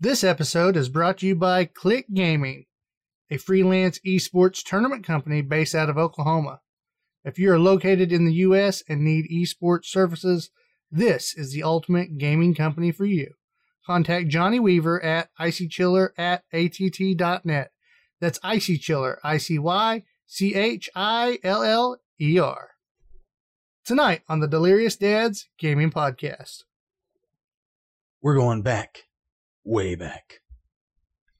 [0.00, 2.66] This episode is brought to you by Click Gaming,
[3.32, 6.60] a freelance esports tournament company based out of Oklahoma.
[7.24, 8.84] If you are located in the U.S.
[8.88, 10.50] and need esports services,
[10.88, 13.32] this is the ultimate gaming company for you.
[13.84, 17.72] Contact Johnny Weaver at icychiller at att.net.
[18.20, 22.68] That's Icy Chiller, I C Y C H I L L E R.
[23.84, 26.62] Tonight on the Delirious Dads Gaming Podcast.
[28.22, 29.07] We're going back,
[29.64, 30.40] way back.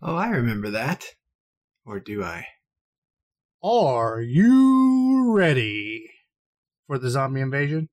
[0.01, 1.05] Oh, I remember that.
[1.85, 2.47] Or do I?
[3.63, 6.11] Are you ready
[6.87, 7.89] for the zombie invasion?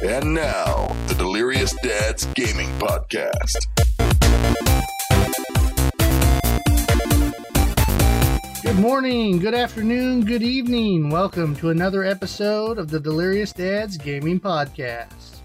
[0.00, 3.66] And now, the Delirious Dads Gaming Podcast.
[8.68, 11.08] Good morning, good afternoon, good evening.
[11.08, 15.38] Welcome to another episode of the Delirious Dads Gaming Podcast.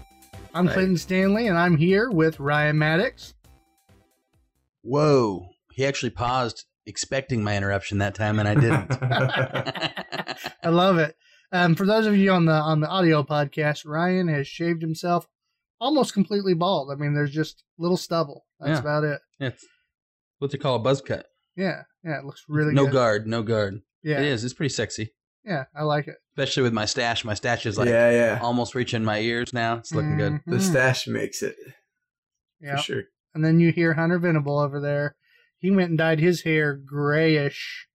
[0.54, 0.74] I'm Right.
[0.74, 3.32] Clinton Stanley, and I'm here with Ryan Maddox.
[4.82, 5.48] Whoa.
[5.72, 8.92] He actually paused expecting my interruption that time, and I didn't.
[10.62, 11.16] I love it.
[11.50, 15.26] Um, for those of you on the on the audio podcast, Ryan has shaved himself
[15.80, 16.90] almost completely bald.
[16.92, 18.44] I mean, there's just little stubble.
[18.60, 18.80] That's Yeah.
[18.80, 19.20] about it.
[19.40, 19.64] it's
[20.40, 21.26] what they call a buzz cut.
[21.56, 22.92] Yeah, yeah, it looks really no good.
[22.92, 23.80] guard, no guard.
[24.02, 24.44] Yeah, It is.
[24.44, 25.12] It's pretty sexy,
[25.44, 26.16] yeah, I like it.
[26.36, 27.24] especially with my stash.
[27.24, 28.38] My stash is like yeah, yeah.
[28.42, 29.76] almost reaching my ears now.
[29.76, 30.40] It's looking good.
[30.46, 31.56] The stash makes it
[32.60, 33.02] Yeah, for sure.
[33.34, 35.16] and then you hear Hunter Venable over there.
[35.58, 37.86] He went and dyed his hair grayish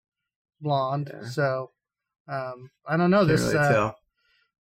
[0.60, 1.10] blonde.
[1.12, 1.28] Yeah.
[1.28, 1.72] So
[2.26, 3.42] um, I don't know Can't this.
[3.42, 3.96] really uh, tell.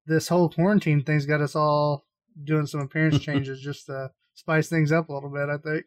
[0.07, 2.07] this whole quarantine thing's got us all
[2.43, 5.49] doing some appearance changes just to spice things up a little bit.
[5.49, 5.85] I think.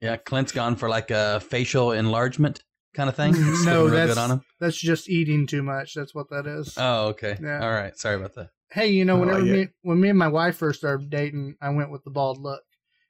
[0.00, 2.62] Yeah, Clint's gone for like a facial enlargement
[2.94, 3.34] kind of thing.
[3.36, 4.40] It's Mm, no, that's good on him.
[4.60, 5.94] that's just eating too much.
[5.94, 6.74] That's what that is.
[6.76, 7.36] Oh, okay.
[7.42, 7.60] Yeah.
[7.62, 7.96] All right.
[7.98, 8.50] Sorry about that.
[8.70, 11.56] hey, you know, I whenever like me when me and my wife first started dating,
[11.60, 12.62] I went with the bald look,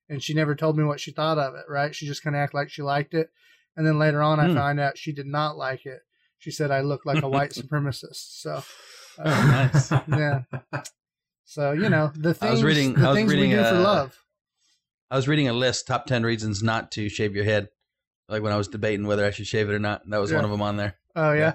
[0.08, 1.64] and she never told me what she thought of it.
[1.68, 1.94] Right?
[1.94, 3.30] She just kind of acted like she liked it,
[3.76, 4.54] and then later on, I Hmm.
[4.54, 6.00] found out she did not like it.
[6.38, 8.40] She said I looked like a white supremacist.
[8.40, 8.62] So.
[9.18, 9.90] Oh, uh, nice.
[10.08, 10.42] yeah.
[11.44, 13.62] So you know the things I was reading- the I was things reading, we do
[13.62, 14.16] for uh, love.
[15.10, 17.68] I was reading a list, top 10 reasons not to shave your head.
[18.28, 20.02] Like when I was debating whether I should shave it or not.
[20.08, 20.96] That was one of them on there.
[21.16, 21.54] Oh yeah.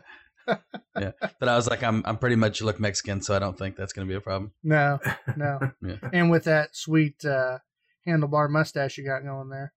[1.00, 1.12] Yeah.
[1.40, 3.94] But I was like, I'm I'm pretty much look Mexican, so I don't think that's
[3.94, 4.52] going to be a problem.
[4.64, 5.00] No,
[5.38, 5.60] no.
[5.82, 5.96] Yeah.
[6.12, 7.60] And with that sweet uh,
[8.08, 9.72] handlebar mustache you got going there,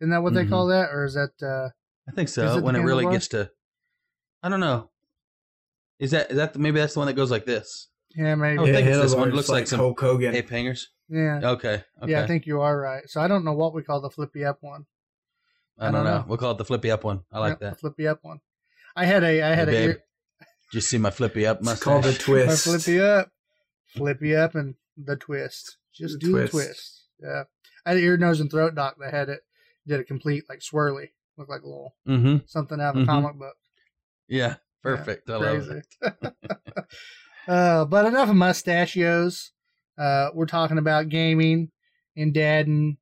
[0.00, 0.48] isn't that what they Mhm.
[0.48, 1.30] call that, or is that?
[1.42, 1.68] Uh,
[2.08, 2.56] I think so.
[2.56, 3.50] it when it really gets to,
[4.42, 4.90] I don't know.
[6.00, 7.88] Is that is that the, maybe that's the one that goes like this?
[8.16, 8.58] yeah, maybe.
[8.58, 9.28] I would think it's this one.
[9.28, 10.34] is Looks like some Hulk Hogan.
[10.34, 10.88] Ape hangers.
[11.10, 11.40] Yeah.
[11.42, 11.82] Okay.
[12.02, 12.12] Okay.
[12.12, 13.02] Yeah, I think you are right.
[13.08, 14.86] So I don't know what we call the flippy up one.
[15.78, 16.18] I I don't don't know.
[16.20, 16.24] know.
[16.28, 17.24] We'll call it the flippy up one.
[17.32, 17.70] I like Yep, that.
[17.74, 18.40] The flippy up one.
[18.96, 19.42] I had a.
[19.42, 19.86] I had Hey, a.
[19.88, 19.88] babe.
[19.96, 20.02] ear-
[20.70, 21.84] Did you see my flippy up It's mustache?
[21.84, 22.64] called a my twist.
[22.64, 23.30] flippy up,
[23.88, 25.76] flippy up, and the twist.
[25.94, 26.52] Just The do twist.
[26.52, 27.02] the twist.
[27.20, 27.42] Yeah.
[27.84, 29.40] I had an ear, nose, and throat doc that had it.
[29.86, 32.44] Did a complete like swirly, looked like a little Mm-hmm.
[32.46, 33.08] something out of a Mhm.
[33.08, 33.56] comic book.
[34.28, 34.56] Yeah.
[34.82, 35.28] Perfect.
[35.30, 35.82] I love Crazy.
[36.02, 36.34] it.
[37.48, 39.52] uh, but enough of mustachios.
[40.00, 41.70] Uh, we're talking about gaming
[42.16, 42.96] and dadding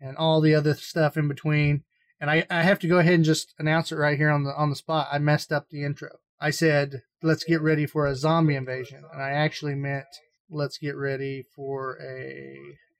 [0.00, 1.82] and all the other stuff in between.
[2.20, 4.54] And I, I have to go ahead and just announce it right here on the
[4.54, 5.08] on the spot.
[5.10, 6.10] I messed up the intro.
[6.40, 10.06] I said let's get ready for a zombie invasion, and I actually meant
[10.48, 12.56] let's get ready for a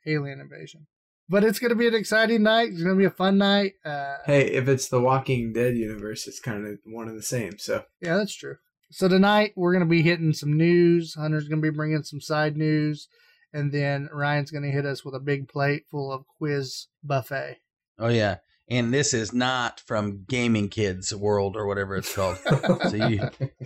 [0.07, 0.87] alien invasion.
[1.29, 2.71] But it's going to be an exciting night.
[2.71, 3.75] It's going to be a fun night.
[3.85, 7.59] Uh, Hey, if it's the Walking Dead universe, it's kind of one and the same.
[7.59, 8.57] So Yeah, that's true.
[8.91, 11.15] So tonight we're going to be hitting some news.
[11.15, 13.09] Hunter's going to be bringing some side news,
[13.55, 17.59] and then Ryan's going to hit us with a big plate full of quiz buffet.
[17.99, 18.39] Oh yeah.
[18.69, 22.39] And this is not from Gaming Kids World or whatever it's called.
[22.91, 23.21] so you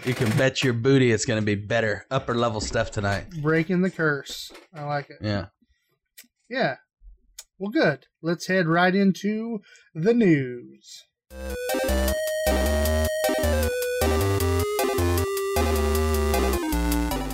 [0.05, 3.31] you can bet your booty it's going to be better, upper level stuff tonight.
[3.41, 4.53] Breaking the curse.
[4.75, 5.19] I like it.
[5.21, 5.47] Yeah.
[6.51, 6.77] Yeah.
[7.59, 8.07] Well, good.
[8.23, 9.61] Let's head right into
[9.95, 11.05] the news.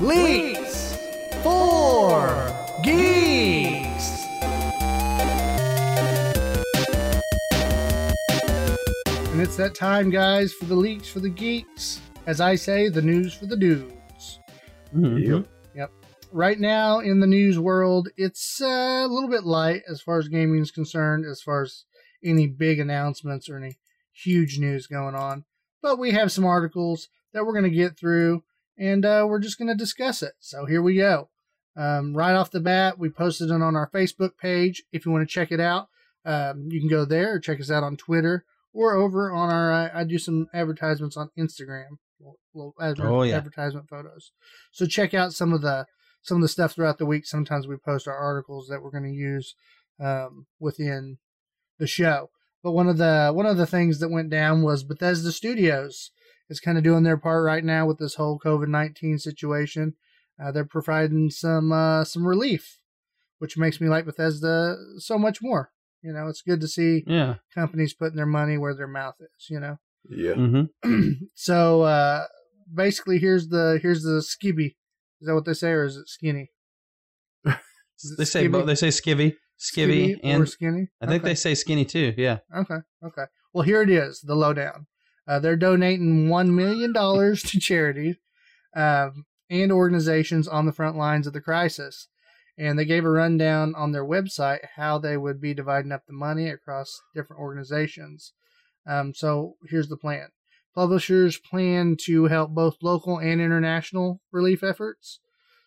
[0.00, 0.63] Leaks
[2.14, 4.25] for Geeks.
[9.32, 12.00] And it's that time, guys, for the leaks for the geeks.
[12.26, 14.38] As I say, the news for the dudes.
[14.94, 15.44] Mhm.
[15.75, 15.90] Yep.
[16.31, 20.28] right now in the news world, it's uh, a little bit light as far as
[20.28, 21.84] gaming is concerned, as far as
[22.25, 23.78] any big announcements or any
[24.12, 25.44] huge news going on.
[25.82, 28.43] But we have some articles that we're going to get through,
[28.78, 30.34] and uh, we're just going to discuss it.
[30.40, 31.31] So here we go.
[31.76, 34.82] Um, right off the bat, we posted it on our Facebook page.
[34.93, 35.88] If you want to check it out,
[36.25, 39.73] um, you can go there or check us out on Twitter or over on our.
[39.73, 41.99] I, I do some advertisements on Instagram.
[42.55, 43.37] little adver- Oh, yeah.
[43.37, 44.31] advertisement photos.
[44.73, 45.87] So check out some of the
[46.23, 47.26] some of the stuff throughout the week.
[47.26, 49.55] Sometimes we post our articles that we're going to use
[50.00, 51.19] um, within
[51.79, 52.31] the show.
[52.62, 56.12] But one of the one of the things that went down was Bethesda Studios
[56.49, 59.94] is kind of doing their part right now with this whole COVID nineteen situation.
[60.43, 62.81] Uh, they're providing some uh, some relief,
[63.39, 65.71] which makes me like Bethesda so much more.
[66.03, 67.37] You know, it's good to see Yeah.
[67.55, 69.49] companies putting their money where their mouth is.
[69.49, 69.79] You know,
[70.09, 70.35] Yeah.
[70.35, 71.03] Mm-hmm.
[71.35, 72.25] so uh,
[72.73, 74.75] basically, here's the here's the skibby.
[75.21, 76.51] Is that what they say, or is it skinny?
[77.47, 78.53] Is it They say skibby?
[78.53, 78.67] both.
[78.67, 80.89] They say skivvy, skivvy, Skibby and or skinny.
[81.01, 81.31] I think Okay.
[81.31, 82.13] they say skinny too.
[82.17, 82.39] Yeah.
[82.55, 82.79] Okay.
[83.05, 83.25] Okay.
[83.53, 84.87] Well, here it is, the lowdown.
[85.27, 88.17] Uh, they're donating one million dollars to charities
[88.77, 92.08] um, and organizations on the front lines of the crisis,
[92.56, 96.12] and they gave a rundown on their website how they would be dividing up the
[96.12, 98.32] money across different organizations.
[98.87, 100.29] Um, so here's the plan:
[100.75, 105.20] publishers plan to help both local and international relief efforts.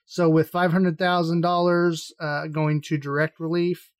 [0.05, 2.13] So with five hundred thousand uh, dollars
[2.51, 3.91] going to direct relief,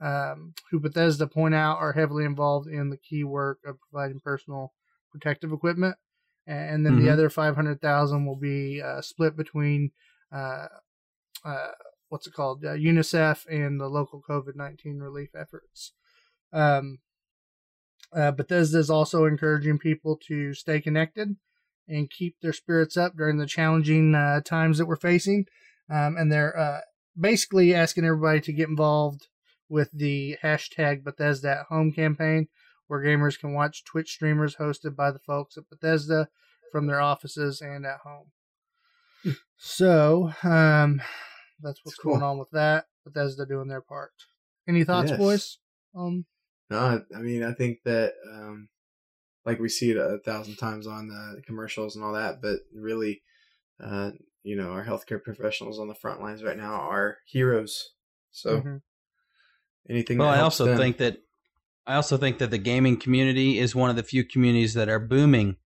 [0.00, 4.72] um, who Bethesda point out are heavily involved in the key work of providing personal
[5.10, 5.96] protective equipment,
[6.46, 7.12] and then the Mhm.
[7.12, 9.90] other five hundred thousand will be uh, split between
[10.32, 10.68] uh,
[11.44, 11.72] uh,
[12.08, 15.92] what's it called, uh, UNICEF and the local COVID nineteen relief efforts.
[16.52, 16.98] Um,
[18.12, 21.36] uh, Bethesda is also encouraging people to stay connected
[21.88, 25.46] and keep their spirits up during the challenging uh, times that we're facing.
[25.88, 26.80] Um, and they're uh,
[27.18, 29.28] basically asking everybody to get involved
[29.68, 32.48] with the hashtag Bethesda at Home campaign,
[32.88, 36.28] where gamers can watch Twitch streamers hosted by the folks at Bethesda
[36.72, 38.30] from their offices and at home.
[39.56, 41.00] so um,
[41.62, 42.12] that's what's Cool.
[42.12, 42.86] going on with that.
[43.04, 44.12] Bethesda doing their part.
[44.68, 45.18] Any thoughts, Yes.
[45.18, 45.58] boys?
[45.94, 46.26] Um,
[46.68, 48.68] No, I- I mean, I think that, um,
[49.44, 53.22] like we see it a thousand times on the commercials and all that, but really,
[53.78, 54.10] uh,
[54.42, 57.92] you know, our healthcare professionals on the front lines right now are heroes.
[58.32, 58.82] So mhm.
[59.88, 60.18] anything.
[60.18, 61.18] Well, that I also them- think that
[61.86, 64.98] I also think that the gaming community is one of the few communities that are
[64.98, 65.56] booming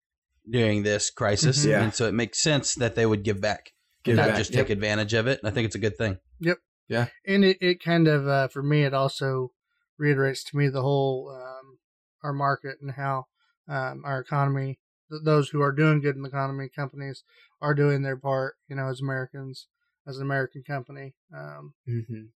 [0.49, 1.69] during this crisis, Mhm.
[1.71, 1.83] Yeah.
[1.83, 3.73] and so it makes sense that they would give back,
[4.05, 4.37] Give not back.
[4.37, 4.67] just Yep.
[4.67, 5.41] take advantage of it.
[5.45, 6.19] I think it's a good thing.
[6.41, 6.59] Yep.
[6.89, 7.09] Yeah.
[7.27, 9.53] And it, it kind of uh, for me it also
[9.97, 11.79] reiterates to me the whole um,
[12.23, 13.27] our market and how
[13.69, 14.81] um, our economy
[15.11, 17.23] th- those who are doing good in the economy companies
[17.61, 19.69] are doing their part you know as americans
[20.07, 22.31] as an american company um, Mhm.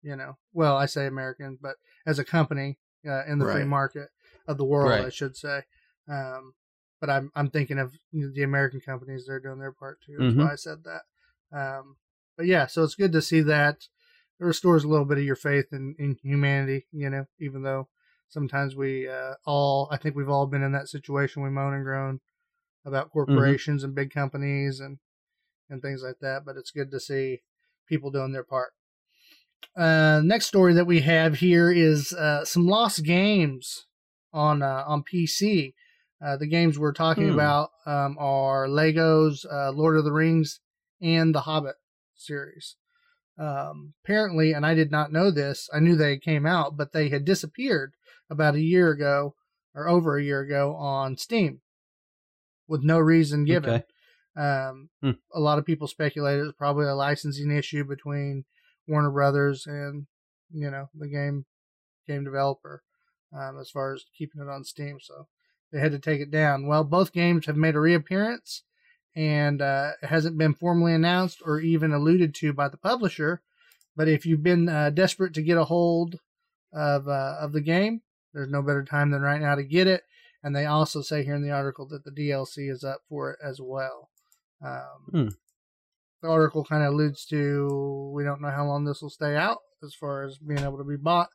[0.00, 1.76] you know well i say american but
[2.06, 4.08] as a company uh, in the free market
[4.46, 5.06] of the world Right.
[5.06, 5.62] i should say
[6.08, 6.54] um,
[7.00, 10.16] but i'm i'm thinking of you know, the american companies they're doing their part too
[10.18, 10.38] that's Mhm.
[10.38, 11.02] why i said that
[11.56, 11.96] um,
[12.36, 13.76] but yeah so it's good to see that
[14.40, 17.88] it restores a little bit of your faith in, in humanity, you know, even though
[18.28, 21.42] sometimes we uh, all, I think we've all been in that situation.
[21.42, 22.20] We moan and groan
[22.84, 24.98] about corporations and big companies and,
[25.68, 27.40] and things like that, but it's good to see
[27.88, 28.74] people doing their part.
[29.76, 33.86] Uh, next story that we have here is uh, some lost games
[34.32, 35.74] on uh, on PC.
[36.24, 37.34] Uh, the games we're talking Hmm.
[37.34, 40.60] about um, are Legos, uh, Lord of the Rings,
[41.00, 41.76] and the Hobbit
[42.16, 42.76] series
[43.38, 45.68] um, apparently, and I did not know this.
[45.72, 47.94] I knew they came out, but they had disappeared
[48.28, 49.34] about a year ago
[49.74, 51.60] or over a year ago on Steam
[52.66, 53.70] with no reason given.
[53.70, 53.84] Okay.
[54.36, 55.12] Um, Hmm.
[55.32, 58.44] A lot of people speculated it was probably a licensing issue between
[58.88, 60.06] Warner Brothers and
[60.50, 61.44] you know the game
[62.06, 62.82] game developer
[63.36, 64.98] um, as far as keeping it on Steam.
[65.00, 65.28] So
[65.70, 66.66] they had to take it down.
[66.66, 68.62] Well, both games have made a reappearance
[69.14, 73.42] and uh, it hasn't been formally announced or even alluded to by the publisher.
[73.96, 76.20] But if you've been uh, desperate to get a hold
[76.72, 78.02] of uh, of the game,
[78.32, 80.02] there's no better time than right now to get it.
[80.42, 83.38] And they also say here in the article that the DLC is up for it
[83.44, 84.08] as well.
[84.64, 84.80] Um,
[85.10, 85.28] Hmm.
[86.22, 89.58] The article kind of alludes to we don't know how long this will stay out
[89.84, 91.28] as far as being able to be bought,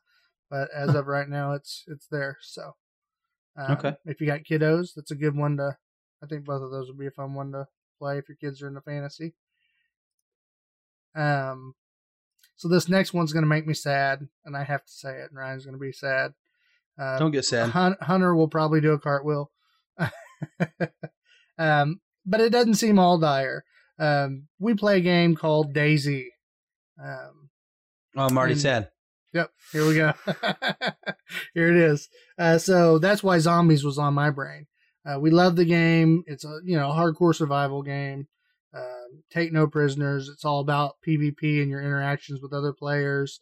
[0.50, 2.36] but as of right now, it's it's there.
[2.42, 2.72] So,
[3.56, 3.94] um, Okay.
[4.04, 5.76] if you got kiddos, that's a good one to.
[6.22, 7.66] I think both of those would be a fun one to
[7.98, 9.34] play if your kids are into fantasy.
[11.14, 11.74] Um,
[12.56, 15.30] so this next one's going to make me sad, and I have to say it.
[15.30, 16.32] And Ryan's going to be sad.
[16.98, 17.70] Uh, Don't get sad.
[17.70, 19.50] Hun- Hunter will probably do a cartwheel.
[21.58, 23.64] um, but it doesn't seem all dire.
[23.98, 26.24] Um, we play a game called DayZ.
[27.02, 27.50] Um,
[28.16, 28.90] Oh, I'm already and- sad.
[29.32, 30.12] Yep, here we go.
[31.54, 32.08] here it is.
[32.38, 34.66] Uh, so that's why zombies was on my brain.
[35.04, 36.22] Uh, we love the game.
[36.28, 38.28] It's a you know a hardcore survival game.
[38.72, 40.28] Um, take no prisoners.
[40.28, 43.40] It's all about PvP and your interactions with other players.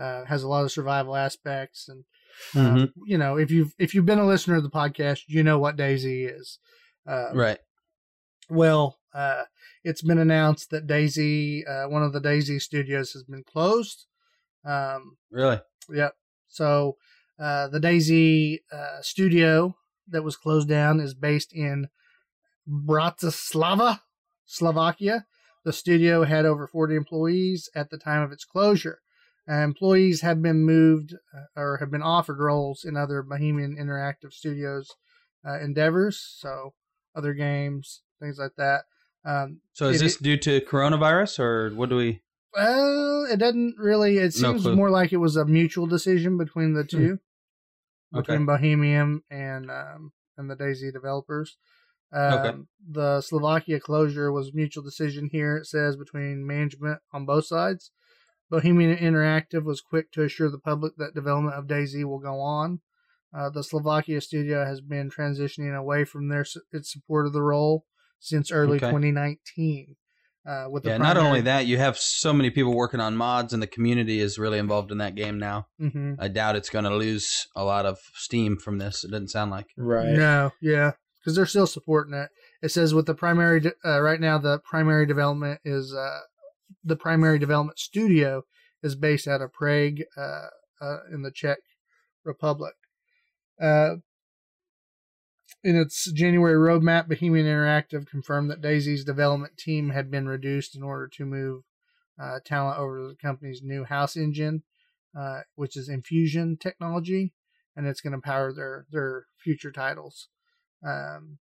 [0.00, 2.04] Uh, has a lot of survival aspects, and
[2.54, 2.92] um, Mhm.
[3.06, 5.76] you know if you've if you've been a listener of the podcast, you know what
[5.76, 6.58] DayZ is.
[7.06, 7.58] Um, Right.
[8.50, 9.44] Well, uh,
[9.84, 14.06] it's been announced that DayZ, uh, one of the DayZ studios, has been closed.
[14.64, 15.60] Um, Really?
[15.90, 16.14] Yep.
[16.48, 16.96] So
[17.38, 19.76] uh, the DayZ uh, studio
[20.08, 21.88] that was closed down is based in
[22.68, 24.00] Bratislava,
[24.44, 25.26] Slovakia.
[25.64, 29.00] The studio had over 40 employees at the time of its closure.
[29.48, 34.32] Uh, employees have been moved uh, or have been offered roles in other Bohemian Interactive
[34.32, 34.90] Studios
[35.44, 36.74] uh, endeavors, so
[37.16, 38.84] other games, things like that.
[39.24, 42.22] Um, So is It- this due to coronavirus or what do we?
[42.54, 44.18] well, it doesn't really.
[44.18, 44.76] It No seems clue.
[44.76, 47.18] more like it was a mutual decision between the two,
[48.14, 48.32] Okay.
[48.32, 51.56] between Bohemian and um, and the DayZ developers.
[52.12, 52.58] Um, Okay.
[52.90, 55.56] The Slovakia closure was mutual decision here.
[55.58, 57.90] It says between management on both sides.
[58.50, 62.82] Bohemian Interactive was quick to assure the public that development of DayZ will go on.
[63.32, 67.86] Uh, the Slovakia studio has been transitioning away from their its support of the role
[68.22, 68.86] since early Okay.
[68.86, 69.96] 2019.
[70.44, 73.52] Uh, with the Yeah, not only that, you have so many people working on mods,
[73.52, 75.66] and the community is really involved in that game now.
[75.80, 76.16] Mhm.
[76.18, 79.04] I doubt it's going to lose a lot of steam from this.
[79.04, 79.66] It doesn't sound like.
[79.76, 80.14] Right.
[80.16, 82.30] No, yeah, because they're still supporting it.
[82.60, 86.20] It says with the primary de- uh, right now, the primary development is uh,
[86.82, 88.42] the primary development studio
[88.82, 90.48] is based out of Prague uh,
[90.80, 91.58] uh, in the Czech
[92.24, 92.74] Republic.
[95.64, 100.82] In its January roadmap, Bohemian Interactive confirmed that DayZ's development team had been reduced in
[100.82, 101.62] order to move
[102.20, 104.64] uh, talent over to the company's new house engine,
[105.16, 107.32] uh, which is Enfusion technology,
[107.76, 110.28] and it's going to power their their future titles.
[110.84, 111.38] Um,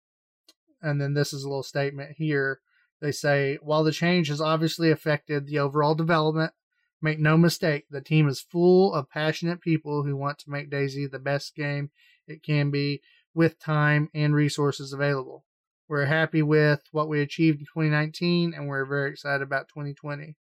[0.80, 2.60] and then this is a little statement here.
[3.02, 6.52] They say, while the change has obviously affected the overall development,
[7.02, 11.10] make no mistake, the team is full of passionate people who want to make DayZ
[11.10, 11.90] the best game
[12.26, 13.02] it can be
[13.36, 15.44] with time and resources available.
[15.88, 20.34] We're happy with what we achieved in 2019 and we're very excited about 2020.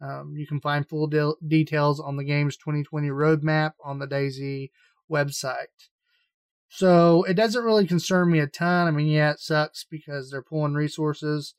[0.00, 4.70] Um, you can find full de- details on the game's 2020 roadmap on the DayZ
[5.10, 5.66] website.
[6.68, 8.88] So it doesn't really concern me a ton.
[8.88, 11.54] I mean, yeah, it sucks because they're pulling resources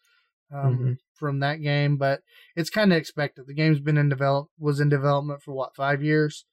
[0.52, 0.98] um, Mhm.
[1.14, 2.22] from that game, but
[2.56, 3.46] it's kind of expected.
[3.48, 6.46] The game's been in develop was in development for what five years.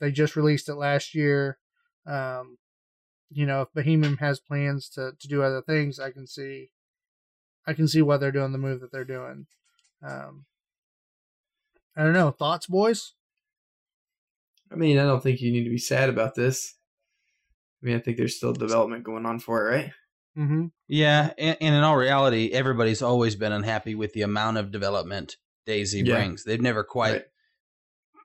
[0.00, 1.58] They just released it last year.
[2.06, 2.58] Um,
[3.34, 6.70] you know, if Bohemian has plans to to do other things, I can see,
[7.66, 9.46] I can see why they're doing the move that they're doing.
[10.02, 10.46] Um,
[11.96, 12.30] I don't know.
[12.30, 13.12] Thoughts, boys?
[14.72, 16.74] I mean, I don't think you need to be sad about this.
[17.82, 19.92] I mean, I think there's still development going on for it, right?
[20.36, 20.66] Mm-hmm.
[20.88, 25.36] Yeah, and, and in all reality, everybody's always been unhappy with the amount of development
[25.66, 26.14] DayZ Yeah.
[26.14, 26.44] brings.
[26.44, 27.24] They've never quite Right.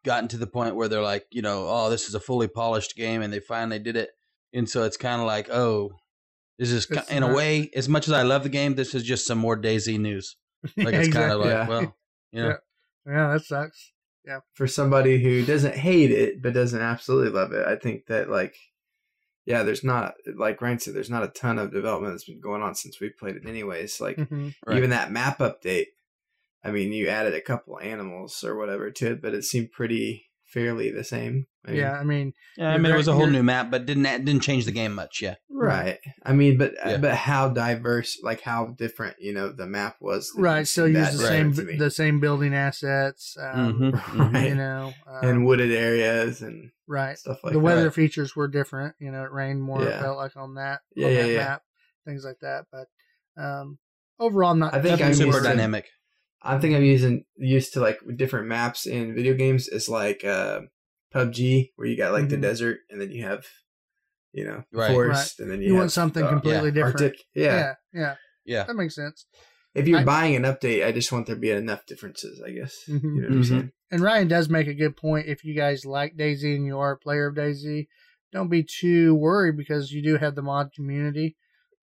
[0.03, 2.95] gotten to the point where they're like, you know, oh, this is a fully polished
[2.95, 4.11] game, and they finally did it.
[4.53, 5.91] And so it's kind of like, oh,
[6.57, 8.93] this is ki- It's in a way, as much as I love the game, this
[8.95, 10.35] is just some more DayZ news.
[10.77, 11.67] Like it's kind of like, Yeah.
[11.67, 11.97] well,
[12.31, 12.57] you know, Yeah.
[13.13, 13.93] Yeah, that sucks.
[14.25, 18.29] Yeah, For somebody who doesn't hate it but doesn't absolutely love it, I think that
[18.29, 18.55] like,
[19.45, 22.61] yeah, there's not like Ryan said, there's not a ton of development that's been going
[22.61, 23.99] on since we played it, anyways.
[24.01, 24.77] Like hmm Right.
[24.77, 25.87] even that map update.
[26.63, 30.28] I mean, you added a couple animals or whatever to it, but it seemed pretty
[30.51, 31.45] fairly the same.
[31.65, 32.69] I mean, Yeah, I mean, yeah.
[32.69, 35.21] I mean, it was a whole new map, but didn't didn't change the game much.
[35.21, 35.99] Yeah, Right.
[36.25, 36.97] I mean, but Yeah.
[36.97, 40.31] but how diverse, like how different, you know, the map was.
[40.35, 40.59] that right.
[40.59, 43.35] you So use the same the same building assets.
[43.39, 44.47] Um, Mhm, Right.
[44.49, 47.17] You know, um, and wooded areas and right.
[47.17, 47.63] stuff like the that.
[47.63, 48.95] weather features were different.
[48.99, 49.81] You know, it rained more.
[49.83, 50.01] It Yeah.
[50.01, 51.37] felt like on that, Yeah, on yeah, that yeah.
[51.43, 51.61] map,
[52.05, 52.65] things like that.
[52.71, 52.87] But
[53.41, 53.77] um,
[54.19, 54.73] overall, I'm not.
[54.73, 55.89] I think Nothing I'm super using- dynamic.
[56.41, 60.61] I think I'm using used to like different maps in video games is like uh,
[61.13, 62.41] PUBG, where you got like the Mhm.
[62.41, 63.45] desert and then you have,
[64.31, 64.91] you know, Right.
[64.91, 67.01] forest, and then you, You want something uh, completely different.
[67.01, 67.19] Arctic.
[67.33, 67.55] Yeah.
[67.55, 68.15] yeah, yeah,
[68.45, 69.25] Yeah, that makes sense.
[69.75, 72.41] If you're I- buying an update, I just want there to be enough differences.
[72.41, 73.03] I guess Mhm.
[73.03, 73.45] you know what I'm Mhm.
[73.47, 73.71] saying.
[73.91, 75.27] And Ryan does make a good point.
[75.27, 77.87] If you guys like DayZ and you are a player of DayZ,
[78.31, 81.35] don't be too worried because you do have the mod community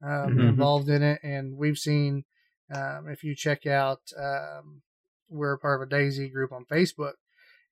[0.03, 0.49] um, Mhm.
[0.51, 2.25] involved in it, and we've seen
[2.73, 4.83] um, if you check out, um,
[5.29, 7.15] we're a part of a DayZ group on Facebook,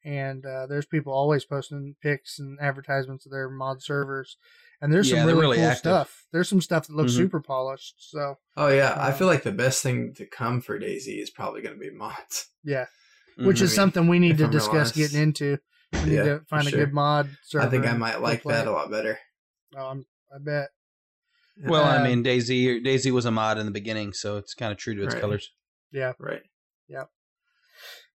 [0.04, 4.36] and uh, there's people always posting pics and advertisements of their mod servers,
[4.80, 5.78] and there's Yeah, some really, really cool active.
[5.78, 6.26] stuff.
[6.32, 7.16] There's some stuff that looks Mhm.
[7.16, 7.94] super polished.
[8.10, 11.30] So Oh yeah, I Um, feel like the best thing to come for DayZ is
[11.30, 12.50] probably going to be mods.
[12.62, 12.86] yeah,
[13.36, 13.62] which Mhm.
[13.62, 14.94] is mean, something we need if to I'm discuss honest.
[14.94, 15.58] getting into.
[15.92, 16.86] We need Yeah, to find a sure.
[16.86, 17.36] good mod.
[17.42, 19.18] Server I think I might like that a lot better.
[19.76, 20.70] Oh, I bet.
[21.56, 24.72] Well, I Uh, mean, DayZ DayZ was a mod in the beginning, so it's kind
[24.72, 25.20] of true to its Right.
[25.20, 25.50] colors.
[25.92, 26.12] Yeah.
[26.18, 26.42] Right.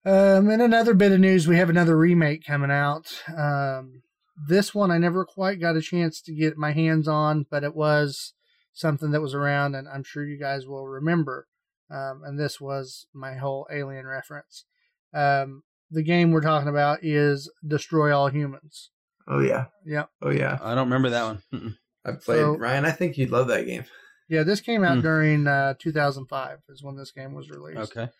[0.04, 3.24] Um, and another bit of news, we have another remake coming out.
[3.36, 4.02] Um,
[4.48, 7.74] this one I never quite got a chance to get my hands on, but it
[7.74, 8.32] was
[8.72, 11.48] something that was around, and I'm sure you guys will remember.
[11.90, 14.64] Um, and this was my whole Alien reference.
[15.12, 18.90] Um, the game we're talking about is Destroy All Humans.
[19.26, 19.66] Oh yeah.
[19.84, 20.08] Yep.
[20.22, 20.58] Oh yeah.
[20.62, 21.78] I don't remember that one.
[22.06, 22.84] I played So- Ryan.
[22.84, 23.84] I think you'd love that game.
[24.28, 25.02] Yeah, this came out Hmm.
[25.02, 27.96] during uh, 2005 is when this game was released.
[27.96, 28.10] Okay.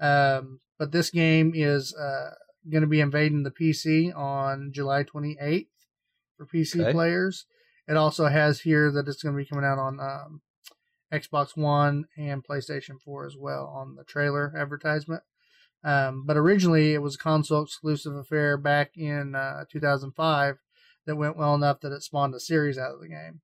[0.00, 2.34] Um, but this game is uh,
[2.70, 5.66] going to be invading the PC on July 28th
[6.36, 6.92] for PC Okay.
[6.92, 7.46] players.
[7.88, 10.42] It also has here that it's going to be coming out on um,
[11.12, 15.22] Xbox One and PlayStation 4 as well on the trailer advertisement.
[15.82, 20.58] Um, but originally, it was a console exclusive affair back in uh, 2005
[21.08, 23.40] that went well enough that it spawned a series out of the game.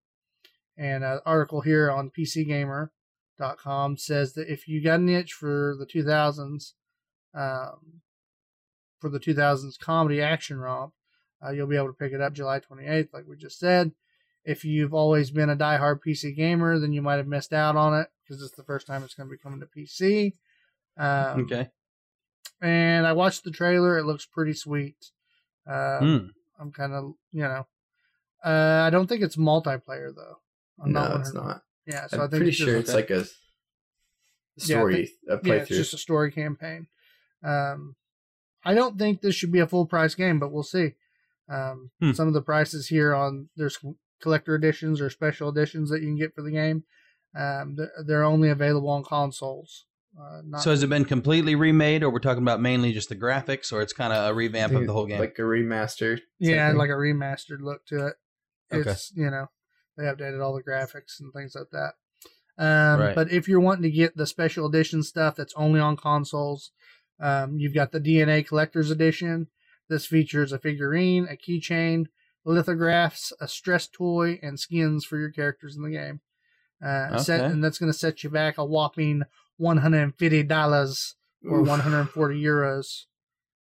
[0.76, 5.86] And an article here on PCGamer.com says that if you got an itch for the
[5.86, 6.72] 2000s,
[7.34, 8.00] um,
[9.00, 10.92] for the 2000s comedy action romp,
[11.44, 13.92] uh, you'll be able to pick it up July 28th, like we just said.
[14.44, 17.98] If you've always been a diehard PC gamer, then you might have missed out on
[17.98, 20.34] it because it's the first time it's going to be coming to PC.
[20.98, 21.70] Um, Okay.
[22.60, 24.96] And I watched the trailer; it looks pretty sweet.
[25.66, 26.26] Uh, Hmm.
[26.58, 27.66] I'm kind of, you know,
[28.44, 30.38] uh, I don't think it's multiplayer though.
[30.82, 31.62] I'm no, not it's not.
[31.86, 33.24] Yeah, so I'm I think pretty it's sure it's like a
[34.56, 34.94] Yeah, story,
[35.26, 36.86] think- a yeah, it's just a story campaign.
[37.42, 37.96] Um,
[38.64, 40.94] I don't think this should be a full price game, but we'll see.
[41.48, 42.12] Um, Hmm.
[42.12, 43.78] Some of the prices here on there's
[44.22, 46.84] collector editions or special editions that you can get for the game.
[47.36, 49.84] Um, they're, they're only available on consoles.
[50.18, 53.16] Uh, not, So has it been completely remade, or we're talking about mainly just the
[53.16, 55.18] graphics, or it's kind of a revamp think of the whole game?
[55.18, 56.20] like a remaster.
[56.38, 58.14] yeah, type like a remastered look to it.
[58.72, 58.90] Okay.
[58.90, 59.48] It's you know
[59.96, 61.94] they updated all the graphics and things like that.
[62.56, 63.14] Um, Right.
[63.14, 66.70] But if you're wanting to get the special edition stuff that's only on consoles,
[67.20, 69.48] um, you've got the DNA Collector's Edition.
[69.88, 72.06] This features a figurine, a keychain,
[72.44, 76.20] lithographs, a stress toy, and skins for your characters in the game.
[76.84, 77.52] Uh, set, Okay.
[77.52, 79.22] and that's going to set you back a whopping
[79.56, 81.14] one hundred and fifty dollars
[81.46, 83.02] or 140 euros.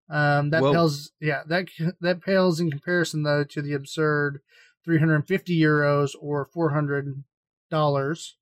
[0.10, 0.74] Um, that Whoa.
[0.74, 1.68] pales, yeah, that
[2.02, 4.42] that pales in comparison though to the absurd
[4.86, 7.24] 350 euros or 400
[7.70, 8.36] dollars,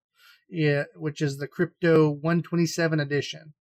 [0.50, 3.54] yeah, which is the Crypto 127 edition.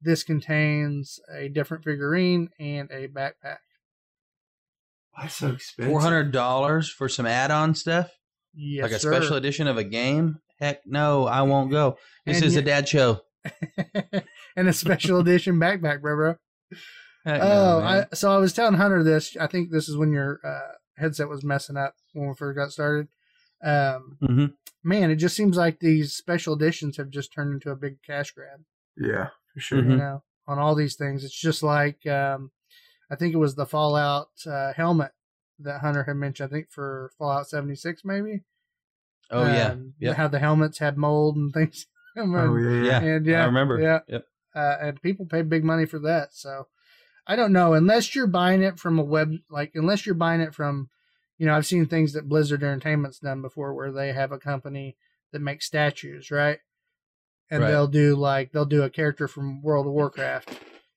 [0.00, 3.58] This contains a different figurine and a backpack.
[5.12, 5.90] Why so expensive?
[5.92, 8.10] Four hundred dollars for some add-on stuff,
[8.54, 9.12] Yes, like a sir.
[9.12, 10.38] special edition of a game.
[10.58, 11.98] Heck no, I won't go.
[12.24, 13.20] This And is you- a dad show.
[14.56, 16.34] and a special edition backpack, bro, bro.
[17.24, 18.06] Heck Oh, man.
[18.10, 19.36] I, so I was telling Hunter this.
[19.38, 22.72] I think this is when your uh, headset was messing up when we first got
[22.72, 23.08] started.
[23.62, 24.52] Um, Mhm.
[24.82, 28.30] Man, it just seems like these special editions have just turned into a big cash
[28.30, 28.60] grab.
[28.96, 29.82] Yeah, for sure.
[29.82, 29.90] Mhm.
[29.90, 32.50] You know, on all these things, it's just like um,
[33.10, 35.12] I think it was the Fallout uh, helmet
[35.58, 36.50] that Hunter had mentioned.
[36.50, 38.40] I think for Fallout seventy six, maybe.
[39.30, 40.16] oh yeah, Um, Yep.
[40.16, 41.86] How the helmets had mold and things.
[42.22, 43.00] Oh yeah, yeah.
[43.00, 43.80] and yeah, I remember.
[43.80, 44.24] Yeah, Yep.
[44.54, 46.34] uh, and people pay big money for that.
[46.34, 46.66] So
[47.26, 50.54] I don't know unless you're buying it from a web like unless you're buying it
[50.54, 50.88] from,
[51.38, 54.96] you know, I've seen things that Blizzard Entertainment's done before where they have a company
[55.32, 56.58] that makes statues, right?
[57.50, 57.70] And Right.
[57.70, 60.48] they'll do like they'll do a character from World of Warcraft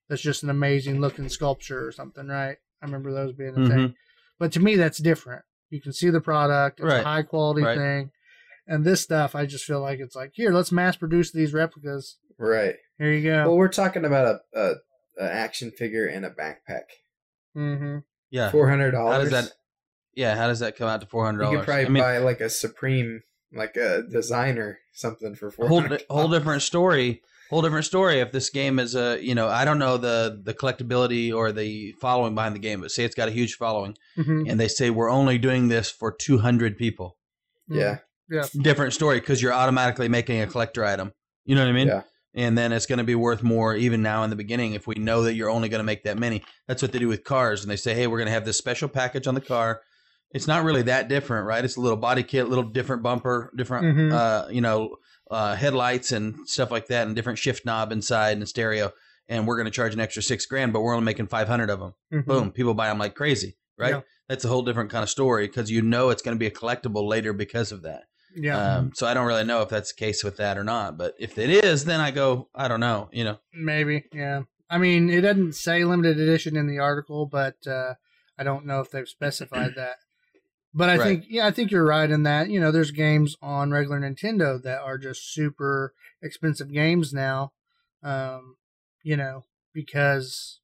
[0.09, 2.57] that's just an amazing looking sculpture or something, right?
[2.81, 3.89] I remember those being a thing.
[3.89, 3.95] Mhm.
[4.39, 5.43] But to me, that's different.
[5.69, 6.99] You can see the product; it's Right.
[6.99, 7.77] a high quality Right.
[7.77, 8.11] thing.
[8.67, 12.17] And this stuff, I just feel like it's like here, let's mass produce these replicas.
[12.37, 12.75] right.
[12.97, 13.47] Here you go.
[13.47, 14.73] Well, we're talking about a, a,
[15.19, 16.83] a action figure and a backpack.
[17.57, 17.97] mm-hmm.
[18.29, 18.51] yeah.
[18.51, 19.29] Four hundred How dollars.
[19.31, 19.53] does that?
[20.15, 21.59] Yeah, how does that come out to four hundred You dollars?
[21.61, 23.21] could probably I mean, buy like a Supreme,
[23.53, 27.21] like a designer something for four whole whole different story.
[27.49, 28.19] Whole different story.
[28.19, 31.93] If this game is a, you know, I don't know the the collectability or the
[31.99, 34.43] following behind the game, but say it's got a huge following, Mm-hmm.
[34.49, 37.17] and they say we're only doing this for two hundred people.
[37.67, 37.99] Yeah,
[38.29, 38.45] Yeah.
[38.61, 41.11] Different story because you're automatically making a collector item.
[41.45, 41.87] You know what I mean?
[41.87, 42.01] Yeah.
[42.35, 44.95] And then it's going to be worth more even now in the beginning if we
[44.95, 46.43] know that you're only going to make that many.
[46.67, 48.57] That's what they do with cars, and they say, hey, we're going to have this
[48.57, 49.81] special package on the car.
[50.31, 51.63] It's not really that different, right?
[51.63, 54.13] It's a little body kit, little different bumper, different, Mhm.
[54.13, 54.95] uh, you know,
[55.29, 58.91] uh, headlights and stuff like that, and different shift knob inside and stereo.
[59.29, 61.79] And we're going to charge an extra six grand, but we're only making 500 of
[61.79, 61.93] them.
[62.11, 62.25] Mhm.
[62.25, 63.91] Boom, people buy them like crazy, right?
[63.91, 64.01] Yeah.
[64.27, 66.51] That's a whole different kind of story because you know it's going to be a
[66.51, 68.05] collectible later because of that.
[68.35, 68.77] Yeah.
[68.77, 70.97] Um, so I don't really know if that's the case with that or not.
[70.97, 73.37] But if it is, then I go, I don't know, you know.
[73.53, 74.05] Maybe.
[74.13, 74.43] Yeah.
[74.69, 77.93] I mean, it doesn't say limited edition in the article, but uh,
[78.37, 79.97] I don't know if they've specified that.
[80.73, 81.03] But I Right.
[81.05, 82.49] think, yeah, I think you're right in that.
[82.49, 87.51] You know, there's games on regular Nintendo that are just super expensive games now.
[88.01, 88.55] Um,
[89.03, 89.43] you know,
[89.73, 90.59] because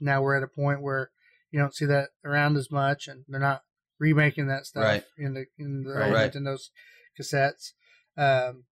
[0.00, 1.10] now we're at a point where
[1.50, 3.62] you don't see that around as much, and they're not
[3.98, 5.04] remaking that stuff Right.
[5.16, 6.04] in the in the Right.
[6.06, 6.32] old Right.
[6.32, 6.70] Nintendo's
[7.18, 7.72] cassettes.
[8.16, 8.64] Um,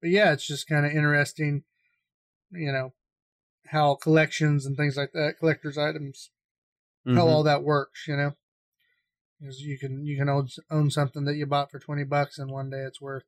[0.00, 1.64] but yeah, it's just kind of interesting,
[2.50, 2.92] you know,
[3.66, 6.30] how collections and things like that, collectors' items,
[7.06, 7.30] how Mhm.
[7.30, 8.06] all that works.
[8.06, 8.36] You know,
[9.40, 12.50] because you can you can own, own something that you bought for twenty bucks, and
[12.50, 13.24] one day it's worth,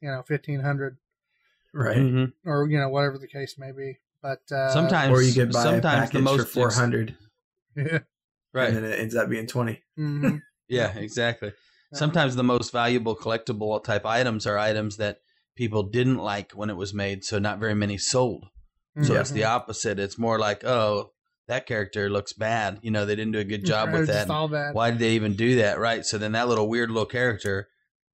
[0.00, 0.98] you know, fifteen hundred
[1.72, 1.98] Right.
[1.98, 2.32] Mhm.
[2.44, 3.98] or you know whatever the case may be.
[4.22, 7.16] But uh, Sometimes, Or you get buy a sometimes package the most for four hundred,
[7.76, 8.00] yeah,
[8.52, 8.68] Right.
[8.68, 9.82] and then it ends up being twenty.
[9.98, 11.52] mhm, Yeah, exactly.
[11.92, 15.20] Sometimes the most valuable collectible type items are items that
[15.56, 18.46] people didn't like when it was made, so not very many sold.
[19.02, 19.20] So mhm.
[19.20, 19.98] it's the opposite.
[19.98, 21.12] It's more like, oh,
[21.48, 22.78] that character looks bad.
[22.82, 24.30] You know, they didn't do a good job with that.
[24.30, 24.74] all bad.
[24.74, 25.78] Why did they even do that?
[25.78, 26.04] Right.
[26.04, 27.68] So then that little weird little character,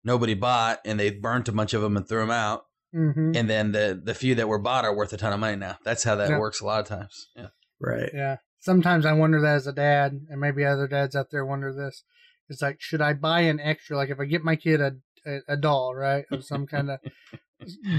[0.05, 2.65] nobody bought, and they burnt a bunch of them and threw them out.
[2.93, 5.57] hmm And then the the few that were bought are worth a ton of money
[5.57, 5.77] now.
[5.85, 6.39] That's how that Yeah.
[6.39, 7.29] works a lot of times.
[7.37, 7.49] Yeah.
[7.81, 8.11] Right.
[8.15, 8.37] Yeah.
[8.59, 12.05] Sometimes I wonder that as a dad, and maybe other dads out there wonder this.
[12.48, 13.96] It's like, should I buy an extra?
[13.96, 14.92] Like, if I get my kid a
[15.26, 17.00] a, a doll, right, of some kind of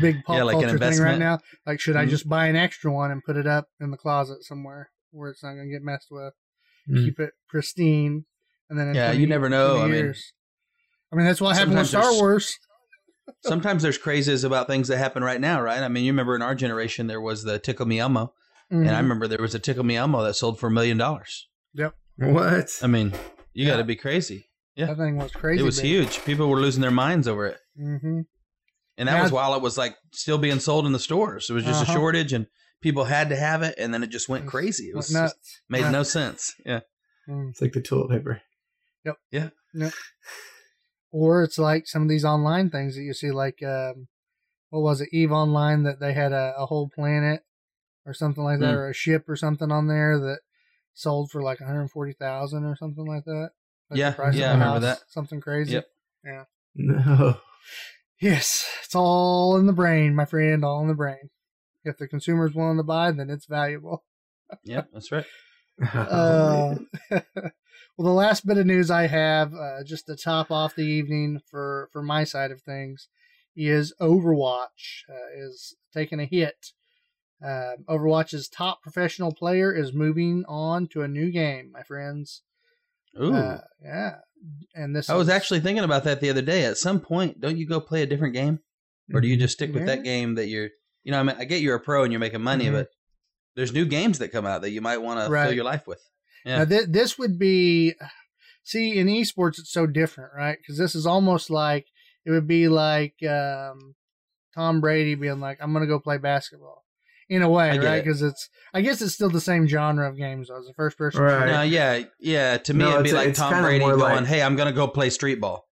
[0.01, 2.09] big pop Yeah, like culture thing right now, like, should I Mhm.
[2.09, 5.43] just buy an extra one and put it up in the closet somewhere where it's
[5.43, 6.33] not going to get messed with?
[6.89, 7.03] Mm.
[7.03, 8.23] Keep it pristine,
[8.69, 9.79] and then in Yeah, 20 you never know.
[9.79, 10.13] 20 I mean,
[11.11, 12.57] I mean, that's what happened with sometimes Star there's- Wars.
[13.43, 15.81] Sometimes there's crazes about things that happen right now, right?
[15.83, 18.33] I mean, you remember in our generation there was the Tickle Me Elmo,
[18.69, 18.97] and I Mhm.
[19.01, 21.49] remember there was a Tickle Me Elmo that sold for a million dollars.
[21.73, 21.93] Yep.
[22.19, 22.79] What?
[22.81, 23.11] I mean,
[23.57, 24.45] you got to be crazy.
[24.75, 24.85] yeah.
[24.87, 25.61] that thing was crazy.
[25.61, 26.23] It was huge.
[26.25, 27.57] People were losing their minds over it.
[27.75, 28.21] hmm
[28.97, 29.23] And that Yeah.
[29.23, 31.49] was while it was like still being sold in the stores.
[31.49, 31.91] It was just Uh-huh.
[31.93, 32.47] a shortage and
[32.81, 34.89] people had to have it and then it just went crazy.
[34.89, 35.91] It was Went just, made Yeah.
[35.91, 36.53] no sense.
[36.65, 36.81] Yeah.
[37.27, 37.49] Mm.
[37.49, 38.41] It's like the toilet paper.
[39.05, 39.15] Yep.
[39.31, 39.49] Yeah.
[39.73, 39.93] Yep.
[41.11, 44.07] Or it's like some of these online things that you see like um
[44.69, 47.41] what was it eve online that they had a, a whole planet
[48.05, 48.77] or something like that Mm.
[48.77, 50.39] or a ship or something on there that
[50.97, 53.51] sold for like 140000 or something like that
[53.89, 55.09] Like Yeah, the price yeah, a I remember house, that.
[55.09, 55.87] something crazy Yep.
[56.25, 56.43] Yeah.
[56.75, 57.37] No.
[58.19, 61.29] yes it's all in the brain my friend all in the brain
[61.83, 64.03] if the consumer's willing to buy then it's valuable
[64.63, 65.25] Yeah, that's right.
[65.93, 66.73] Uh,
[67.11, 67.21] well,
[67.97, 71.89] the last bit of news I have, uh, just to top off the evening for
[71.93, 73.09] for my side of things,
[73.55, 76.71] is Overwatch uh, is taking a hit.
[77.43, 82.41] Uh, Overwatch's top professional player is moving on to a new game, my friends.
[83.21, 83.33] Ooh.
[83.33, 84.15] Uh, yeah,
[84.75, 86.65] and this I was is- actually thinking about that the other day.
[86.65, 88.59] At some point, don't you go play a different game?
[89.13, 89.95] Or do you just stick with Yeah.
[89.95, 90.69] that game that you're,
[91.03, 92.73] you know, I mean, I get you're a pro and you're making money, Mhm.
[92.73, 92.89] but
[93.55, 96.01] there's new games that come out that you might want to fill your life with.
[96.45, 96.59] Yeah.
[96.59, 97.95] Now, th- this would be,
[98.63, 100.57] see, in esports, it's so different, right?
[100.59, 101.87] Because this is almost like
[102.25, 103.95] it would be like um,
[104.53, 106.83] Tom Brady being like, "I'm going to go play basketball,"
[107.29, 107.95] in a way, I get right?
[107.97, 108.05] it.
[108.05, 110.47] Because it's, I guess, it's still the same genre of games.
[110.47, 110.57] though.
[110.57, 111.21] It's a first person.
[111.21, 111.45] Right.
[111.47, 112.57] No, yeah, yeah.
[112.57, 114.87] To me, No, it'd be like Tom Brady going, like- "Hey, I'm going to go
[114.87, 115.65] play street ball."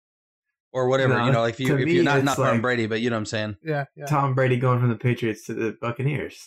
[0.73, 2.35] Or whatever, No, you know, like if you to if me, you're not it's not
[2.35, 3.55] Tom Brady, but you know what I'm saying.
[3.63, 4.07] Yeah, yeah.
[4.07, 6.37] Tom Brady going from the Patriots to the Buccaneers.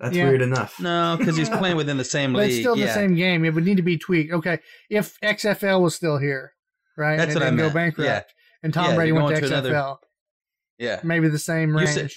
[0.00, 0.28] That's Yeah.
[0.28, 0.80] weird enough.
[0.80, 2.50] No, because he's playing within the same But league.
[2.50, 2.86] it's still yeah.
[2.86, 3.44] the same game.
[3.44, 4.32] It would need to be tweaked.
[4.32, 4.58] Okay,
[4.90, 6.52] if XFL was still here,
[6.96, 7.16] right?
[7.16, 8.22] That's and what I it didn't go bankrupt, Yeah.
[8.64, 9.96] and Tom Yeah, Brady went to to XFL, another-
[10.78, 11.00] Yeah.
[11.04, 11.90] maybe the same You range.
[11.90, 12.10] said-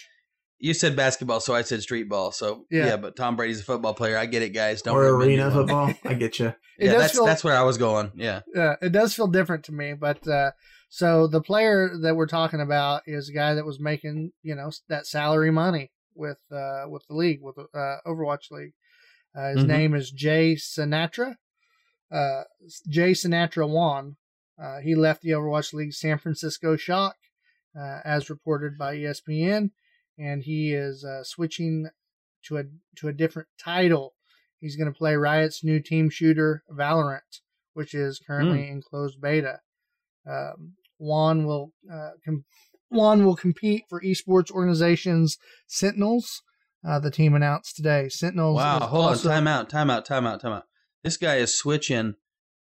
[0.60, 2.32] You said basketball, so I said street ball.
[2.32, 2.88] So Yeah.
[2.88, 4.18] yeah, but Tom Brady's a football player.
[4.18, 4.82] I get it, guys.
[4.82, 5.94] Don't or arena football.
[6.04, 6.54] I get you.
[6.80, 8.12] Yeah, that's feel- that's where I was going.
[8.16, 8.42] Yeah.
[8.56, 9.94] yeah, it does feel different to me.
[9.94, 10.52] But uh,
[10.90, 14.72] so the player that we're talking about is a guy that was making you know
[14.90, 18.74] that salary money with uh, with the league with uh, Overwatch League.
[19.38, 19.68] Uh, his Mhm.
[19.68, 21.36] name is Jay Sinatra.
[22.12, 22.44] Uh,
[22.90, 24.16] Jay Sinatra Juan.
[24.60, 27.16] Uh, he left the Overwatch League San Francisco Shock,
[27.80, 29.70] uh, as reported by ESPN,
[30.18, 31.88] and he is uh, switching
[32.46, 32.64] to a
[32.98, 34.14] to a different title.
[34.60, 37.42] He's going to play Riot's new team shooter Valorant,
[37.74, 39.60] which is currently in closed beta.
[40.28, 42.46] Um, Juan will uh, com-
[42.90, 46.42] Juan will compete for esports organizations Sentinels.
[46.88, 48.08] Uh, the team announced today.
[48.10, 48.56] Sentinels.
[48.56, 48.80] Wow.
[48.80, 49.36] Hold also- on.
[49.36, 49.70] Time out.
[49.70, 50.06] Time out.
[50.06, 50.42] Time out.
[50.42, 50.64] Time out.
[51.04, 52.16] This guy is switching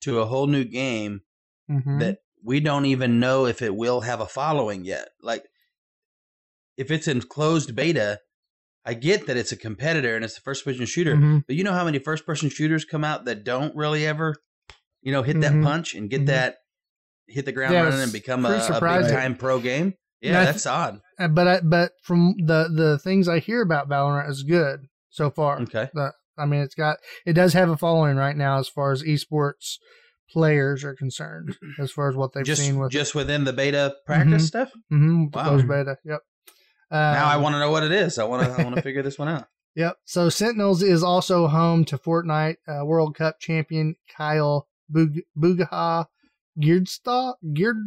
[0.02, 1.22] to a whole new game
[1.70, 2.00] Mhm.
[2.00, 5.10] that we don't even know if it will have a following yet.
[5.22, 5.46] Like,
[6.78, 8.20] if it's in closed beta,
[8.86, 11.44] I get that it's a competitor and it's a first person shooter, Mhm.
[11.46, 14.36] but you know how many first person shooters come out that don't really ever,
[15.02, 15.64] you know, hit that Mhm.
[15.64, 16.28] punch and get Mhm.
[16.28, 16.58] that,
[17.28, 19.96] hit the ground Yeah, running and become a, a big time pro game?
[20.22, 21.02] Yeah, th- that's odd.
[21.20, 25.30] Uh, but I, but from the the things I hear about Valorant is good so
[25.30, 25.62] far.
[25.64, 25.90] Okay.
[25.94, 29.04] The, I mean, it's got it does have a following right now as far as
[29.04, 29.78] esports
[30.32, 33.96] players are concerned, as far as what they've just seen with just within the beta
[34.06, 34.48] practice Mhm.
[34.48, 34.72] stuff.
[34.90, 35.44] hmm Wow.
[35.44, 35.98] closed beta.
[36.06, 36.22] Yep.
[36.92, 38.18] Now I Um, want to know what it is.
[38.18, 38.52] I want to.
[38.52, 39.48] I want to figure this one out.
[39.76, 39.98] Yep.
[40.06, 46.06] So Sentinels is also home to Fortnite uh, World Cup champion Kyle Bug- Bugaha
[46.60, 47.78] Girdstad Gird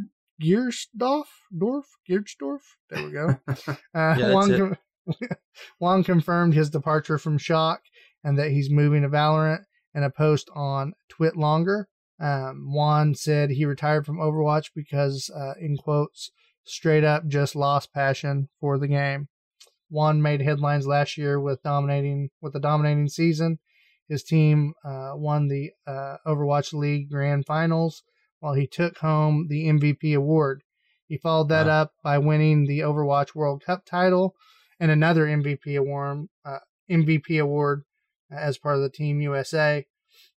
[0.43, 1.25] Giersdorf,
[1.57, 2.61] Dorf, Giersdorf.
[2.89, 3.37] There we go.
[3.49, 4.77] Uh, Yeah, that's Juan,
[5.11, 5.39] it.
[5.79, 7.83] Juan confirmed his departure from Shock
[8.25, 11.87] and that he's moving to Valorant in a post on TwitLonger.
[12.21, 16.31] Um, Juan said he retired from Overwatch because, uh, in quotes,
[16.71, 19.29] straight up just lost passion for the game.
[19.89, 23.59] Juan made headlines last year with dominating with a dominating season.
[24.09, 28.03] His team uh, won the uh, Overwatch League Grand Finals
[28.41, 30.63] while he took home the MVP award.
[31.07, 31.83] He followed that Wow.
[31.83, 34.35] up by winning the Overwatch World Cup title
[34.79, 36.59] and another MVP award, uh,
[36.91, 37.83] MVP award
[38.31, 39.87] as part of the Team USA.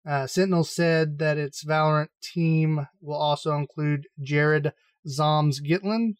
[0.06, 4.74] Uh, Sentinel said that its Valorant team will also include Jared
[5.08, 6.16] Zoms Gitlin,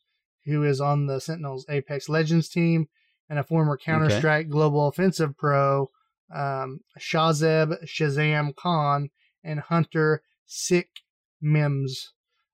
[0.46, 2.88] who is on the Sentinels Apex Legends team,
[3.30, 5.90] and a former Counter Strike Global Offensive pro,
[6.34, 9.10] um, Shazeb Shazam Khan,
[9.44, 10.90] and Hunter Sick
[11.42, 12.14] Mims.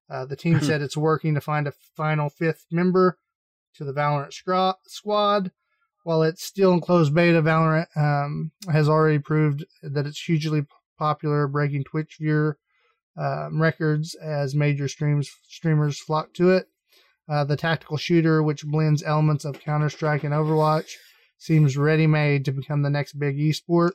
[0.10, 3.18] Uh, the team said it's working to find a final fifth member
[3.76, 5.52] to the Valorant scra- squad.
[6.04, 10.66] While it's still in closed beta, Valorant um, has already proved that it's hugely
[10.98, 12.58] popular, breaking Twitch viewer
[13.18, 16.68] um, records as major streams streamers flock to it.
[17.30, 20.90] Uh, the tactical shooter, which blends elements of Counter Strike and Overwatch,
[21.38, 23.92] seems ready made to become the next big esport.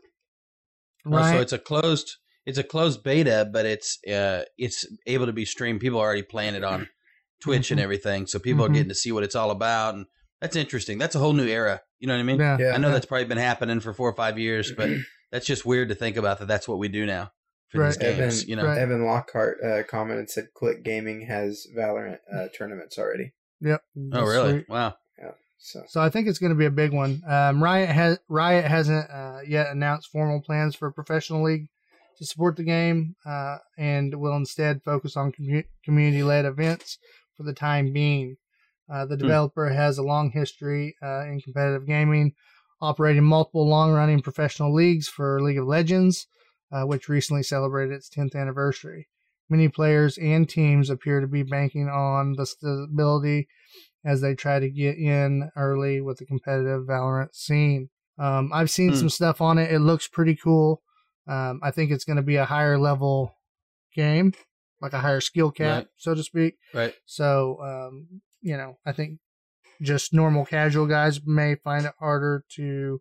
[1.06, 2.16] Oh, so it's a closed
[2.46, 5.80] it's a closed beta, but it's uh it's able to be streamed.
[5.80, 6.88] People are already playing it on
[7.40, 7.82] Twitch and Mhm.
[7.82, 8.70] everything, so people Mhm.
[8.70, 10.06] are getting to see what it's all about, and
[10.40, 10.98] that's interesting.
[10.98, 11.82] That's a whole new era.
[11.98, 12.38] You know what I mean?
[12.38, 12.56] yeah.
[12.58, 12.72] Yeah.
[12.74, 14.88] I know that's probably been happening for four or five years, but
[15.32, 16.46] that's just weird to think about that.
[16.48, 17.32] That's what we do now
[17.74, 18.16] for these Right.
[18.16, 18.40] games.
[18.42, 18.78] Evan- you know, right.
[18.78, 23.32] Evan Lockhart uh, commented and said Click Gaming has Valorant uh, tournaments already.
[23.60, 23.82] Yep.
[24.12, 24.50] oh really?
[24.52, 24.68] sweet.
[24.68, 24.94] Wow.
[25.56, 27.22] So So I think it's going to be a big one.
[27.26, 31.68] Um, Riot has Riot hasn't uh, yet announced formal plans for a professional league
[32.18, 36.98] to support the game, uh, and will instead focus on commu- community-led events
[37.34, 38.36] for the time being.
[38.92, 42.34] Uh, the developer has a long history uh, in competitive gaming,
[42.82, 46.26] operating multiple long-running professional leagues for League of Legends,
[46.72, 49.08] uh, which recently celebrated its 10th anniversary.
[49.48, 53.46] Many players and teams appear to be banking on the stability
[54.04, 57.90] as they try to get in early with the competitive Valorant scene.
[58.18, 58.96] Um, I've seen Hmm.
[58.96, 59.70] some stuff on it.
[59.72, 60.82] It looks pretty cool.
[61.26, 63.34] Um, I think it's going to be a higher level
[63.94, 64.32] game,
[64.80, 65.86] like a higher skill cap, Right.
[65.96, 66.56] so to speak.
[66.72, 66.94] Right.
[67.06, 69.20] So, um, you know, I think
[69.82, 73.00] just normal casual guys may find it harder to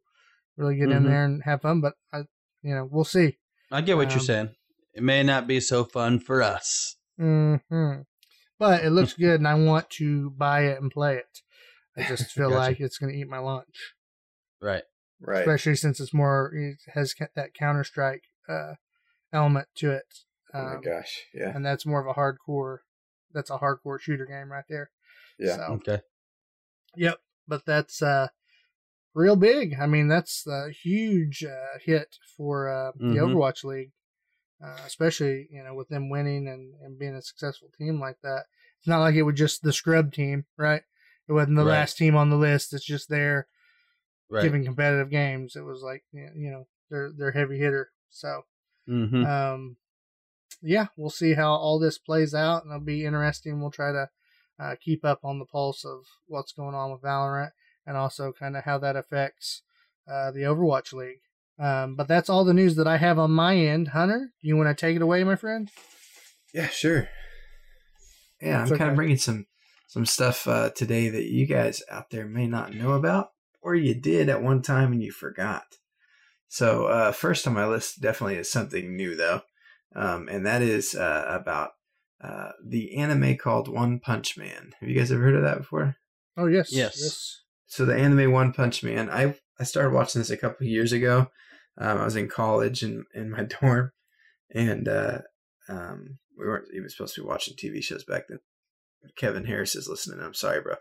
[0.57, 1.05] really get in Mhm.
[1.05, 2.19] there and have fun, but I,
[2.61, 3.37] you know, we'll see.
[3.73, 4.55] I get what Um, you're saying.
[4.93, 6.95] It may not be so fun for us.
[7.17, 7.55] hmm
[8.59, 11.41] But it looks good, and I want to buy it and play it.
[11.97, 12.69] I just feel Gotcha.
[12.69, 13.95] like it's going to eat my lunch,
[14.61, 14.83] Right.
[15.19, 18.75] right, especially since it's more it has that Counter Strike uh,
[19.31, 20.05] element to it,
[20.53, 22.79] oh my um, gosh, yeah, and that's more of a hardcore.
[23.33, 24.91] That's a hardcore shooter game right there.
[25.39, 25.55] yeah.
[25.55, 25.99] So, Okay.
[26.95, 27.17] yep.
[27.47, 28.27] But that's uh,
[29.13, 29.75] real big.
[29.79, 33.17] I mean, that's a huge uh, hit for uh, the Mhm.
[33.17, 33.91] Overwatch League,
[34.63, 38.45] uh, especially you know with them winning and, and being a successful team like that.
[38.79, 40.83] It's not like it was just the scrub team, right?
[41.27, 41.71] It wasn't the Right.
[41.71, 42.73] last team on the list.
[42.73, 43.47] It's just there
[44.29, 44.43] Right.
[44.43, 45.55] giving competitive games.
[45.55, 47.91] It was like you know they're they're heavy hitter.
[48.09, 48.43] So
[48.87, 49.77] hmm um,
[50.61, 53.59] yeah, we'll see how all this plays out, and it'll be interesting.
[53.61, 54.09] We'll try to
[54.59, 57.51] uh, keep up on the pulse of what's going on with Valorant,
[57.85, 59.61] and also kind of how that affects
[60.09, 61.21] uh, the Overwatch League.
[61.59, 63.89] Um, but that's all the news that I have on my end.
[63.89, 65.69] Hunter, you want to take it away, my friend?
[66.53, 67.09] Yeah, sure.
[68.41, 69.47] Yeah, I'm It's kind of bringing some
[69.87, 73.29] some stuff uh, today that you guys out there may not know about,
[73.61, 75.63] or you did at one time and you forgot.
[76.47, 79.41] So uh, first on my list definitely is something new though,
[79.95, 81.71] um, and that is uh, about
[82.21, 84.73] uh, the anime called One Punch Man.
[84.79, 85.97] Have you guys ever heard of that before?
[86.35, 87.42] Oh yes, Yes.
[87.73, 90.91] So the anime One Punch Man, I I started watching this a couple of years
[90.91, 91.27] ago.
[91.77, 93.91] Um, I was in college in in my dorm,
[94.53, 95.19] and uh,
[95.67, 98.39] um, we weren't even supposed to be watching TV shows back then.
[99.17, 100.19] Kevin Harris is listening.
[100.23, 100.75] I'm sorry, bro.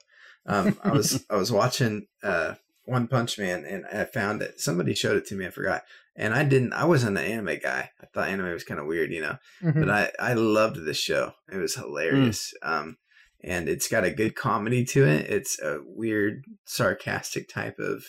[0.47, 4.61] Um, I was I was watching uh, One Punch Man, and I found it.
[4.61, 5.47] Somebody showed it to me.
[5.47, 5.83] I forgot,
[6.15, 6.73] and I didn't.
[6.75, 7.91] I wasn't an anime guy.
[8.03, 9.81] I thought anime was kind of weird, you know Mhm.
[9.81, 11.33] but I I loved this show.
[11.51, 12.53] It was hilarious.
[12.63, 12.99] Um,
[13.45, 15.29] and it's got a good comedy to it.
[15.31, 18.05] It's a weird, sarcastic type of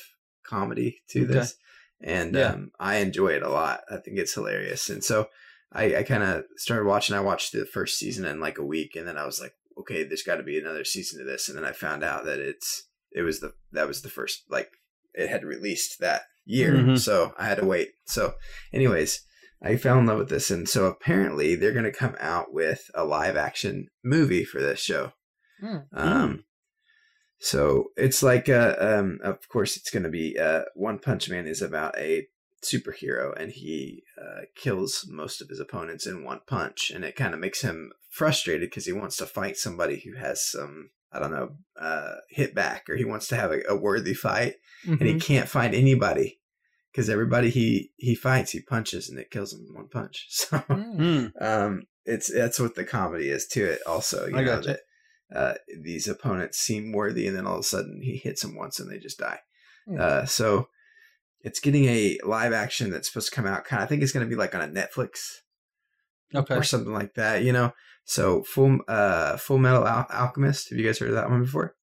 [0.45, 1.33] comedy to Okay.
[1.33, 1.55] this,
[2.01, 2.53] and Yeah.
[2.53, 3.81] um, I enjoy it a lot.
[3.89, 4.89] I think it's hilarious.
[4.89, 5.29] And so
[5.71, 7.15] I, I kind of started watching.
[7.15, 10.03] I watched the first season in like a week, and then I was like, okay,
[10.03, 11.49] there's got to be another season to this.
[11.49, 14.69] And then I found out that it's it was the that was the first like
[15.13, 16.99] it had released that year, Mhm.
[16.99, 17.91] so I had to wait.
[18.05, 18.35] So,
[18.71, 19.21] anyways.
[19.65, 22.91] I fell in love with this, and so apparently they're going to come out with
[22.93, 25.13] a live action movie for this show.
[25.63, 25.77] Hmm.
[25.93, 26.43] Um,
[27.39, 31.47] so it's like, uh, um, of course, it's going to be uh, One Punch Man
[31.47, 32.27] is about a
[32.63, 37.33] superhero, and he uh, kills most of his opponents in one punch, and it kind
[37.33, 40.91] of makes him frustrated because he wants to fight somebody who has some.
[41.15, 44.55] I don't know, uh, hit back, or he wants to have a, a worthy fight,
[44.83, 45.21] and he Mhm.
[45.21, 46.39] can't find anybody
[46.91, 50.27] because everybody he he fights, he punches, and it kills him in one punch.
[50.29, 51.31] So, Mm.
[51.39, 53.81] Um, it's that's what the comedy is to it.
[53.85, 54.69] Also, you I know gotcha.
[54.69, 54.79] that
[55.33, 58.79] uh, these opponents seem worthy, and then all of a sudden he hits them once,
[58.79, 59.39] and they just die.
[59.87, 59.97] Hmm.
[59.99, 60.67] Uh, so
[61.41, 63.65] it's getting a live action that's supposed to come out.
[63.65, 65.19] Kind of, I think it's going to be like on a Netflix
[66.33, 66.55] Okay.
[66.55, 67.43] or something like that.
[67.43, 67.73] You know,
[68.05, 70.69] so full uh, Full Metal Al- Alchemist.
[70.69, 71.75] Have you guys heard of that one before?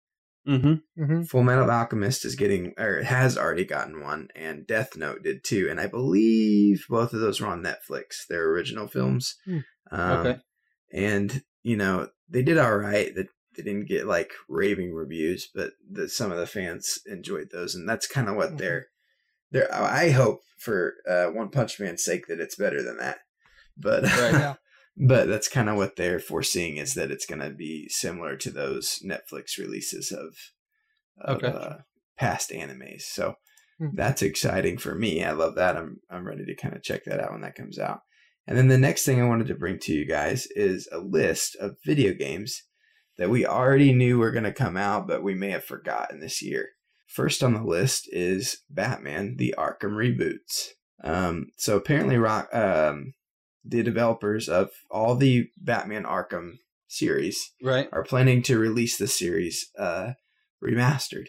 [0.49, 1.03] Mm-hmm.
[1.03, 1.29] Mhm.
[1.29, 5.69] Full Metal Alchemist is getting or has already gotten one, and Death Note did too.
[5.71, 8.27] And I believe both of those were on Netflix.
[8.29, 9.37] They're original films.
[9.45, 9.59] Hmm.
[9.91, 10.39] Um, Okay.
[10.93, 13.15] And you know they did all right.
[13.15, 17.75] That they didn't get like raving reviews, but the, some of the fans enjoyed those,
[17.75, 18.59] and that's kind of what Mhm.
[18.59, 18.87] they're.
[19.51, 19.75] They're.
[19.75, 23.19] I hope for uh, One Punch Man's sake that it's better than that.
[23.77, 24.33] But Right.
[24.33, 24.55] Yeah.
[24.97, 28.51] but that's kind of what they're foreseeing is that it's going to be similar to
[28.51, 30.37] those Netflix releases of,
[31.21, 31.49] of Okay.
[31.49, 31.77] uh,
[32.19, 33.03] past animes.
[33.03, 33.37] So
[33.81, 33.93] Mhm.
[33.95, 35.25] that's exciting for me.
[35.25, 35.77] I love that.
[35.77, 38.03] I'm I'm ready to kind of check that out when that comes out.
[38.47, 41.57] And then the next thing I wanted to bring to you guys is a list
[41.57, 42.65] of video games
[43.21, 46.41] that we already knew were going to come out, but we may have forgotten this
[46.43, 46.71] year.
[47.07, 50.71] First on the list is Batman: The Arkham reboots.
[51.05, 53.13] Um, so apparently, Rock, um,
[53.65, 56.55] the developers of all the Batman Arkham
[56.89, 57.89] series Right.
[57.93, 60.13] are planning to release the series uh,
[60.65, 61.27] remastered.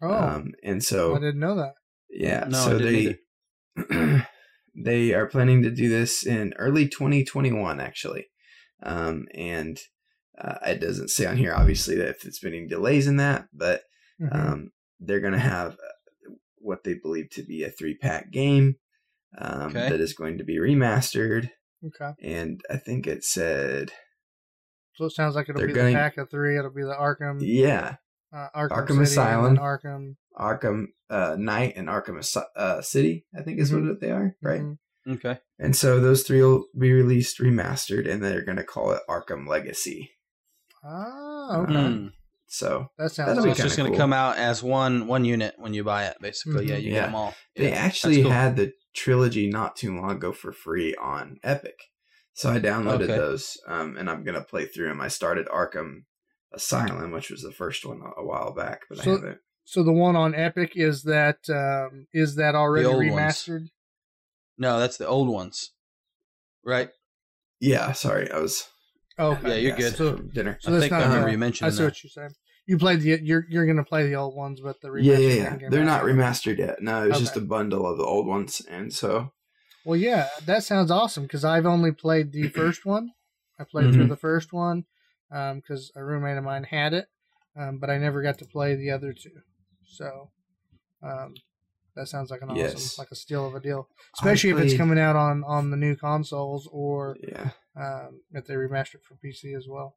[0.00, 1.74] Oh, Um, and so I didn't know that.
[2.10, 3.18] yeah, No, I so didn't
[3.88, 4.22] they
[4.84, 8.26] they are planning to do this in early 2021, actually.
[8.82, 9.78] Um, and
[10.40, 13.48] uh, it doesn't say on here, obviously, that if it's been any delays in that,
[13.52, 13.82] but
[14.20, 14.34] Mhm.
[14.34, 14.70] um,
[15.00, 18.76] they're going to have uh, what they believe to be a three pack game
[19.36, 19.88] um, Okay.
[19.90, 21.50] that is going to be remastered.
[21.86, 23.92] okay, And I think it said,
[24.94, 26.58] so it sounds like it'll be going- the pack of three.
[26.58, 27.96] It'll be the Arkham, yeah,
[28.32, 29.44] uh, Arkham, Arkham City, Asylum.
[29.50, 30.16] and Arkham.
[30.36, 32.18] Arkham uh, Knight and Arkham
[32.56, 34.60] uh, City, I think is what they are, right?
[34.62, 34.78] Mhm.
[35.08, 35.38] Okay.
[35.58, 39.46] And so those three will be released remastered, and they're going to call it Arkham
[39.46, 40.10] Legacy.
[40.84, 41.72] Ah, okay.
[41.72, 42.06] Hmm.
[42.46, 43.28] So that sounds.
[43.28, 44.02] that'll be it's just kinda going to cool.
[44.04, 46.66] come out as one one unit when you buy it, basically.
[46.66, 46.68] Mhm.
[46.70, 47.00] Yeah, you Yeah.
[47.00, 47.34] get them all.
[47.56, 48.30] they actually cool.
[48.30, 51.78] had the trilogy not too long ago for free on Epic.
[52.32, 53.16] So I downloaded Okay.
[53.16, 55.00] those, um, and I'm going to play through them.
[55.00, 56.04] I started Arkham
[56.52, 59.38] Asylum, which was the first one a, a while back, but So- I haven't.
[59.64, 63.12] So the one on Epic is that um, is that already old ones.
[63.12, 63.66] remastered?
[64.56, 65.72] No, that's the old ones.
[66.64, 66.88] Right.
[67.60, 68.66] Yeah, sorry, I was.
[69.18, 69.96] Oh, Yeah, you're good.
[69.96, 70.58] So- dinner.
[70.60, 71.66] So I that's think I not remember the- you mentioned.
[71.66, 71.84] I see that.
[71.84, 72.30] what you're saying.
[72.66, 75.68] You played the you're you're gonna play the old ones, but the Yeah, yeah, yeah.
[75.70, 75.86] They're out.
[75.86, 76.82] not remastered yet.
[76.82, 79.32] No, it was just a bundle of the old ones, and so
[79.84, 83.12] Well, yeah, that sounds awesome because I've only played the first one.
[83.58, 84.08] I played through Mhm.
[84.10, 84.84] the first one
[85.30, 87.06] because a roommate of mine had it,
[87.56, 89.40] um, but I never got to play the other two.
[89.86, 90.30] So
[91.02, 91.34] um,
[91.98, 92.98] that sounds like an awesome, Yes.
[92.98, 95.96] like a steal of a deal, especially if it's coming out on on the new
[95.96, 97.50] consoles or yeah.
[97.76, 99.96] um, if they remaster it for PC as well.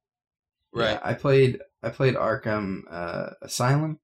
[0.74, 0.92] Right.
[0.94, 4.00] Yeah, I played I played Arkham uh, Asylum.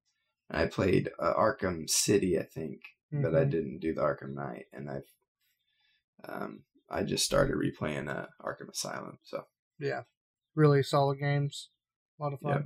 [0.49, 2.79] And I played uh, Arkham City, I think,
[3.11, 3.51] but I Mhm.
[3.51, 5.11] didn't do the Arkham Knight, and I've
[6.23, 9.19] um, I just started replaying uh, Arkham Asylum.
[9.23, 9.45] So
[9.79, 10.03] yeah,
[10.55, 11.69] really solid games,
[12.19, 12.51] a lot of fun.
[12.53, 12.65] Yep.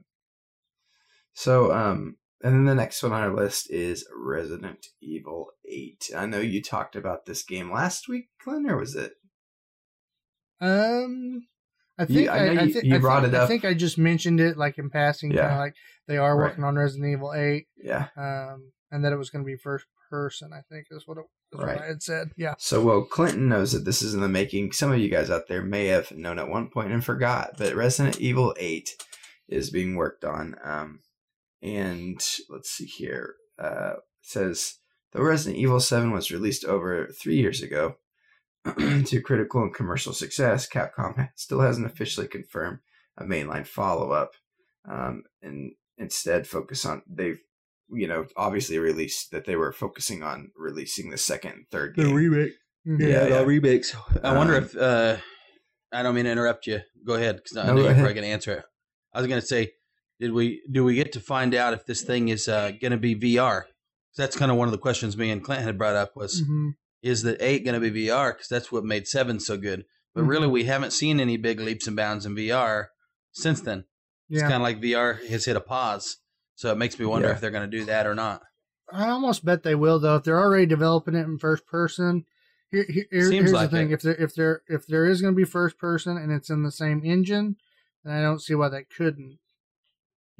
[1.34, 6.10] so um, and then the next one on our list is Resident Evil Eight.
[6.16, 9.14] I know you talked about this game last week, Glenn, or was it?
[10.60, 11.48] Um,
[11.98, 13.66] I You- think I I, know I, you- you I brought think, it I think
[13.66, 15.32] I just mentioned it like in passing.
[15.32, 15.58] Yeah.
[15.58, 15.76] Like
[16.08, 16.50] they are Right.
[16.50, 17.68] working on Resident Evil Eight.
[17.78, 18.08] Yeah.
[18.16, 20.52] Um, and that it was going to be first person.
[20.54, 21.76] I think is what it is Right.
[21.78, 22.32] what I had said.
[22.38, 22.56] Yeah.
[22.58, 24.72] So, well, Clinton knows that this is in the making.
[24.74, 27.76] Some of you guys out there may have known at one point and forgot, but
[27.76, 28.90] Resident Evil 8
[29.48, 30.56] is being worked on.
[30.64, 31.00] Um,
[31.62, 33.36] and let's see here.
[33.60, 34.76] Uh, it says,
[35.12, 37.96] though Resident Evil 7 was released over three years ago
[38.78, 42.80] to critical and commercial success, Capcom still hasn't officially confirmed
[43.18, 44.32] a mainline follow up.
[44.90, 47.40] Um, and instead, focus on, they've
[47.94, 52.08] you know, obviously released that they were focusing on releasing the second and third game.
[52.08, 52.54] The remake.
[52.86, 53.42] Yeah, yeah.
[53.42, 53.94] remakes.
[54.24, 55.18] I wonder Um, if uh,
[55.92, 56.80] I don't mean to interrupt you.
[57.06, 57.98] Go ahead, because I No, know go you're ahead.
[58.04, 58.66] probably going to answer it.
[59.14, 59.72] I was going to say,
[60.22, 62.98] did we do we get to find out if this thing is uh, going to
[62.98, 63.64] be VR?
[64.18, 66.70] that's kind of one of the questions me and Clint had brought up was, hmm
[67.02, 68.32] is the eight going to be VR?
[68.34, 69.86] Because that's what made seven so good.
[70.14, 70.28] But Mhm.
[70.28, 72.88] really, we haven't seen any big leaps and bounds in VR
[73.32, 73.86] since then.
[74.30, 76.18] It's kind of like VR has hit a pause.
[76.56, 77.34] So it makes me wonder Yeah.
[77.34, 78.44] if they're going to do that or not.
[78.94, 80.18] I almost bet they will though.
[80.18, 82.26] If they're already developing it in first person,
[82.70, 83.94] here, here- here- Seems here's like the thing: it.
[83.96, 86.62] if there if there if there is going to be first person and it's in
[86.62, 87.56] the same engine,
[88.04, 89.40] then I don't see why that couldn't.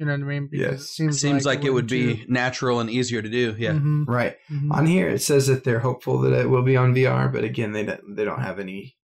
[0.02, 0.48] You know what I mean?
[0.50, 0.72] Because Yeah.
[0.74, 2.24] it seems Seems like, it would be too.
[2.26, 3.54] natural and easier to do.
[3.56, 3.74] Yeah.
[3.74, 4.36] Mhm, Right.
[4.50, 4.72] mhm.
[4.72, 7.70] On here it says that they're hopeful that it will be on VR, but again,
[7.70, 8.96] they don't, they don't have any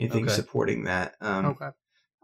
[0.00, 0.32] anything Okay.
[0.32, 1.14] supporting that.
[1.20, 1.68] Um, okay.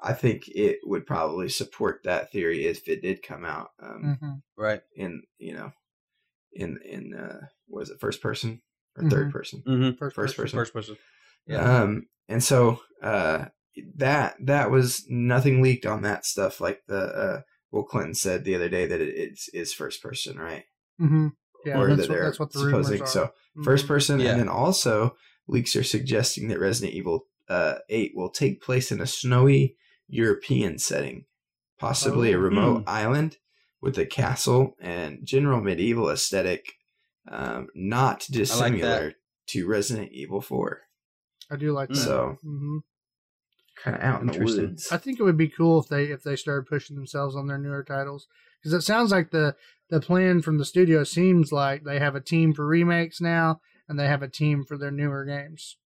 [0.02, 4.42] I think it would probably support that theory if it did come out um, Mhm.
[4.56, 4.82] Right.
[4.96, 5.72] in you know
[6.52, 8.60] in in uh, was it first person
[8.96, 9.32] or third Mhm.
[9.32, 9.62] person?
[9.64, 9.96] Mm-hmm.
[9.98, 10.58] First, First person.
[10.58, 10.58] person.
[10.58, 10.96] First person.
[11.46, 11.82] Yeah.
[11.82, 13.44] Um, and so uh,
[13.98, 16.60] that that was nothing leaked on that stuff.
[16.60, 17.40] Like the uh,
[17.72, 20.64] Will Clinton said the other day that it is, is first person, right?
[20.98, 21.28] hmm
[21.64, 23.02] Yeah, or that's that what, they're that's what the rumors supposing.
[23.02, 23.06] are.
[23.06, 23.64] So Mhm.
[23.64, 24.30] first person, Yeah.
[24.30, 25.16] and then also
[25.46, 29.76] leaks are suggesting that Resident Evil uh, Eight will take place in a snowy
[30.08, 31.24] European setting,
[31.78, 32.40] possibly a Oh.
[32.40, 32.88] remote Hmm.
[32.88, 33.38] island
[33.80, 36.74] with a castle and general medieval aesthetic,
[37.28, 39.14] um, not I like dissimilar
[39.48, 40.82] to Resident Evil Four.
[41.50, 41.96] I do like that.
[41.96, 42.78] So hmm
[43.82, 44.90] kind of out in the woods.
[44.90, 47.58] I think it would be cool if they if they started pushing themselves on their
[47.58, 48.26] newer titles
[48.60, 49.56] because it sounds like the
[49.88, 53.98] the plan from the studio seems like they have a team for remakes now and
[53.98, 55.76] they have a team for their newer games.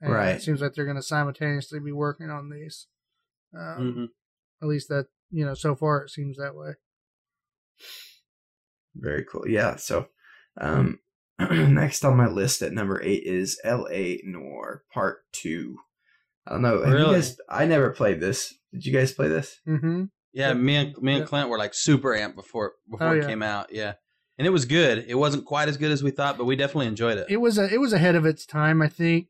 [0.00, 0.36] And Right.
[0.36, 2.86] It seems like they're going to simultaneously be working on these.
[3.54, 4.04] Um, Mm-hmm.
[4.60, 6.72] At least that you know so far it seems that way.
[8.96, 9.46] Very cool.
[9.46, 9.76] Yeah.
[9.76, 10.08] So,
[10.60, 10.98] um,
[11.38, 14.20] next on my list at number eight is L.A.
[14.24, 15.78] Noire Part Two.
[16.48, 16.80] I don't know.
[16.80, 17.00] Really?
[17.10, 17.36] you guys?
[17.48, 18.54] I never played this.
[18.72, 19.60] Did you guys play this?
[19.68, 20.04] Mm-hmm.
[20.32, 23.28] Yeah, me and me and Clint were like super amped before before Oh, it yeah.
[23.28, 23.72] came out.
[23.72, 23.94] Yeah,
[24.38, 25.04] and it was good.
[25.08, 27.26] It wasn't quite as good as we thought, but we definitely enjoyed it.
[27.28, 28.80] It was a it was ahead of its time.
[28.82, 29.28] I think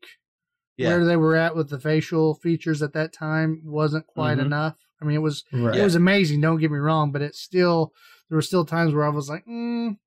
[0.77, 4.45] yeah, where they were at with the facial features at that time wasn't quite Mhm.
[4.45, 4.77] enough.
[5.01, 5.77] I mean, it was Right.
[5.77, 6.41] it was amazing.
[6.41, 7.93] Don't get me wrong, but it's still
[8.29, 9.97] there were still times where I was like, mm,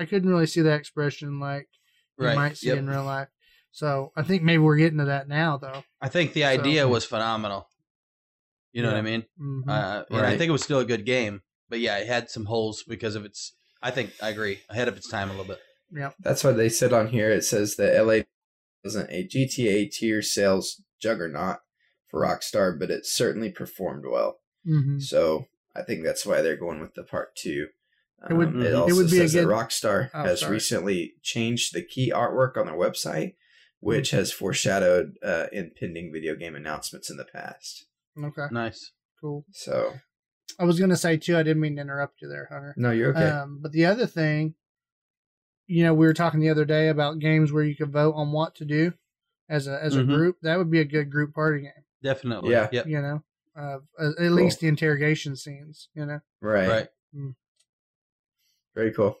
[0.00, 1.68] I couldn't really see that expression like
[2.18, 2.34] you right.
[2.36, 2.78] might see Yep.
[2.78, 3.28] in real life.
[3.74, 5.82] So I think maybe we're getting to that now, though.
[6.00, 7.68] I think the idea was phenomenal.
[8.72, 9.24] You know what I mean?
[9.40, 9.68] Mhm.
[9.68, 12.44] Uh, and I think it was still a good game, but yeah, it had some
[12.44, 13.52] holes because of its.
[13.82, 15.58] I think I agree ahead of its time a little bit.
[15.92, 17.30] Yeah, That's what they said on here.
[17.30, 18.24] It says that L.A.
[18.84, 21.58] wasn't a GTA tier sales juggernaut
[22.08, 24.38] for Rockstar, but it certainly performed well.
[24.64, 25.02] Mhm.
[25.02, 27.68] So I think that's why they're going with the part two.
[28.30, 30.52] It would- Um, it also would be a says that good- Rockstar Oh, has sorry.
[30.52, 33.34] recently changed the key artwork on their website,
[33.84, 37.84] which has foreshadowed uh, impending video game announcements in the past.
[38.18, 38.92] Okay, Nice.
[39.20, 39.44] cool.
[39.52, 39.92] So
[40.58, 41.36] I was gonna say too.
[41.36, 42.74] I didn't mean to interrupt you there, Hunter.
[42.78, 43.26] no, you're okay.
[43.28, 44.54] Um, but the other thing,
[45.66, 48.32] you know, we were talking the other day about games where you could vote on
[48.32, 48.92] what to do
[49.48, 50.14] as a as a Mhm.
[50.14, 50.36] group.
[50.42, 51.84] That would be a good group party game.
[52.02, 52.52] Definitely.
[52.52, 52.68] Yeah.
[52.72, 52.86] Yep.
[52.86, 53.24] You know,
[53.56, 55.88] uh, at at least the interrogation scenes.
[55.94, 56.20] You know.
[56.40, 56.68] right.
[56.68, 56.88] Right.
[58.74, 59.18] Very cool.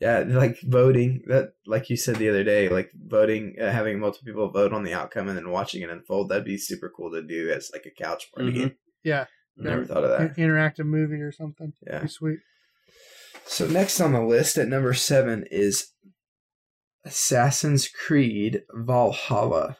[0.00, 4.26] Yeah, like voting that, like you said the other day, like voting, uh, having multiple
[4.26, 6.28] people vote on the outcome and then watching it unfold.
[6.28, 8.54] That'd be super cool to do as like a couch party Mhm.
[8.54, 8.74] game.
[9.02, 9.26] Yeah,
[9.56, 10.36] Never thought of in- that.
[10.36, 11.72] interactive movie or something.
[11.84, 12.02] Yeah.
[12.02, 12.38] Be sweet.
[13.44, 15.92] So next on the list at number seven is
[17.04, 19.78] Assassin's Creed Valhalla.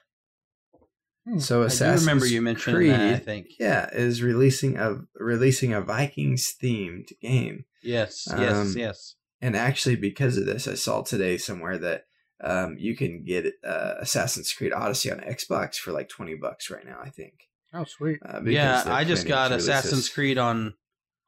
[1.27, 1.39] Hmm.
[1.39, 3.15] So I do Assassin's remember you mentioning Creed, that.
[3.15, 3.47] I think.
[3.59, 7.65] yeah, is releasing a releasing a Vikings themed game.
[7.83, 8.27] Yes.
[8.31, 8.53] Yes.
[8.57, 9.15] Um, yes.
[9.41, 12.05] And actually, because of this, I saw today somewhere that
[12.43, 16.85] um, you can get uh, Assassin's Creed Odyssey on Xbox for like twenty bucks right
[16.85, 16.99] now.
[17.03, 17.35] I think.
[17.73, 18.19] Oh, sweet.
[18.25, 20.09] Uh, Yeah, I just got to Assassin's this.
[20.09, 20.75] Creed on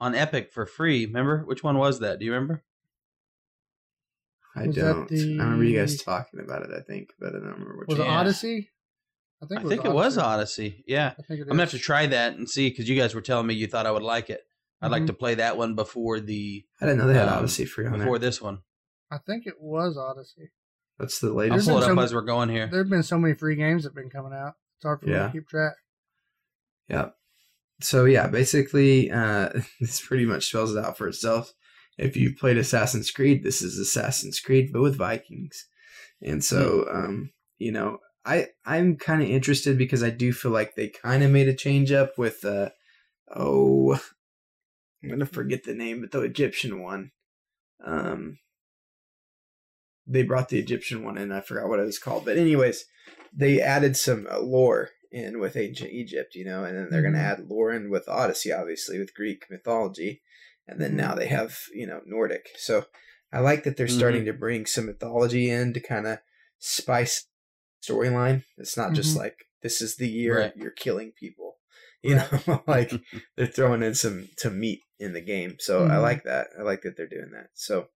[0.01, 1.07] on Epic for free.
[1.07, 2.19] Remember which one was that?
[2.19, 2.65] Do you remember?
[4.57, 5.13] I Was don't.
[5.13, 6.71] I remember you guys talking about it.
[6.77, 7.89] I think, but I don't remember which.
[7.89, 8.09] Was one.
[8.09, 8.71] it Odyssey?
[9.43, 10.85] I I think it was Odyssey.
[10.87, 11.41] Yeah, I think it is.
[11.43, 13.67] I'm gonna have to try that and see because you guys were telling me you
[13.69, 14.41] thought I would like it.
[14.83, 15.09] I'd like Mhm.
[15.09, 17.99] to play that one before the I didn't know they had um, Odyssey free on
[17.99, 18.29] before there.
[18.31, 18.61] this one.
[19.11, 20.51] I think it was Odyssey.
[20.99, 21.53] That's the latest.
[21.53, 21.69] I'll latest.
[21.69, 22.67] pull it been up some- as we're going here.
[22.71, 24.55] There have been so many free games that have been coming out.
[24.77, 25.75] It's hard for me to keep track.
[26.89, 27.11] Yeah.
[27.83, 29.51] So yeah, basically, uh,
[29.81, 31.53] this pretty much spells it out for itself.
[31.99, 35.67] If you've played Assassin's Creed, this is Assassin's Creed, but with Vikings.
[36.23, 40.75] And so, um, you know, I I'm kind of interested because I do feel like
[40.75, 42.71] they kind of made a change up with, uh,
[43.35, 43.99] oh,
[45.03, 47.13] I'm gonna forget the name, but the Egyptian one.
[47.85, 48.39] Um,
[50.07, 51.33] they brought the Egyptian one in.
[51.33, 52.85] I forgot what it was called, but anyways,
[53.33, 57.15] they added some uh, lore in with ancient Egypt, you know, and then they're going
[57.15, 57.39] to Mhm.
[57.41, 60.23] add lore in with Odyssey, obviously with Greek mythology,
[60.67, 62.49] and then now they have you know Nordic.
[62.57, 62.87] So
[63.33, 66.19] I like that they're starting to bring some mythology in to kind of
[66.59, 67.27] spice
[67.83, 68.45] storyline.
[68.59, 69.21] It's not just Mhm.
[69.21, 70.57] like this is the year Right.
[70.57, 71.50] you're killing people.
[72.03, 72.93] You know, like
[73.37, 75.57] they're throwing in some to meat in the game.
[75.59, 76.03] So I Mhm.
[76.03, 76.49] like that.
[76.59, 77.49] I like that they're doing that.
[77.55, 77.89] So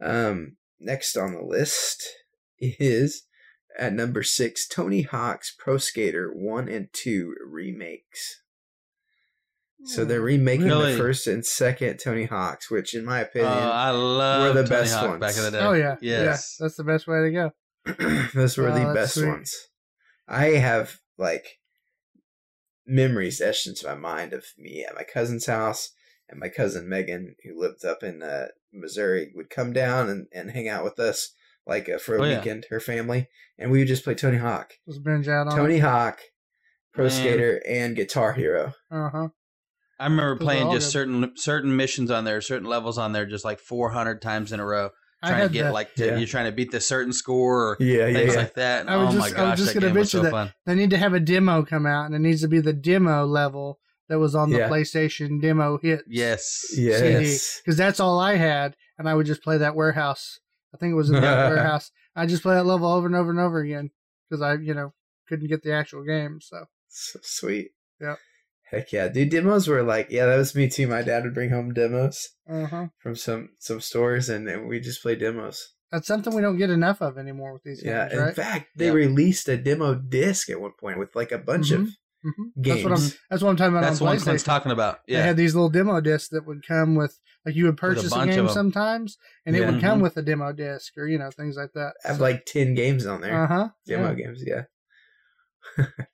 [0.00, 2.02] um next on the list
[2.58, 3.24] is
[3.78, 8.40] at number six, Tony Hawk's Pro Skater one and two remakes.
[9.84, 10.92] So they're remaking Really?
[10.92, 14.68] the first and second Tony Hawks, which in my Oh, opinion I love were the
[14.68, 15.20] Tony best Hawk ones.
[15.20, 15.58] back in the day.
[15.58, 16.56] Oh yeah, Yes.
[16.60, 17.52] yeah, that's the best way to go.
[18.34, 19.26] those were Oh, the best sweet.
[19.26, 19.52] ones.
[20.28, 21.44] I have like
[22.86, 25.92] memories etched into my mind of me at my cousin's house
[26.28, 30.50] and my cousin Megan, who lived up in uh, Missouri, would come down and, and
[30.50, 31.34] hang out with us
[31.66, 32.38] like uh, for a Oh, yeah.
[32.38, 33.28] weekend, her family,
[33.58, 35.56] and we would just play Tony Hawk, Just binge out on.
[35.56, 36.20] Tony Hawk,
[36.92, 37.10] Pro Man.
[37.12, 38.74] Skater, and Guitar Hero.
[38.90, 39.28] Uh huh.
[40.00, 40.92] I remember playing just good.
[40.92, 44.66] certain certain missions on there, certain levels on there, just like 400 times in a
[44.66, 44.90] row, I
[45.28, 46.16] trying to had get the, like to, Yeah.
[46.18, 48.40] you're trying to beat the certain score or Yeah, yeah, things yeah.
[48.40, 48.88] like that.
[48.88, 50.30] I was oh my just- I was gosh, just that gonna game was so that.
[50.30, 50.52] fun.
[50.66, 53.24] they need to have a demo come out, and it needs to be the demo
[53.26, 54.68] level that was on the Yeah.
[54.68, 56.04] PlayStation demo hit.
[56.08, 56.66] Yes.
[56.76, 57.60] yes.
[57.64, 60.38] because that's all I had, and I would just play that warehouse.
[60.74, 61.90] I think it was in that warehouse.
[62.16, 63.90] I just play that level over and over and over again
[64.28, 64.92] because I, you know,
[65.28, 66.40] couldn't get the actual game.
[66.42, 67.70] So So sweet.
[68.00, 68.18] Yep.
[68.72, 69.28] Heck yeah, dude!
[69.28, 70.86] Demos were like, yeah, that was me too.
[70.88, 72.86] My dad would bring home demos huh.
[72.98, 75.74] from some some stores, and, and we just play demos.
[75.90, 77.92] That's something we don't get enough of anymore with these games.
[77.92, 78.34] Yeah, games, in right?
[78.34, 78.94] fact, they Yep.
[78.94, 81.88] released a demo disc at one point with like a bunch of hmm
[82.62, 82.82] games.
[82.82, 83.12] That's what I'm.
[83.28, 84.46] That's what I'm talking about That's on what Clint's PlayStation.
[84.46, 85.00] talking about.
[85.06, 85.22] They Yeah.
[85.24, 88.30] had these little demo discs that would come with, like, you would purchase a, bunch
[88.30, 88.52] of game 'em.
[88.54, 90.02] sometimes, and it would come Mhm.
[90.02, 91.92] with a demo disc or you know things like that.
[92.04, 93.68] have like ten games on there, uh huh.
[93.86, 94.42] demo games.
[94.46, 94.62] Yeah.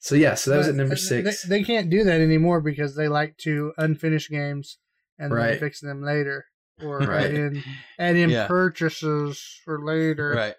[0.00, 1.44] so yeah, so that was at number six.
[1.44, 4.78] They, they can't do that anymore because they like to unfinished games
[5.18, 6.46] and then fix them later,
[6.82, 7.26] or Right.
[7.26, 7.62] add in
[7.98, 8.46] add in Yeah.
[8.48, 10.30] purchases for later.
[10.34, 10.54] Right.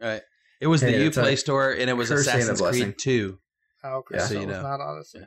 [0.00, 0.22] Right.
[0.60, 2.82] It was Hey, the it's a Uplay store and it was a Assassin's blessing.
[2.84, 3.38] Creed 2.
[3.84, 4.20] Oh, okay, Yeah.
[4.22, 4.62] so So it you was know.
[4.62, 5.18] not Odyssey.
[5.20, 5.26] Yeah.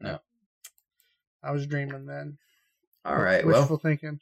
[0.00, 0.18] No.
[1.42, 2.38] I was dreaming then.
[3.04, 4.20] All right, Wishful well, thinking.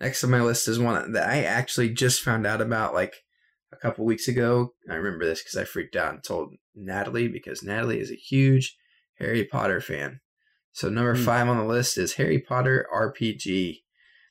[0.00, 3.24] next on my list is one that I actually just found out about like
[3.74, 4.74] a couple weeks ago.
[4.88, 8.76] I remember this because I freaked out and told Natalie because Natalie is a huge
[9.18, 10.20] Harry Potter fan.
[10.72, 11.24] So number Hmm.
[11.24, 13.84] five on the list is Harry Potter RPG.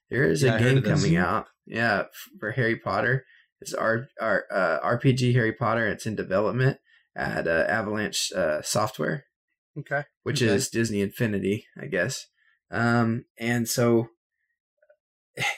[0.10, 2.04] There is Yeah, a game coming out, yeah,
[2.40, 3.26] for Harry Potter.
[3.62, 5.88] It's R, R uh, RPG Harry Potter.
[5.88, 6.80] It's in development
[7.16, 9.26] at uh, Avalanche uh, Software
[9.78, 10.04] Okay.
[10.24, 10.54] which Okay.
[10.54, 12.28] is Disney Infinity, I guess.
[12.70, 14.10] Um, and so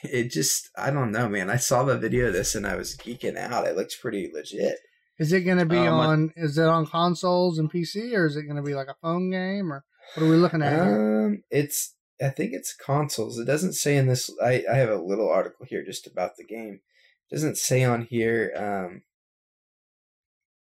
[0.03, 1.49] it just, I don't know, man.
[1.49, 3.67] I saw the video of this and I was geeking out.
[3.67, 4.78] It looks pretty legit.
[5.17, 6.34] Is it going to be my- on?
[6.36, 9.30] Is it on consoles and PC, or is it going to be like a phone
[9.32, 10.80] game, or what are we looking at?
[10.82, 13.39] Um, it's, I think it's consoles.
[13.39, 14.30] It doesn't say in this.
[14.43, 16.82] I, I have a little article here just about the game.
[17.30, 18.51] It doesn't say on here.
[18.57, 19.03] Um,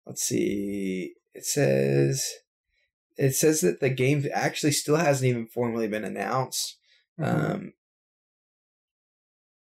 [0.06, 1.14] let's see.
[1.34, 2.28] It says,
[3.18, 6.78] it says that the game actually still hasn't even formally been announced.
[7.20, 7.26] Mhm.
[7.56, 7.74] Um,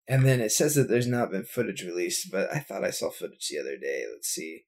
[0.08, 3.10] and then it says that there's not been footage released, but I thought I saw
[3.10, 4.06] footage the other day.
[4.12, 4.66] Let's see.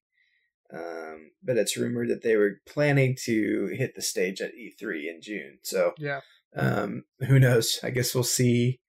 [0.74, 5.20] Um, but it's rumored that they were planning to hit the stage at E3 in
[5.22, 5.60] June.
[5.64, 6.22] So yeah.
[6.56, 7.80] um, who knows?
[7.84, 8.80] I guess we'll see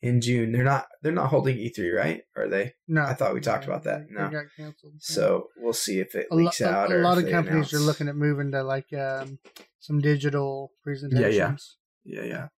[0.00, 0.52] in June.
[0.52, 2.22] They're not they're not holding E3, right?
[2.36, 2.74] Are they?
[2.86, 4.10] No, I thought we talked no, about that.
[4.10, 4.28] No.
[4.28, 4.94] got canceled.
[4.98, 6.92] So we'll see if it a, leaks a- out.
[6.92, 9.38] a or lot of companies are looking at moving to like um,
[9.80, 11.76] some digital presentations.
[12.04, 12.48] Yeah, yeah, Yeah, yeah.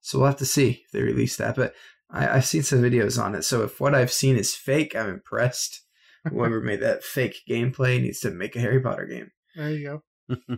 [0.00, 1.56] So we'll have to see if they release that.
[1.56, 1.74] But
[2.10, 3.42] I, I've seen some videos on it.
[3.42, 5.82] So if what I've seen is fake, I'm impressed.
[6.30, 9.30] Whoever made that fake gameplay needs to make a Harry Potter game.
[9.54, 10.56] There you go.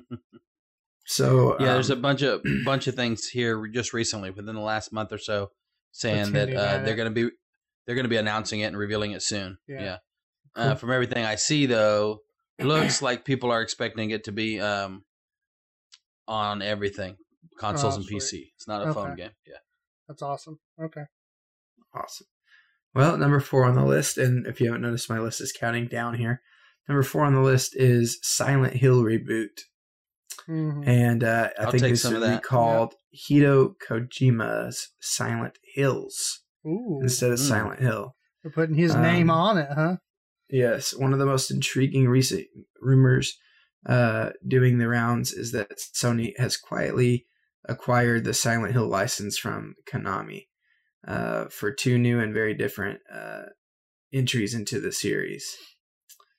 [1.11, 4.61] So yeah, there's a um, bunch of bunch of things here just recently within the
[4.61, 5.51] last month or so
[5.91, 7.35] saying that uh, they're going to be
[7.87, 9.57] they're going to be announcing it and revealing it soon.
[9.67, 9.83] Yeah.
[9.83, 9.97] Yeah.
[10.55, 12.19] Uh, from everything I see though,
[12.59, 15.05] looks like people are expecting it to be um,
[16.27, 17.17] on everything,
[17.59, 18.21] consoles Oh, and sweet.
[18.23, 18.43] PC.
[18.57, 19.31] It's not a phone game.
[19.47, 19.57] Yeah.
[20.09, 20.59] That's awesome.
[20.79, 21.05] Okay.
[21.95, 22.27] Awesome.
[22.95, 25.87] Well, number four on the list, and if you haven't noticed, my list is counting
[25.89, 26.43] down here.
[26.89, 29.61] Number four on the list is Silent Hill reboot,
[30.49, 30.87] Mhm.
[30.87, 32.43] and uh, I I'll think take this some will be that.
[32.43, 37.49] called Hideo Kojima's Silent Hills Ooh, instead of Mm.
[37.49, 38.17] Silent Hill.
[38.43, 39.97] they're putting his name Um, on it, huh?
[40.49, 42.47] Yes, one of the most intriguing recent
[42.81, 43.37] rumors
[43.87, 47.27] uh, doing the rounds is that Sony has quietly
[47.69, 50.48] acquired the Silent Hill license from Konami
[51.09, 53.47] uh, for two new and very different uh,
[54.13, 55.57] entries into the series.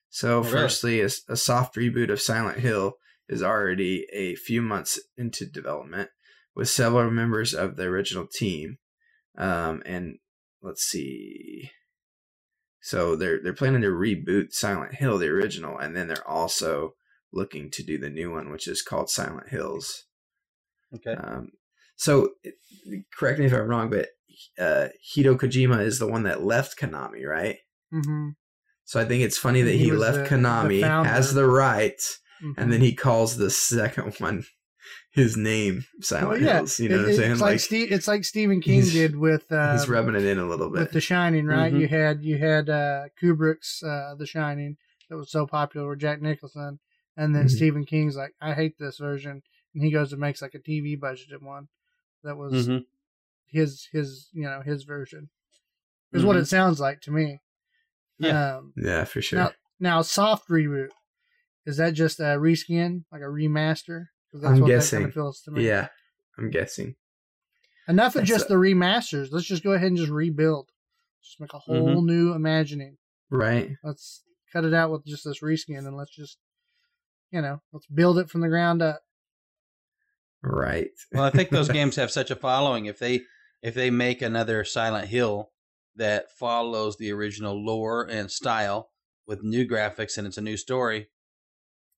[0.09, 2.93] So, Oh, firstly, a, a soft reboot of Silent Hill
[3.27, 6.09] is already a few months into development
[6.55, 8.77] with several members of the original team.
[9.37, 10.17] Um, and
[10.61, 11.71] let's see.
[12.81, 16.93] So they're they're planning to reboot Silent Hill, the original, and then they're also
[17.31, 20.05] looking to do the new one, which is called Silent Hills.
[20.95, 21.13] Okay.
[21.13, 21.49] Um,
[21.95, 22.29] so,
[23.17, 24.07] correct me if I'm wrong, but
[24.57, 27.57] uh, Hideo Kojima is the one that left Konami, right?
[27.91, 28.29] hmm
[28.85, 31.09] So I think it's funny that He he, left the- the Konami, founder.
[31.09, 34.45] has the rights, hmm and then he calls the second one
[35.11, 36.79] his name, Silent Well, yeah, Hills.
[36.79, 37.31] You know It- what I'm saying?
[37.33, 40.45] It's like, Steve, it's like Stephen King did with uh, he's rubbing it in a
[40.47, 40.91] little bit with.
[40.91, 41.71] The Shining, right?
[41.73, 41.79] Mhm.
[41.81, 44.77] You had you had uh, Kubrick's uh, The Shining
[45.09, 46.79] that was so popular with Jack Nicholson,
[47.17, 47.49] and then Mhm.
[47.51, 49.41] Stephen King's like, I hate this version,
[49.75, 51.67] and he goes and makes like a TV budgeted one
[52.23, 52.85] that was Mhm.
[53.51, 55.29] His his you know his version
[56.13, 56.41] is what Mhm.
[56.41, 57.41] it sounds like to me.
[58.17, 58.57] Yeah.
[58.57, 59.39] Um, yeah, for sure.
[59.39, 60.89] Now, now soft reboot
[61.65, 64.05] is that just a reskin, like a remaster?
[64.31, 64.99] 'Cause I'm what guessing.
[64.99, 65.65] kind of feels to me.
[65.65, 65.89] yeah,
[66.37, 66.95] I'm guessing.
[67.87, 69.31] Enough of That's just a- the remasters.
[69.31, 70.69] Let's just go ahead and just rebuild.
[71.23, 71.71] Just make a Mm-hmm.
[71.73, 72.97] whole new imagining.
[73.31, 73.71] Right.
[73.83, 74.23] Let's
[74.53, 76.37] cut it out with just this reskin and let's just,
[77.31, 79.01] you know, let's build it from the ground up.
[80.41, 80.91] Right.
[81.11, 82.85] Well, I think those games have such a following.
[82.85, 83.21] If they
[83.61, 85.51] if they make another Silent Hill
[85.95, 88.89] that follows the original lore and style
[89.27, 91.09] with new graphics and it's a new story,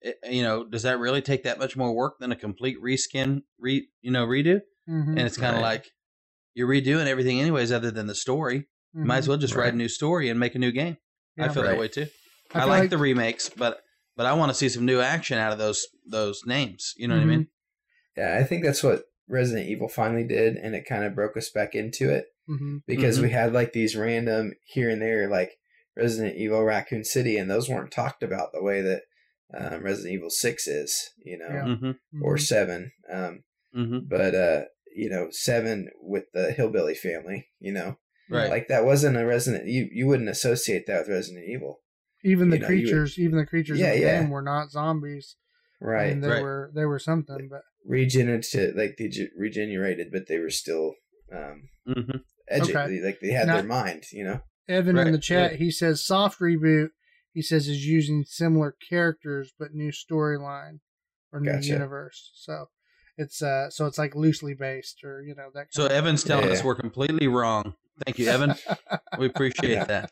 [0.01, 3.43] it, you know, does that really take that much more work than a complete reskin,
[3.59, 4.61] re you know, redo?
[4.89, 5.17] Mm-hmm.
[5.17, 5.73] And it's kind of Right.
[5.75, 5.91] like
[6.55, 8.67] you're redoing everything anyways, other than the story.
[8.93, 10.97] You might as well just write a new story and make a new game.
[11.39, 11.69] I feel Right.
[11.71, 12.07] that way too.
[12.53, 13.81] I I, like, like- the remakes, but
[14.17, 16.93] but I want to see some new action out of those those names.
[16.97, 17.47] You know what I mean?
[18.17, 21.49] Yeah, I think that's what Resident Evil finally did, and it kind of broke us
[21.49, 23.21] back into it hmm because Mhm.
[23.23, 25.51] we had like these random here and there, like
[25.95, 29.03] Resident Evil Raccoon City, and those weren't talked about the way that
[29.53, 31.63] um, Resident Evil Six is, you know, Yeah.
[31.65, 32.23] Mm-hmm.
[32.23, 32.91] or Seven.
[33.11, 33.43] Um,
[33.75, 33.99] Mm-hmm.
[34.09, 34.61] but uh,
[34.95, 37.97] you know, Seven with the hillbilly family, you know,
[38.29, 38.49] Right.
[38.49, 39.67] like that wasn't a Resident.
[39.67, 41.79] You you wouldn't associate that with Resident Evil,
[42.23, 44.21] Even the you know, you would- creatures, even the creatures Yeah, in the yeah.
[44.21, 45.35] game were not zombies.
[45.81, 46.09] I right?
[46.09, 46.43] mean, they Right.
[46.43, 50.93] were they were something, but Regenerated, like they ge- regenerated, but they were still
[51.33, 52.17] um, Mm-hmm.
[52.53, 53.01] edu- Okay.
[53.03, 54.41] like they had Now- their mind, you know.
[54.67, 55.59] Evan in the chat, right.
[55.59, 56.89] he says soft reboot.
[57.33, 60.79] He says is using similar characters but new storyline
[61.33, 61.67] or new Gotcha.
[61.67, 62.31] universe.
[62.35, 62.65] So
[63.17, 65.67] it's uh so it's like loosely based or you know that.
[65.71, 66.53] So kind Evan's telling Yeah.
[66.53, 67.73] us we're completely wrong.
[68.05, 68.53] Thank you, Evan.
[69.17, 69.85] We appreciate Yeah.
[69.85, 70.11] that.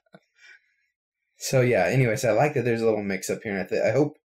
[1.38, 1.86] So yeah.
[1.86, 4.17] Anyways, I like that there's a little mix up here, and I, th- I hope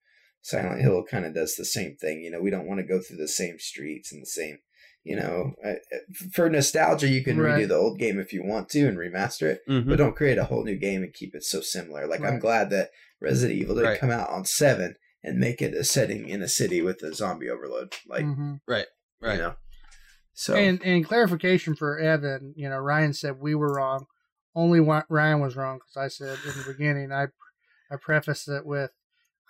[0.44, 2.20] Silent Hill kind of does the same thing.
[2.20, 4.58] You know, we don't want to go through the same streets and the same.
[5.02, 5.54] You know,
[6.32, 7.62] for nostalgia, you can Right.
[7.64, 9.86] redo the old game if you want to and remaster it, Mhm.
[9.88, 12.06] but don't create a whole new game and keep it so similar.
[12.06, 12.90] Like I'm glad that
[13.20, 13.98] Resident Evil didn't Right.
[14.00, 17.48] come out on seven and make it a setting in a city with a zombie
[17.50, 17.94] overload.
[18.06, 18.60] Like Mhm.
[18.66, 18.86] Right.
[19.22, 19.56] you know,
[20.34, 24.06] so And and clarification for Evan, you know, Ryan said we were wrong.
[24.54, 27.28] Only Ryan was wrong because I said in the beginning I
[27.90, 28.90] I prefaced it with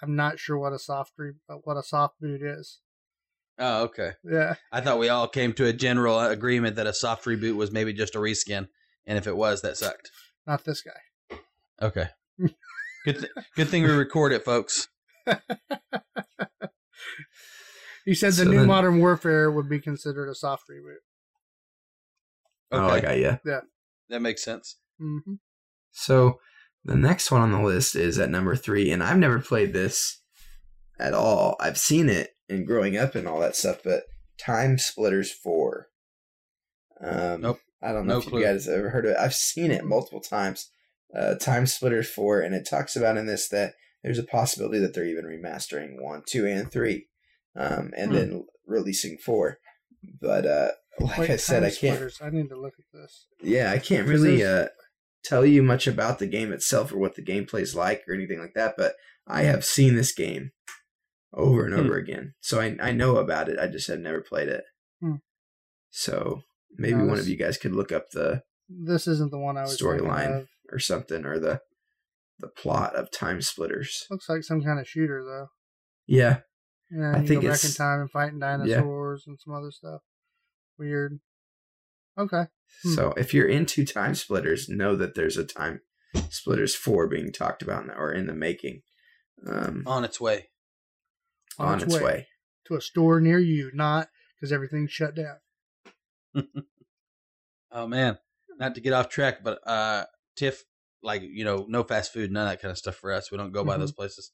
[0.03, 1.33] I'm not sure what a soft re-
[1.65, 2.81] what a soft boot is.
[3.59, 4.13] Oh, okay.
[4.25, 7.71] Yeah, I thought we all came to a general agreement that a soft reboot was
[7.71, 8.69] maybe just a reskin,
[9.07, 10.11] and if it was, that sucked.
[10.47, 11.39] not this guy.
[11.81, 12.09] Okay.
[13.05, 13.19] good.
[13.21, 14.89] Th- good thing we record it, folks.
[18.05, 20.99] He said the new then- Modern Warfare would be considered a soft reboot.
[22.71, 23.39] oh, I got you.
[23.47, 23.61] Yeah.
[24.11, 24.77] That makes sense.
[24.99, 25.35] hmm
[25.91, 26.39] So
[26.85, 30.21] the next one on the list is at number three, and I've never played this
[30.99, 31.57] at all.
[31.61, 34.05] I've seen it and growing up and all that stuff, but
[34.39, 35.89] Time Splitters Four.
[37.01, 37.61] Um, Nope.
[37.83, 38.41] I don't know No if clue.
[38.41, 39.17] you guys have ever heard of it.
[39.19, 40.71] I've seen it multiple times.
[41.15, 44.95] Uh, Time Splitters Four, and it talks about in this that there's a possibility that
[44.95, 47.07] they're even remastering one, two, and three,
[47.57, 48.17] um, and Hmm.
[48.17, 49.59] then releasing four.
[50.21, 50.71] But uh,
[51.01, 51.97] like Wait, I said, I can't.
[51.97, 52.19] Splitters.
[52.21, 53.27] I need to look at this.
[53.43, 54.69] Yeah, I can't really uh,
[55.25, 58.39] tell you much about the game itself or what the gameplay is like or anything
[58.39, 58.95] like that, but
[59.27, 60.51] I have seen this game
[61.33, 61.81] over and Hmm.
[61.81, 62.35] over again.
[62.41, 63.59] So I, I know about it.
[63.59, 64.65] I just have never played it.
[65.01, 65.17] Hmm.
[65.91, 66.43] So
[66.77, 69.63] maybe No, one of you guys could look up the This isn't the one I
[69.63, 71.61] was storyline or something or the
[72.41, 74.07] the plot of Time Splitters.
[74.11, 75.49] Looks like some kind of shooter though.
[76.07, 76.41] Yeah,
[76.91, 79.71] Yeah, I you think go back it's- in time and fighting dinosaurs and some other
[79.71, 80.03] stuff.
[80.79, 81.21] Weird.
[82.19, 82.45] Okay.
[82.83, 82.93] Hmm.
[82.95, 85.81] So if you're into Time Splitters, know that there's a Time
[86.31, 88.83] Splitters 4 being talked about now or in the making.
[89.47, 90.49] Um, On its way.
[91.59, 92.29] on, its way.
[92.67, 95.37] to a store near you, not because everything's shut down.
[97.77, 98.19] Oh man,
[98.59, 100.05] not to get off track, but uh,
[100.37, 100.63] Tiff,
[101.03, 103.33] like you know, no fast food, none of that kind of stuff for us.
[103.33, 103.81] We don't go by Mhm.
[103.81, 104.31] those places.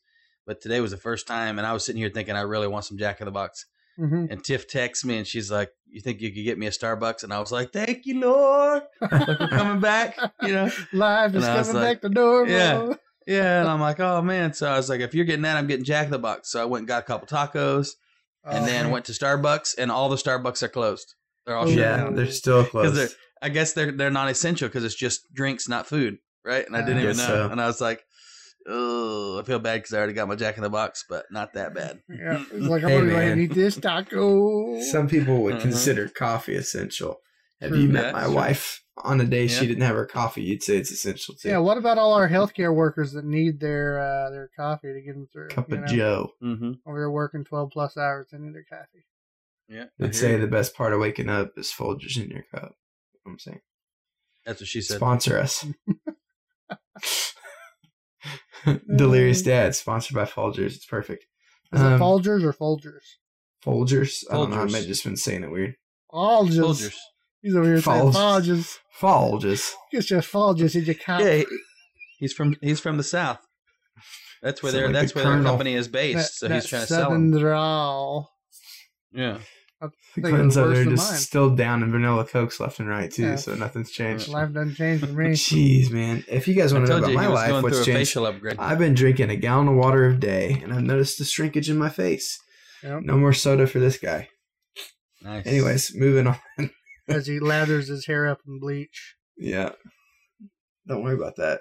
[0.46, 2.84] But today was the first time, and I was sitting here thinking I really want
[2.84, 3.64] some Jack in the Box.
[4.00, 6.70] Hmm And Tiff texts me, and she's like, "You think you could get me a
[6.70, 8.82] Starbucks?" And I was like, "Thank you, Lord,
[9.12, 12.08] like we're coming back." You know, Life is And I was coming like, back to
[12.08, 12.88] normal.
[12.88, 12.94] yeah.
[13.26, 14.54] Yeah, and I'm like, oh man.
[14.54, 16.50] So I was like, if you're getting that, I'm getting Jack in the Box.
[16.50, 17.90] So I went and got a couple tacos,
[18.44, 18.92] and Oh, then man.
[18.92, 21.14] went to Starbucks, and all the Starbucks are closed.
[21.46, 23.04] They're all Oh, shut yeah, down they're still because they're.
[23.06, 23.16] closed.
[23.42, 26.66] I guess they're they're not essential because it's just drinks, not food, right?
[26.66, 27.26] And I didn't I even know.
[27.26, 27.48] so.
[27.50, 28.02] And I was like,
[28.66, 31.54] oh, I feel bad because I already got my Jack in the Box, but not
[31.54, 32.00] that bad.
[32.08, 33.40] Yeah, it's like I'm Hey, gonna man.
[33.40, 34.80] eat this taco.
[34.82, 35.62] Some people would Uh-huh.
[35.62, 37.20] consider coffee essential.
[37.60, 38.34] Have True, you met yeah, my sure.
[38.34, 39.48] wife on a day Yeah.
[39.58, 40.42] she didn't have her coffee?
[40.42, 41.48] You'd say it's essential too.
[41.50, 45.14] yeah, what about all our healthcare workers that need their uh, their coffee to get
[45.14, 45.48] them through?
[45.48, 45.86] Cup of know?
[45.86, 46.32] Joe.
[46.42, 46.72] Mm-hmm.
[46.86, 49.04] Over here working twelve plus hours, they need their coffee.
[49.68, 50.38] Yeah, I They'd say you.
[50.40, 52.74] the best part of waking up is Folgers in your cup.
[53.26, 53.60] I'm saying,
[54.44, 54.96] that's what she said.
[54.96, 55.64] sponsor us.
[58.96, 60.76] Delirious Dad, sponsored by Folgers.
[60.76, 61.26] It's perfect.
[61.72, 63.04] Is it Um, Folgers or Folgers?
[63.64, 64.24] Folgers.
[64.30, 64.56] I don't know.
[64.60, 65.74] I might have just been saying it weird.
[66.12, 66.56] Folgers.
[66.56, 66.98] Soldiers.
[67.42, 68.14] He's over here saying Folgers.
[68.14, 68.78] Folgers.
[69.00, 69.72] Folgers.
[69.92, 71.20] It's just Folgers in your cup.
[71.20, 71.46] Yeah, he-
[72.18, 73.38] he's from he's from the south.
[74.42, 76.40] That's where their like that's the where their company is based.
[76.40, 77.40] That- so he's trying to sell southern them.
[77.40, 78.30] drawl.
[79.12, 79.38] Yeah,
[80.14, 81.20] The think it Clintons was out worse there than just mine.
[81.20, 83.36] still down in vanilla cokes left and right too, Yeah.
[83.36, 84.28] so nothing's changed.
[84.28, 85.30] Life doesn't change for me.
[85.30, 86.24] Jeez, man!
[86.28, 87.98] If you guys want to know about you my life, what's changed?
[87.98, 88.56] facial upgrade.
[88.58, 91.78] I've been drinking a gallon of water a day, and I've noticed the shrinkage in
[91.78, 92.38] my face.
[92.82, 93.02] Yep.
[93.04, 94.28] No more soda for this guy.
[95.22, 95.46] nice.
[95.46, 96.36] Anyways, moving on.
[97.08, 99.14] As he lathers his hair up in bleach.
[99.38, 99.70] yeah,
[100.86, 101.60] don't worry about that.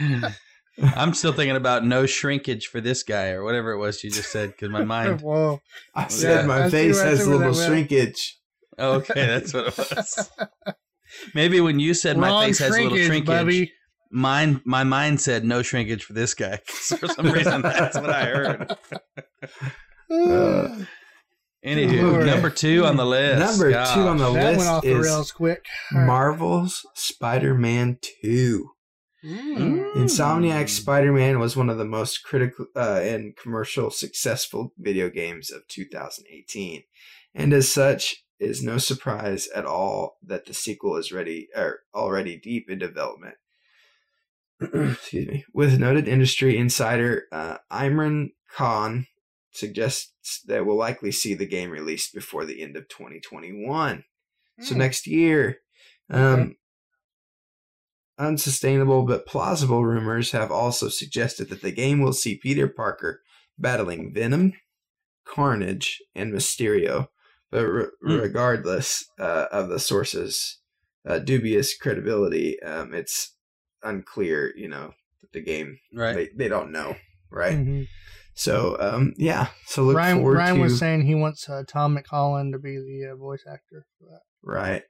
[0.82, 4.32] I'm still thinking about no shrinkage for this guy or whatever it was you just
[4.32, 5.20] said because my mind.
[5.22, 5.60] Whoa.
[5.94, 6.46] I said Yeah.
[6.46, 7.68] my I face has see where little that went.
[7.70, 8.38] shrinkage.
[8.78, 10.30] Okay, that's what it was.
[11.34, 13.72] Maybe when you said my face has a little shrinkage, Bubby.
[14.10, 16.58] mine my mind said no shrinkage for this guy.
[16.66, 18.76] 'Cause for some reason, that's what I heard.
[20.10, 20.76] Uh,
[21.64, 22.26] Anywho, Lord.
[22.26, 23.38] number two on the list.
[23.38, 25.64] Number two on the that list went off the is rails quick.
[25.92, 26.06] All right.
[26.06, 28.70] Marvel's Spider-Man Two.
[29.24, 29.94] Mm.
[29.94, 35.66] Insomniac Spider-Man was one of the most critical uh, and commercial successful video games of
[35.68, 36.82] 2018,
[37.34, 41.80] and as such, it is no surprise at all that the sequel is ready or
[41.94, 43.36] already deep in development.
[44.60, 45.44] Excuse me.
[45.54, 49.06] With noted industry insider uh, Imran Khan
[49.52, 54.04] suggests that we'll likely see the game released before the end of 2021.
[54.60, 54.78] So Mm.
[54.78, 55.58] next year.
[56.10, 56.56] Um.
[58.18, 63.22] Unsustainable but plausible rumors have also suggested that the game will see Peter Parker
[63.58, 64.52] battling Venom,
[65.24, 67.08] Carnage, and Mysterio.
[67.50, 68.16] But re- Hmm.
[68.16, 70.58] regardless uh, of the source's
[71.06, 73.34] uh, dubious credibility, um, it's
[73.82, 76.14] unclear, you know, that the game, Right.
[76.14, 76.96] they, they don't know,
[77.30, 77.56] right?
[77.58, 77.86] Mhm.
[78.34, 79.48] So, um, yeah.
[79.66, 83.12] So look Ryan, Ryan to was saying he wants uh, Tom McHolland to be the
[83.12, 84.22] uh, voice actor for that.
[84.42, 84.82] Right.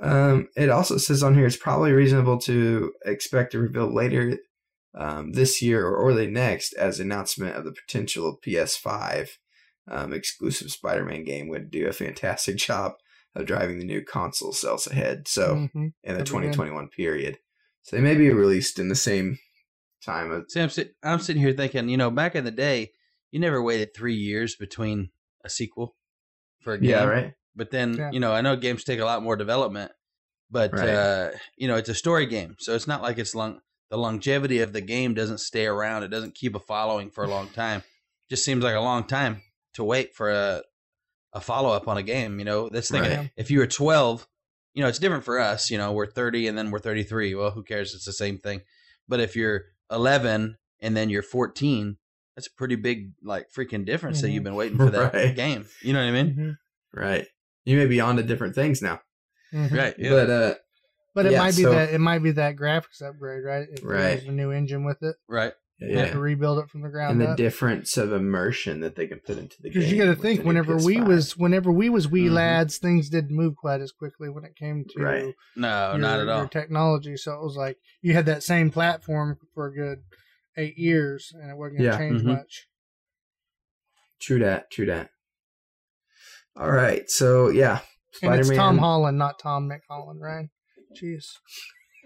[0.00, 4.38] Um, it also says on here it's probably reasonable to expect a reveal later
[4.94, 9.28] um, this year or early next as announcement of the potential PS5
[9.90, 12.92] um, exclusive Spider-Man game would do a fantastic job
[13.34, 15.26] of driving the new console sales ahead.
[15.26, 15.74] So Mhm.
[15.74, 17.38] in the that'd 2021 period,
[17.82, 19.38] so they may be released in the same
[20.04, 20.30] time.
[20.30, 22.92] Of, See, I'm, sit- I'm sitting here thinking, you know, back in the day,
[23.30, 25.10] you never waited three years between
[25.44, 25.96] a sequel
[26.60, 26.90] for a game.
[26.90, 27.32] yeah, right.
[27.54, 28.10] But then, Yeah.
[28.12, 29.92] you know, I know games take a lot more development,
[30.50, 30.88] but Right.
[30.88, 33.60] uh, you know, it's a story game, so it's not like it's long.
[33.90, 36.02] The longevity of the game doesn't stay around.
[36.02, 37.82] It doesn't keep a following for a long time.
[38.30, 39.42] just seems like a long time
[39.74, 40.62] to wait for a
[41.34, 42.38] a follow up on a game.
[42.38, 43.30] You know, that's thinking Right.
[43.36, 44.26] if you were twelve,
[44.74, 45.70] you know, it's different for us.
[45.70, 47.34] You know, we're thirty and then we're thirty three.
[47.34, 47.94] Well, who cares?
[47.94, 48.62] It's the same thing.
[49.08, 51.98] But if you're eleven and then you're fourteen,
[52.36, 54.32] that's a pretty big like freaking difference that Mhm.
[54.32, 55.34] you've been waiting for that Right.
[55.36, 55.66] game.
[55.82, 56.34] You know what I mean?
[56.34, 56.56] Mhm.
[56.98, 57.26] Right.
[57.64, 59.00] You may be on to different things now,
[59.52, 59.70] Mhm.
[59.76, 59.94] Right.
[59.98, 60.10] Yeah.
[60.10, 60.54] but uh,
[61.14, 63.68] But it Yeah, might be so- that it might be that graphics upgrade, right?
[63.70, 64.00] If Right.
[64.16, 65.52] there's a new engine with it, right.
[65.78, 66.12] you have yeah.
[66.14, 67.36] to rebuild it from the ground and the up.
[67.36, 69.74] difference of immersion that they can put into the game.
[69.80, 72.32] Because you got to think, whenever we was whenever we was wee Mhm.
[72.32, 75.34] lads, things didn't move quite as quickly when it came to Right.
[75.54, 76.48] No, your, not at all.
[76.48, 77.16] technology.
[77.18, 80.04] So it was like you had that same platform for a good
[80.56, 81.98] eight years, and it wasn't going to Yeah.
[81.98, 82.26] change Mhm.
[82.38, 82.68] much.
[84.20, 84.70] True that.
[84.70, 85.10] True that.
[86.56, 87.08] All right.
[87.10, 87.80] So yeah,
[88.22, 88.56] And it's Spider-Man.
[88.56, 90.48] Tom Holland, not Tom McHolland, right?
[91.00, 91.38] Jeez.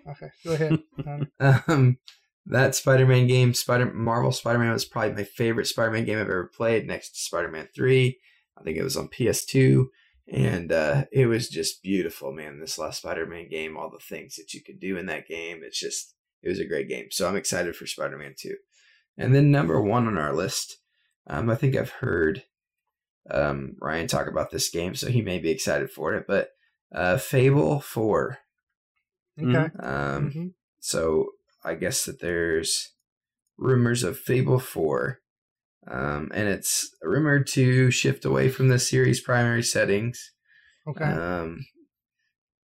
[0.09, 0.79] Okay, go ahead.
[1.03, 1.27] Tony.
[1.69, 1.99] um,
[2.47, 6.87] that Spider-Man game, Spider Marvel Spider-Man was probably my favorite Spider-Man game I've ever played,
[6.87, 8.19] next to Spider-Man Three.
[8.57, 9.87] I think it was on PS2,
[10.33, 12.61] and uh, it was just beautiful, man.
[12.61, 15.79] This last Spider-Man game, all the things that you could do in that game, it's
[15.79, 17.07] just it was a great game.
[17.11, 18.55] So I'm excited for Spider-Man Two.
[19.19, 20.79] And then number one on our list,
[21.27, 22.45] um, I think I've heard
[23.31, 26.27] um, Ryan talk about this game, so he may be excited for it.
[26.27, 26.51] But
[26.95, 28.39] uh, Fable Four.
[29.39, 29.69] Okay.
[29.81, 30.55] Um, Mhm.
[30.81, 31.31] so
[31.65, 32.93] I guess that there's
[33.59, 35.19] rumors of Fable 4.
[35.89, 40.33] Um, and it's rumored to shift away from the series' primary settings
[40.89, 41.05] Okay.
[41.05, 41.65] um,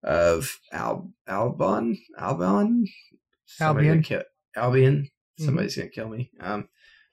[0.04, 2.86] of Al- Albon, Albon,
[3.46, 4.04] Somebody Albion.
[4.04, 4.24] kill-
[4.56, 5.10] Albion.
[5.40, 5.46] Mhm.
[5.46, 6.32] Somebody's gonna kill me.
[6.40, 6.70] Um,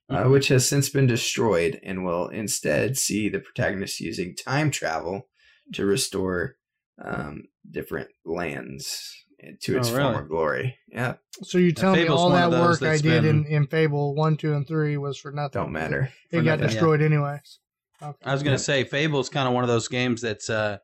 [0.09, 0.31] uh, Mhm.
[0.31, 5.29] which has since been destroyed and will instead see the protagonist using time travel
[5.75, 6.57] to restore
[7.05, 9.15] um, different lands
[9.61, 10.13] to its Oh, really?
[10.15, 10.79] former glory.
[10.89, 14.37] Yeah, so you tell me all that work I did in, been- in Fable one,
[14.37, 15.63] two, and three was for nothing.
[15.63, 16.13] don't matter.
[16.33, 16.67] It For got nothing, yeah.
[16.69, 17.61] destroyed anyways.
[18.03, 18.19] Okay.
[18.25, 18.57] I was gonna Yeah.
[18.59, 20.79] say Fable's kind of one of those games that's uh,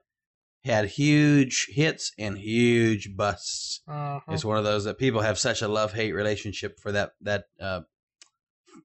[0.64, 3.80] had huge hits and huge busts.
[3.88, 4.20] Uh-huh.
[4.32, 7.44] It's one of those that people have such a love hate relationship for that that
[7.60, 7.80] uh,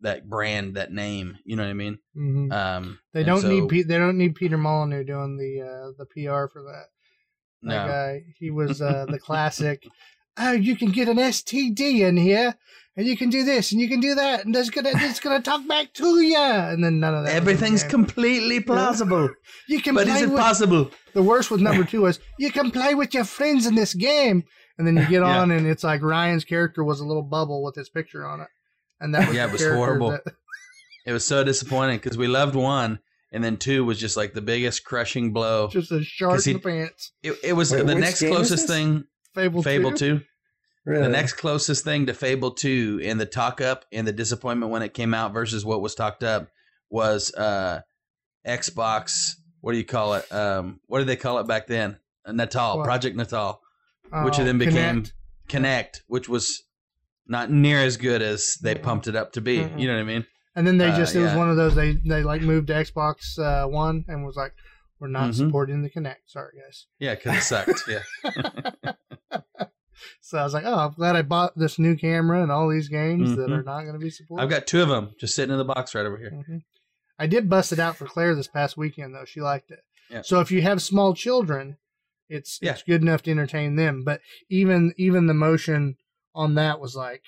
[0.02, 1.38] that brand, that name.
[1.46, 1.98] You know what I mean?
[2.18, 2.52] Mhm.
[2.54, 6.06] Um, They don't so- need Pe- they don't need Peter Molyneux doing the uh, the
[6.06, 6.86] PR for that.
[7.64, 7.88] That No.
[7.92, 9.84] guy, he was uh, the classic.
[10.38, 12.56] Oh, you can get an STD in here,
[12.96, 15.42] and you can do this, and you can do that, and it's gonna it's gonna
[15.42, 17.32] talk back to you, and then none of that.
[17.32, 19.28] was in the Everything's completely plausible,
[19.68, 20.92] You can but is it with, possible?
[21.14, 24.44] The worst with number two was you can play with your friends in this game,
[24.78, 25.42] and then you get Yeah.
[25.42, 28.48] on, and it's like Ryan's character was a little bubble with his picture on it,
[29.00, 30.12] and that was Yeah, it was horrible.
[30.12, 30.24] that-
[31.06, 33.00] It was so disappointing because we loved one,
[33.32, 35.68] and then two was just like the biggest crushing blow.
[35.70, 37.14] just a shark 'Cause he- in the pants.
[37.24, 39.06] It, it was Wait, the next closest thing.
[39.34, 39.98] Fable, Fable 2?
[40.20, 40.22] two.
[40.86, 41.04] Really?
[41.04, 44.82] The next closest thing to Fable 2 and the talk up and the disappointment when
[44.82, 46.50] it came out versus what was talked up
[46.90, 47.82] was uh
[48.46, 49.32] Xbox,
[49.62, 50.32] what do you call it?
[50.32, 51.98] Um what did they call it back then?
[52.26, 52.86] Uh, Natal, What?
[52.86, 53.62] Project Natal,
[54.12, 55.12] Oh, which then became Kinect.
[55.48, 56.64] Connect, which was
[57.30, 59.60] not near as good as they pumped it up to be.
[59.60, 59.80] Mm-mm.
[59.80, 60.26] You know what I mean?
[60.56, 61.38] And then they Uh, just it was yeah.
[61.38, 64.54] one of those they they like moved to Xbox uh, One and was like
[65.00, 65.36] we're not Mhm.
[65.36, 66.26] supporting the Kinect.
[66.26, 66.88] Sorry guys.
[67.00, 67.84] Yeah, because it sucked.
[67.88, 68.94] Yeah.
[70.22, 72.88] So I was like, oh, I'm glad I bought this new camera and all these
[72.88, 73.58] games that Mhm.
[73.60, 74.44] are not going to be supported.
[74.44, 76.32] I've got two of them just sitting in the box right over here.
[76.32, 76.64] Mhm.
[77.18, 79.26] I did bust it out for Claire this past weekend though.
[79.26, 79.82] She liked it.
[80.10, 80.22] Yeah.
[80.22, 81.78] So if you have small children,
[82.30, 82.74] it's Yeah.
[82.74, 84.04] it's good enough to entertain them.
[84.06, 85.98] But even even the motion
[86.36, 87.24] on that was like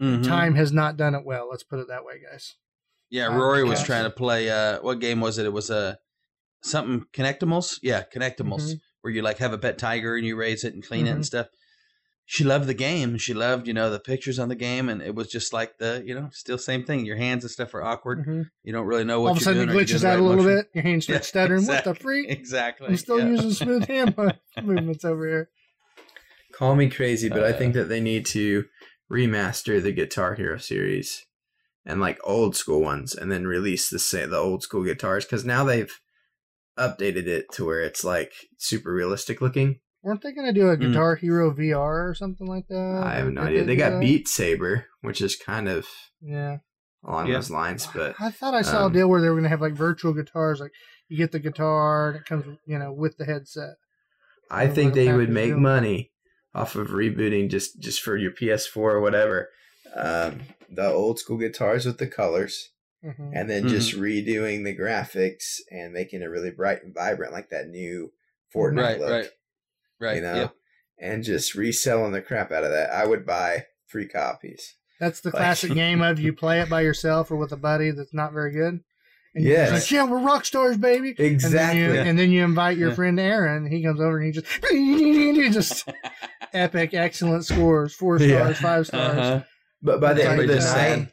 [0.00, 0.24] Mhm.
[0.26, 1.48] time has not done it well.
[1.50, 2.56] Let's put it that way, guys.
[3.10, 4.48] Yeah, Ah, Rory was trying to play.
[4.50, 5.46] Uh, what game was it?
[5.46, 5.94] It was a uh,
[6.62, 7.78] something Kinectimals.
[7.82, 8.80] Yeah, Kinectimals, Mhm.
[9.02, 11.14] where you like have a pet tiger and you raise it and clean it Mhm.
[11.16, 11.48] and stuff.
[12.24, 13.18] She loved the game.
[13.18, 16.02] She loved you know the pictures on the game, and it was just like the
[16.06, 17.04] you know still same thing.
[17.04, 18.24] Your hands and stuff are awkward.
[18.26, 18.46] Mhm.
[18.62, 19.76] You don't really know what All of a sudden it doing.
[19.76, 20.56] or you're glitches doing the out a little motion.
[20.56, 20.70] bit.
[20.74, 21.66] Your hands start Yeah, stuttering.
[21.66, 22.28] What the freak?
[22.30, 22.86] Exactly.
[22.88, 23.26] I'm still yeah.
[23.28, 24.14] using smooth hand
[24.62, 25.50] movements over here.
[26.62, 28.66] Call me crazy, but I Uh, think that they need to
[29.10, 31.26] remaster the Guitar Hero series
[31.84, 35.44] and like old school ones, and then release the sa- the old school guitars because
[35.44, 35.92] now they've
[36.78, 39.80] updated it to where it's like super realistic looking.
[40.04, 40.80] Weren't they going to do a Mm.
[40.92, 43.00] Guitar Hero VR or something like that?
[43.02, 43.64] I have no did idea.
[43.64, 44.00] They do got that?
[44.00, 45.88] Beat Saber, which is kind of
[46.20, 46.58] Yeah.
[47.04, 47.34] along Yeah.
[47.34, 49.48] those lines, but I thought I saw um, a deal where they were going to
[49.48, 50.60] have like virtual guitars.
[50.60, 50.70] Like
[51.08, 53.74] you get the guitar and it comes, you know, with the headset.
[54.48, 55.58] I think they would make deal.
[55.58, 56.11] money
[56.54, 59.50] off of rebooting just just for your PS4 or whatever.
[59.94, 60.40] Um,
[60.70, 62.70] the old school guitars with the colors,
[63.02, 67.50] hmm and then just redoing the graphics and making it really bright and vibrant, like
[67.50, 68.12] that new
[68.54, 69.10] Fortnite Right, look.
[69.10, 69.30] right,
[70.00, 70.16] right.
[70.16, 70.54] You know, Yep.
[70.98, 72.90] and just reselling the crap out of that.
[72.90, 74.76] I would buy three copies.
[75.00, 77.90] That's the Like- classic game of you play it by yourself or with a buddy
[77.90, 78.80] that's not very good.
[79.34, 79.82] And you're just Yes.
[79.82, 81.14] like, yeah, we're rock stars, baby.
[81.18, 81.32] Exactly.
[81.44, 82.04] And then, you, Yeah.
[82.08, 82.94] and then you invite your Yeah.
[82.94, 83.66] friend Aaron.
[83.70, 85.88] He comes over and he just, he just
[86.52, 88.52] epic, excellent scores, four stars, Yeah.
[88.54, 89.18] five stars.
[89.18, 89.42] Uh-huh.
[89.82, 91.08] But by the end of the night.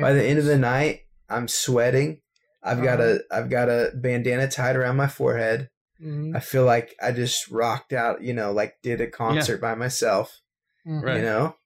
[0.00, 2.20] by the end of the night, I'm sweating.
[2.62, 3.18] I've got Uh-huh.
[3.30, 5.68] a I've got a bandana tied around my forehead.
[6.02, 9.74] Mhm, I feel like I just rocked out, you know, like did a concert by
[9.74, 10.40] myself,
[10.86, 11.02] mhm.
[11.02, 11.16] Right.
[11.16, 11.56] you know.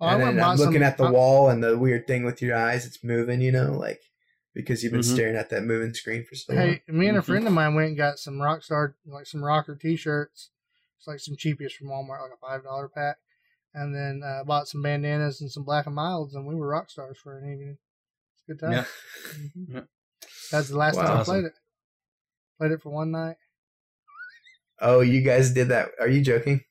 [0.00, 1.76] Oh, I and went then and I'm looking some- at the I- wall and the
[1.76, 4.00] weird thing with your eyes, it's moving, you know, like
[4.54, 5.12] because you've been Mhm.
[5.14, 6.66] staring at that moving screen for so long.
[6.66, 7.24] Hey, me and a Mhm.
[7.24, 10.50] friend of mine went and got some Rockstar, like some rocker T-shirts.
[11.00, 13.16] It's like some cheapest from Walmart, like a five dollar pack,
[13.72, 16.90] and then uh, bought some bandanas and some black and milds, and we were rock
[16.90, 17.78] stars for an evening.
[18.34, 18.72] It's a good time.
[18.72, 18.84] Yeah.
[19.34, 19.74] Mhm.
[19.74, 19.80] Yeah.
[20.52, 21.02] That's the last Wow.
[21.04, 21.34] time I Awesome.
[21.34, 21.52] played it.
[22.58, 23.36] Played it for one night.
[24.78, 25.88] Oh, you guys did that?
[25.98, 26.64] Are you joking?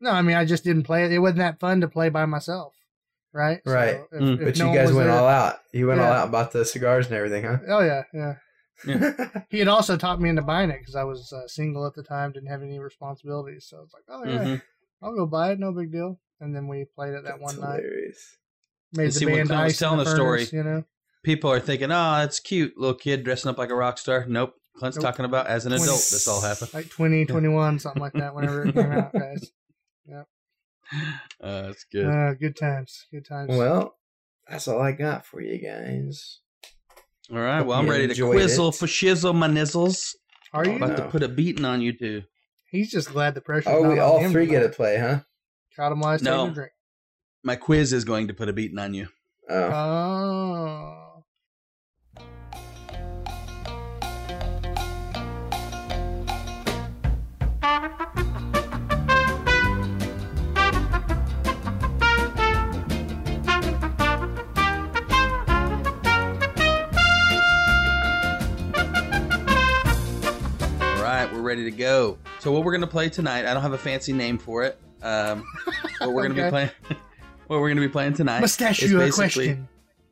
[0.00, 1.12] No, I mean I just didn't play it.
[1.12, 2.74] It wasn't that fun to play by myself,
[3.34, 3.60] right?
[3.66, 3.96] Right.
[4.12, 4.38] if- Mm.
[4.38, 5.58] if But no you guys went there- all out.
[5.72, 7.58] You went all out and bought the cigars and everything, huh?
[7.68, 8.36] Oh yeah, yeah.
[8.86, 9.28] Yeah.
[9.50, 12.02] He had also taught me into buying it because I was uh, single at the
[12.02, 13.66] time, didn't have any responsibilities.
[13.68, 14.62] So it's like, oh yeah, Mhm.
[15.02, 16.20] I'll go buy it, no big deal.
[16.40, 17.80] And then we played it that That's one night.
[17.82, 18.36] hilarious.
[18.92, 20.84] Made And the see, when band was telling the the story, furnace, you know.
[21.22, 24.54] People are thinking, "Oh, that's cute, little kid dressing up like a rock star." Nope.
[24.76, 25.02] Clint's Nope.
[25.04, 25.88] talking about as an adult.
[25.88, 26.72] This all happened.
[26.72, 28.34] Like 20, 21, something like that.
[28.34, 29.50] Whenever it came out, guys.
[31.40, 32.06] Uh, that's good.
[32.06, 33.06] Uh, good times.
[33.12, 33.50] Good times.
[33.56, 33.96] Well,
[34.48, 36.40] that's all I got for you guys.
[37.32, 37.62] All right.
[37.62, 38.74] Well, I'm ready to quizzle it.
[38.74, 40.14] for shizzle my nizzles.
[40.52, 40.76] are you?
[40.76, 42.22] About to put a beating on you two.
[42.70, 43.70] He's just glad the pressure.
[43.70, 45.20] Oh, we all three get to play, huh?
[45.76, 46.38] Caught him last No.
[46.38, 46.72] taking a drink.
[47.42, 49.08] My quiz is going to put a beating on you.
[49.48, 50.99] Oh, Oh.
[71.50, 72.16] Ready to go.
[72.38, 73.44] So what we're gonna play tonight?
[73.44, 74.78] I don't have a fancy name for it.
[75.02, 75.44] Um,
[75.98, 76.70] what we're gonna be playing?
[77.48, 78.40] what we're gonna be playing tonight?
[78.40, 79.68] Mustache you a question.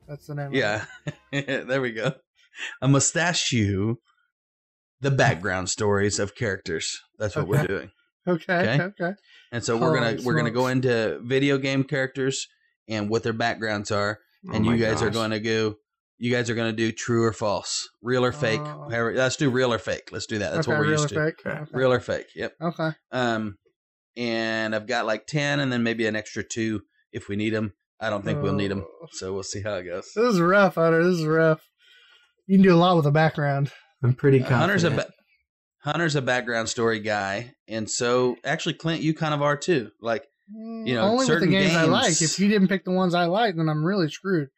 [0.08, 0.52] That's the name.
[0.52, 0.84] Yeah,
[1.30, 2.12] there we go.
[2.82, 3.98] A mustachio.
[5.00, 7.00] The background stories of characters.
[7.20, 7.92] That's what we're doing.
[8.26, 8.52] Okay.
[8.52, 8.82] Okay.
[8.82, 9.12] Okay.
[9.52, 12.48] And so we're gonna Holy we're gonna go into video game characters
[12.88, 14.18] and what their backgrounds are,
[14.52, 15.76] and Oh you guys are going to go.
[16.18, 18.60] You guys are going to do true or false, real or fake.
[18.60, 18.88] Oh.
[18.90, 20.10] however- let's do real or fake.
[20.10, 20.52] Let's do that.
[20.52, 21.24] That's okay, what we're real used or to.
[21.36, 21.46] fake?
[21.46, 21.58] Okay.
[21.60, 21.70] Okay.
[21.72, 22.26] Real or fake.
[22.34, 22.54] Yep.
[22.60, 22.90] Okay.
[23.12, 23.56] Um,
[24.16, 27.72] and I've got like ten, and then maybe an extra two if we need them.
[28.00, 29.06] I don't think we'll need them, Oh.
[29.12, 30.10] so we'll see how it goes.
[30.14, 31.02] This is rough, Hunter.
[31.04, 31.68] This is rough.
[32.46, 33.70] You can do a lot with a background.
[34.02, 34.60] I'm pretty Uh, confident.
[34.60, 35.12] Hunter's a ba-
[35.84, 39.90] Hunter's a background story guy, and so actually, Clint, you kind of are too.
[40.00, 42.20] Like, You know, only with the certain games, I like.
[42.22, 44.48] If you didn't pick the ones I like, then I'm really screwed.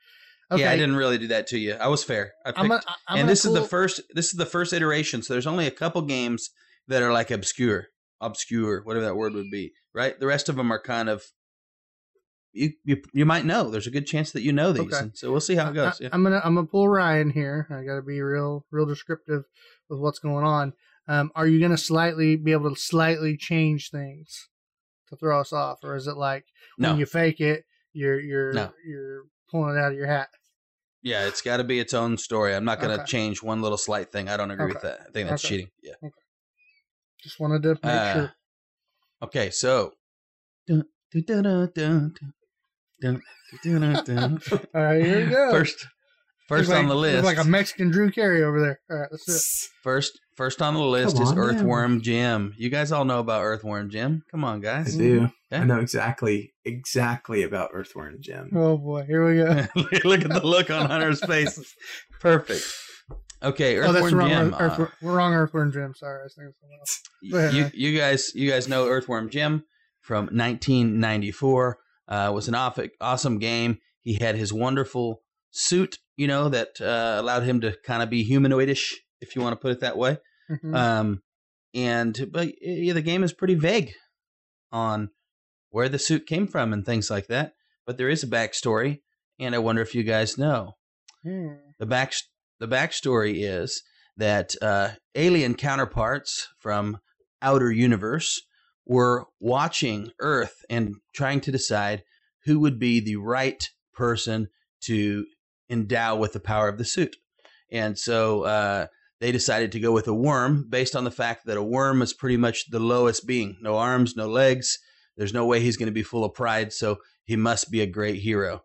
[0.52, 0.62] Okay.
[0.62, 1.74] yeah, I didn't really do that to you.
[1.74, 2.32] I was fair.
[2.44, 4.00] I picked, I'm gonna, I'm and this is the first.
[4.14, 5.22] This is the first iteration.
[5.22, 6.50] So there's only a couple games
[6.88, 7.86] that are like obscure,
[8.20, 9.72] obscure, whatever that word would be.
[9.94, 10.18] Right.
[10.18, 11.22] The rest of them are kind of.
[12.52, 13.70] You you you might know.
[13.70, 14.92] There's a good chance that you know these.
[14.92, 15.10] Okay.
[15.14, 16.00] So we'll see how it goes.
[16.00, 16.08] I, Yeah.
[16.12, 17.68] am gonna I'm gonna pull Ryan here.
[17.70, 19.44] I got to be real real descriptive
[19.88, 20.72] with what's going on.
[21.06, 24.48] Um, are you gonna slightly be able to slightly change things
[25.10, 26.46] to throw us off, or is it like
[26.76, 26.90] No.
[26.90, 28.72] when you fake it, you're you're No.
[28.84, 30.28] you're pulling it out of your hat?
[31.02, 32.54] Yeah, it's got to be its own story.
[32.54, 33.10] I'm not going to okay.
[33.10, 34.28] change one little slight thing.
[34.28, 34.74] I don't agree okay.
[34.74, 35.00] with that.
[35.00, 35.56] I think that's okay.
[35.56, 35.70] cheating.
[35.82, 36.10] Yeah.
[37.22, 38.32] Just wanted to make uh, sure.
[39.22, 39.92] Okay, so.
[44.74, 45.50] All right, here we go.
[45.50, 45.86] First,
[46.48, 48.80] first on the list, like a Mexican Drew Carey over there.
[48.90, 49.72] All right, let's do it.
[49.82, 51.42] First first on the list Come is on now.
[51.42, 52.54] Earthworm Jim.
[52.56, 54.22] You guys all know about Earthworm Jim.
[54.30, 54.86] Come on, guys.
[54.86, 54.96] I guys.
[54.96, 55.30] do.
[55.52, 55.60] Yeah.
[55.60, 58.50] I know exactly exactly about Earthworm Jim.
[58.56, 59.66] Oh boy, here we go.
[60.08, 61.74] Look at the look on Hunter's face.
[62.20, 62.64] Perfect.
[63.42, 64.30] Okay, oh, that's Earthworm wrong.
[64.30, 64.54] Jim.
[64.58, 65.94] Earth, uh, we're wrong, Earthworm Jim.
[65.94, 67.02] Sorry, I was thinking something else.
[67.34, 69.64] Ahead, you, you guys, you guys know Earthworm Jim
[70.00, 71.78] from 1994.
[72.08, 73.78] Uh, was an aw- awesome game.
[74.00, 75.20] He had his wonderful
[75.50, 79.52] suit, you know, that uh, allowed him to kind of be humanoidish, if you want
[79.52, 80.16] to put it that way.
[80.50, 80.74] Mhm.
[80.74, 81.22] Um,
[81.74, 83.92] and but yeah, the game is pretty vague
[84.72, 85.10] on
[85.70, 87.52] where the suit came from and things like that.
[87.86, 89.02] But there is a backstory,
[89.38, 90.74] and I wonder if you guys know
[91.22, 91.54] Hmm.
[91.78, 92.12] the back.
[92.58, 93.82] The backstory is
[94.16, 96.98] that uh, alien counterparts from
[97.40, 98.40] outer universe
[98.84, 102.02] were watching Earth and trying to decide
[102.44, 104.48] who would be the right person
[104.82, 105.26] to
[105.70, 107.16] endow with the power of the suit.
[107.70, 108.86] And so uh,
[109.20, 112.12] they decided to go with a worm based on the fact that a worm is
[112.14, 114.78] pretty much the lowest being no arms, no legs.
[115.16, 117.86] There's no way he's going to be full of pride, so he must be a
[117.86, 118.64] great hero.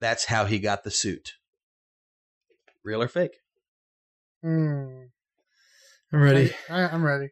[0.00, 1.32] That's how he got the suit.
[2.82, 3.36] Real or fake?
[4.42, 5.04] Hmm.
[6.12, 6.52] I'm ready.
[6.68, 7.28] I, I'm ready.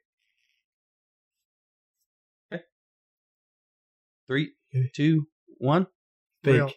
[4.28, 4.90] Three, Okay.
[4.94, 5.26] two.
[5.60, 5.88] Fake.
[6.44, 6.70] Real.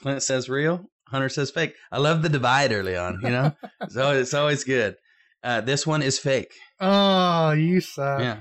[0.00, 0.90] Clint says real.
[1.10, 1.74] Hunter says fake.
[1.92, 3.20] I love the divide early on.
[3.22, 3.52] You know,
[3.88, 4.96] so it's always good.
[5.42, 6.52] Uh, this one is fake.
[6.80, 8.20] Oh, you suck.
[8.20, 8.40] yeah,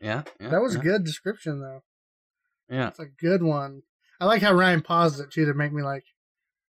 [0.00, 0.48] yeah, yeah.
[0.50, 1.82] That was yeah, a good description, though.
[2.70, 2.88] Yeah.
[2.88, 3.82] It's a good one.
[4.20, 6.04] I like how Ryan paused it too to make me like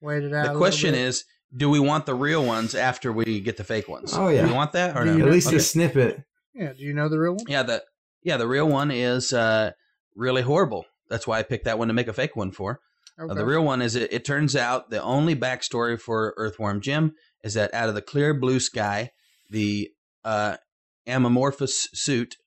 [0.01, 0.43] wait it out.
[0.43, 1.01] The little question bit.
[1.01, 1.23] is,
[1.55, 4.13] do we want the real ones after we get the fake ones?
[4.13, 4.41] Oh, yeah.
[4.41, 5.17] Do we want that or Do no?
[5.17, 5.57] you At least Okay.
[5.57, 6.23] a snippet.
[6.53, 6.73] yeah.
[6.73, 7.45] Do you know the real one?
[7.47, 7.83] Yeah, the
[8.23, 9.71] yeah the real one is uh,
[10.15, 10.85] really horrible.
[11.09, 12.79] That's why I picked that one to make a fake one for.
[13.19, 13.33] Okay.
[13.33, 17.53] the real one is it, it turns out the only backstory for Earthworm Jim is
[17.53, 19.11] that out of the clear blue sky,
[19.49, 19.91] the
[20.23, 20.57] uh,
[21.05, 22.37] amorphous suit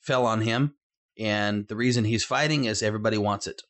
[0.00, 0.74] fell on him,
[1.18, 3.62] and the reason he's fighting is everybody wants it.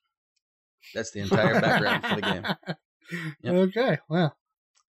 [0.95, 2.47] That's the entire background for the game.
[3.43, 3.55] Yep.
[3.55, 3.99] Okay.
[4.09, 4.35] Well,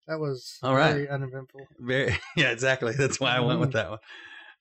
[0.08, 0.94] that was All right.
[0.94, 1.68] very uneventful.
[1.78, 2.94] Very, yeah, exactly.
[2.94, 4.00] That's why I went with that one.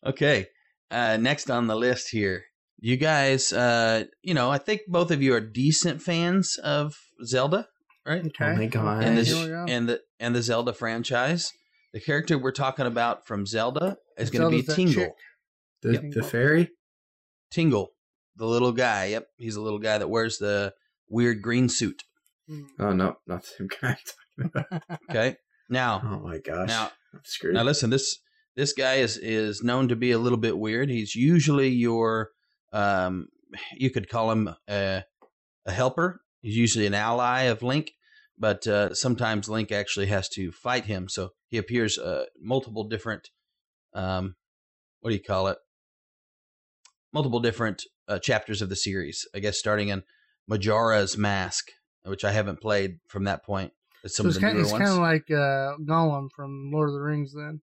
[0.05, 0.49] Okay,
[0.91, 2.47] uh, next on the list here,
[2.79, 3.53] you guys.
[3.53, 7.69] Uh, you know, I think both of you are decent fans of Zelda,
[8.07, 8.25] right?
[8.27, 8.45] Okay.
[8.45, 9.05] Oh my God.
[9.05, 9.65] and the Here we go.
[9.69, 11.53] and the and the Zelda franchise.
[11.93, 15.13] The character we're talking about from Zelda is going to be Zelda's that chick.
[15.83, 16.13] Tingle.
[16.13, 16.71] The, the fairy?
[17.53, 17.91] Tingle.
[18.37, 19.07] the little guy.
[19.07, 20.73] Yep, he's a little guy that wears the
[21.09, 22.03] weird green suit.
[22.49, 22.63] Hmm.
[22.81, 23.97] Oh no, not the same guy.
[24.39, 25.01] I'm talking about.
[25.11, 25.37] Okay.
[25.71, 26.69] Now, Oh my gosh.
[26.69, 27.55] now, I'm screwed.
[27.55, 27.91] now, listen.
[27.91, 28.19] This
[28.57, 30.91] this guy is is known to be a little bit weird.
[30.91, 32.31] He's usually your,
[32.75, 33.29] um,
[33.77, 35.05] you could call him a,
[35.65, 36.21] a helper.
[36.43, 37.93] He's usually an ally of Link,
[38.37, 41.09] but uh, sometimes Link actually has to fight him.
[41.09, 43.31] So he appears uh, multiple different,
[43.95, 44.35] um,
[45.01, 45.59] what do you call it?
[47.13, 49.27] Multiple different uh, chapters of the series.
[49.35, 50.03] I guess starting in
[50.49, 51.71] Majora's Mask,
[52.05, 53.73] which I haven't played from that point.
[54.03, 54.85] It's some so of the kind, newer it's ones.
[54.85, 57.33] kind of like uh, Gollum from Lord of the Rings.
[57.33, 57.61] Then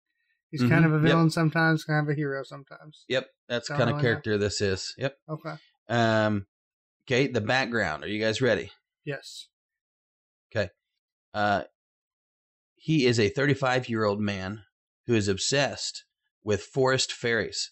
[0.51, 1.03] he's Mhm, kind of a yep.
[1.05, 3.05] villain sometimes, kind of a hero sometimes.
[3.07, 4.93] Yep, that's kind of like character this is.
[4.97, 5.17] Yep.
[5.29, 5.53] Okay.
[5.89, 6.45] Um,
[7.05, 8.03] okay, the background.
[8.03, 8.71] Are you guys ready?
[9.03, 9.47] Yes.
[10.53, 10.69] Okay.
[11.33, 11.63] Uh,
[12.75, 14.63] he is a 35 year old man
[15.07, 16.03] who is obsessed
[16.43, 17.71] with forest fairies.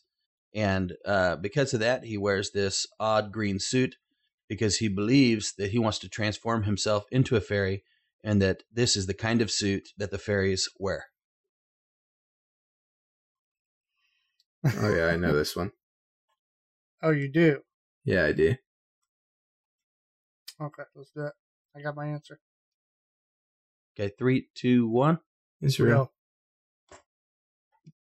[0.54, 3.98] And uh, because of that, he wears this odd green suit
[4.48, 7.84] because he believes that he wants to transform himself into a fairy
[8.24, 11.06] and that this is the kind of suit that the fairies wear.
[14.66, 15.72] Oh yeah, I know this one.
[17.01, 17.62] Oh, you do.
[18.03, 18.55] Yeah, I do.
[20.62, 21.34] Okay, let's do it.
[21.76, 22.39] I got my answer.
[23.97, 25.20] Okay, three, two, one.
[25.62, 26.12] It's real.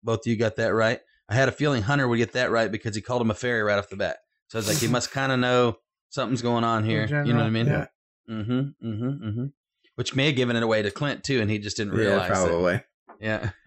[0.02, 1.00] Both of you got that right.
[1.28, 3.62] I had a feeling Hunter would get that right because he called him a fairy
[3.62, 4.18] right off the bat.
[4.48, 5.78] So I was like, he must kind of know
[6.10, 7.02] something's going on here.
[7.02, 7.66] In you know what I mean?
[7.66, 7.86] general,
[8.30, 8.58] Mm-hmm.
[8.88, 9.28] Mm-hmm.
[9.28, 9.44] Mm-hmm.
[9.96, 12.30] Which may have given it away to Clint too, and he just didn't Yeah, realize
[12.30, 12.32] it.
[12.32, 12.80] probably.
[13.20, 13.50] Yeah.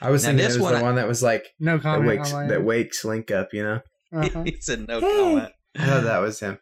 [0.00, 1.76] I was Now, thinking this it was one I- the one that was like No
[1.76, 3.48] that comment wakes that wakes Link up.
[3.52, 3.80] You know,
[4.12, 4.42] Uh-huh.
[4.44, 5.52] he said no comment.
[5.78, 6.58] I thought that was him.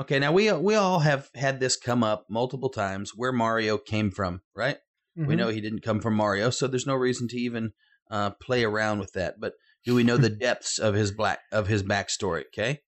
[0.00, 4.10] Okay, now we we all have had this come up multiple times where Mario came
[4.10, 4.78] from, right?
[5.16, 5.38] We Mhm.
[5.38, 7.72] know he didn't come from Mario, so there's no reason to even
[8.10, 9.38] uh, play around with that.
[9.40, 12.44] But do we know the depths of his black of his backstory?
[12.46, 12.80] Okay,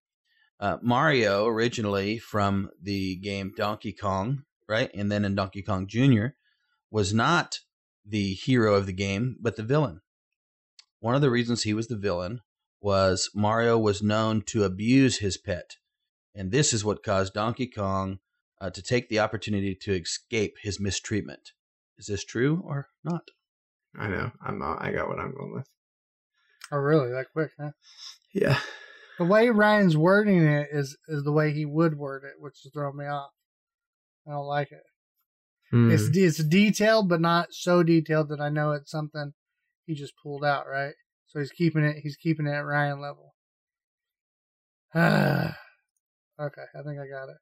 [0.60, 6.28] uh, Mario originally from the game Donkey Kong, right, and then in Donkey Kong Jr.
[6.92, 7.58] was not
[8.04, 10.00] the hero of the game, but the villain.
[11.00, 12.40] One of the reasons he was the villain
[12.80, 15.76] was Mario was known to abuse his pet,
[16.34, 18.18] and this is what caused Donkey Kong
[18.60, 21.52] uh, to take the opportunity to escape his mistreatment.
[21.98, 23.22] Is this true or not?
[23.98, 24.30] I know.
[24.44, 24.62] I'm.
[24.62, 25.66] uh, I got what I'm going with.
[26.72, 27.10] Oh, really?
[27.10, 27.70] That quick, huh?
[28.32, 28.58] Yeah.
[29.18, 32.70] The way Ryan's wording it is is the way he would word it, which is
[32.72, 33.30] throwing me off.
[34.26, 34.82] I don't like it.
[35.70, 35.90] Hmm.
[35.90, 39.32] It's it's detailed, but not so detailed that I know it's something
[39.86, 40.94] he just pulled out, right?
[41.26, 41.98] So he's keeping it.
[42.02, 43.34] He's keeping it at Ryan level.
[44.96, 45.54] okay,
[46.74, 47.36] I think I got it.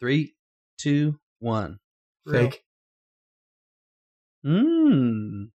[0.00, 0.34] Three,
[0.78, 1.78] two, one.
[2.26, 2.50] Real.
[2.50, 2.62] fake.
[4.44, 5.50] Mmm.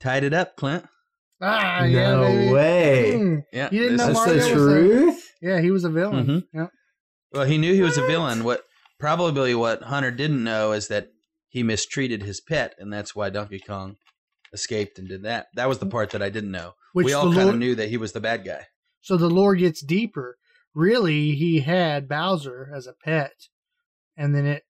[0.00, 0.84] Tied it up, Clint.
[1.40, 2.52] Ah, yeah, no baby.
[2.52, 3.12] way.
[3.16, 3.42] Mm.
[3.52, 3.68] Yeah.
[3.72, 5.28] You didn't this know is- That's Mario the was a- truth.
[5.40, 6.26] Yeah, he was a villain.
[6.26, 6.42] Mhm.
[6.54, 6.70] Yep.
[7.32, 8.44] Well, he knew he was a villain.
[8.44, 8.62] What
[9.02, 11.08] probably what Hunter didn't know is that
[11.48, 13.96] he mistreated his pet, and that's why Donkey Kong
[14.52, 15.48] escaped and did that.
[15.56, 16.74] That was the part that I didn't know.
[16.92, 18.66] Which we all kind of knew that he was the bad guy.
[19.00, 20.38] So the lore gets deeper.
[20.72, 23.32] Really, he had Bowser as a pet,
[24.16, 24.62] and then it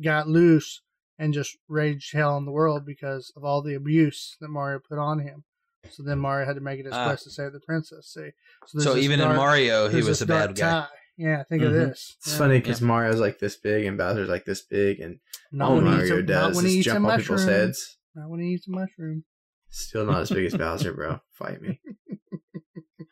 [0.00, 0.80] got loose
[1.18, 4.98] and just raged hell in the world because of all the abuse that Mario put
[4.98, 5.42] on him.
[5.90, 7.06] So then Mario had to make it his Ah.
[7.06, 8.12] quest to save the princess.
[8.14, 8.30] See,
[8.68, 10.70] so, So even in Mario, he was a bad guy.
[10.82, 10.88] tie.
[11.16, 11.88] Yeah, think of Mhm.
[11.90, 12.16] this.
[12.18, 12.38] It's Yeah.
[12.38, 15.20] funny because Mario's like this big and Bowser's like this big, and
[15.52, 17.20] Not all when he eats Mario a- not does when he is eats jump on
[17.20, 17.98] people's heads.
[18.14, 19.24] Not when he eats a mushroom.
[19.70, 21.20] Still not as big as Bowser, bro.
[21.32, 21.80] Fight me.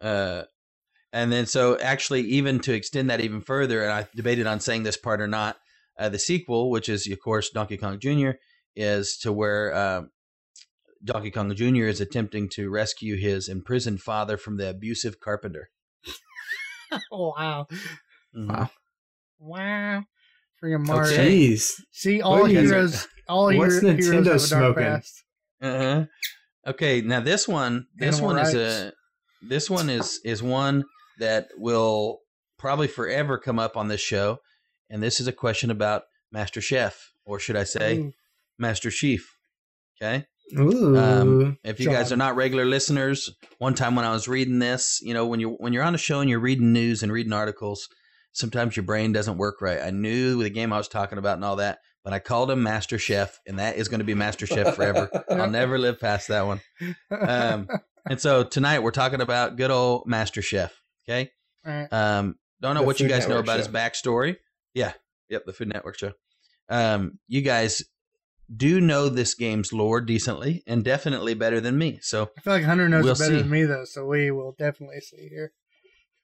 [0.00, 0.42] Uh,
[1.12, 4.82] and then so actually, even to extend that even further, and I debated on saying
[4.82, 5.58] this part or not.
[5.98, 8.30] Uh, the sequel, which is of course Donkey Kong Jr.,
[8.74, 10.02] is to where uh,
[11.04, 11.84] Donkey Kong Jr.
[11.84, 15.70] is attempting to rescue his imprisoned father from the abusive carpenter.
[17.10, 17.66] Oh wow,
[18.36, 18.48] Mhm.
[18.48, 18.70] Wow.
[19.38, 20.04] wow!
[20.62, 21.12] Freaking Mario.
[21.12, 21.30] Okay.
[21.48, 21.70] Jeez.
[21.90, 24.82] See, all What are you- heroes, all What's hero- Nintendo have a dark smoking?
[24.84, 25.24] past.
[25.60, 26.04] Uh-huh.
[26.66, 28.92] Okay, now this one, this Animal one is a,
[29.42, 30.84] this one is is one
[31.18, 32.20] that will
[32.58, 34.38] probably forever come up on this show,
[34.90, 38.12] and this is a question about Master Chef, or should I say, Ooh.
[38.58, 39.36] Master Chief.
[40.00, 40.26] Okay,
[40.58, 40.98] Ooh.
[40.98, 45.00] Um, if you guys are not regular listeners, one time when I was reading this,
[45.02, 47.32] you know, when you when you're on a show and you're reading news and reading
[47.32, 47.88] articles,
[48.32, 49.80] sometimes your brain doesn't work right.
[49.80, 52.62] I knew the game I was talking about and all that, but I called him
[52.62, 55.08] Master Chef, and that is going to be Master Chef forever.
[55.30, 56.60] I'll never live past that one.
[57.10, 57.68] Um,
[58.08, 60.72] and so tonight we're talking about good old Master Chef.
[61.08, 61.30] Okay.
[61.64, 64.36] Um, don't know The what you guys know Network about his backstory.
[64.74, 64.92] Yeah.
[65.28, 65.46] Yep.
[65.46, 66.12] The Food Network show.
[66.68, 67.82] Um, you guys
[68.54, 71.98] do know this game's lore decently and definitely better than me.
[72.02, 73.42] So I feel like Hunter knows We'll it better see.
[73.42, 75.52] than me though, so we will definitely see here.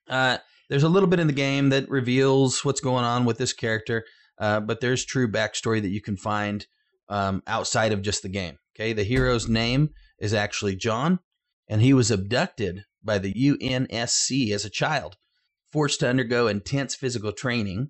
[0.09, 0.37] uh,
[0.69, 4.05] there's a little bit in the game that reveals what's going on with this character,
[4.37, 6.67] uh, but there's true backstory that you can find
[7.09, 8.57] um, outside of just the game.
[8.75, 9.89] Okay, the hero's name
[10.19, 11.19] is actually John,
[11.67, 15.17] and he was abducted by the UNSC as a child,
[15.71, 17.89] forced to undergo intense physical training.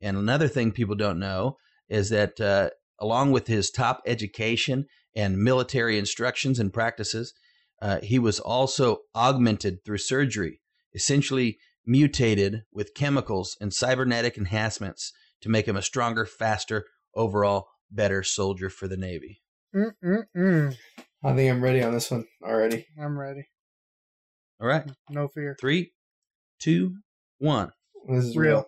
[0.00, 1.56] And another thing people don't know
[1.88, 4.86] is that uh, along with his top education
[5.16, 7.34] and military instructions and practices,
[7.82, 10.60] uh, he was also augmented through surgery,
[10.94, 18.22] essentially mutated with chemicals and cybernetic enhancements to make him a stronger, faster, overall better
[18.22, 19.40] soldier for the Navy.
[19.74, 20.76] Mm-mm-mm.
[21.24, 22.86] I think I'm ready on this one already.
[23.00, 23.48] I'm ready.
[24.60, 25.56] All right, No fear.
[25.58, 25.92] three,
[26.58, 26.96] two,
[27.38, 27.72] one.
[28.08, 28.50] This is Real.
[28.56, 28.64] real.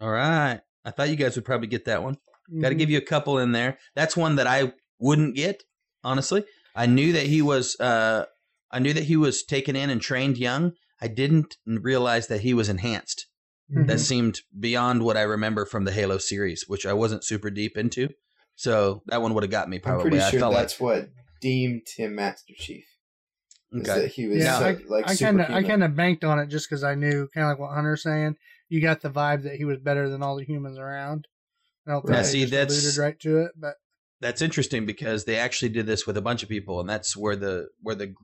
[0.00, 0.60] All right.
[0.84, 2.16] I thought you guys would probably get that one.
[2.60, 3.78] Got to give you a couple in there.
[3.94, 5.62] That's one that I wouldn't get,
[6.02, 6.44] honestly.
[6.74, 8.24] I knew that he was uh
[8.70, 10.72] I knew that he was taken in and trained young.
[11.00, 13.26] I didn't realize that he was enhanced.
[13.72, 13.86] Mhm.
[13.86, 17.76] That seemed beyond what I remember from the Halo series, which I wasn't super deep
[17.76, 18.08] into.
[18.54, 20.10] So that one would have got me I'm probably.
[20.10, 21.10] pretty I sure felt that's what
[21.40, 22.84] deemed him Master Chief.
[23.70, 24.00] like okay.
[24.02, 26.38] that he was Yeah, so, I, like I kind of I kind of banked on
[26.38, 28.36] it just because I knew kind of like what Hunter's saying.
[28.68, 31.26] You got the vibe that he was better than all the humans around.
[31.88, 33.74] I don't think Yeah, see, just that's- alluded right to it, but
[34.20, 37.34] that's interesting because they actually did this with a bunch of people, and that's where
[37.36, 38.14] the where the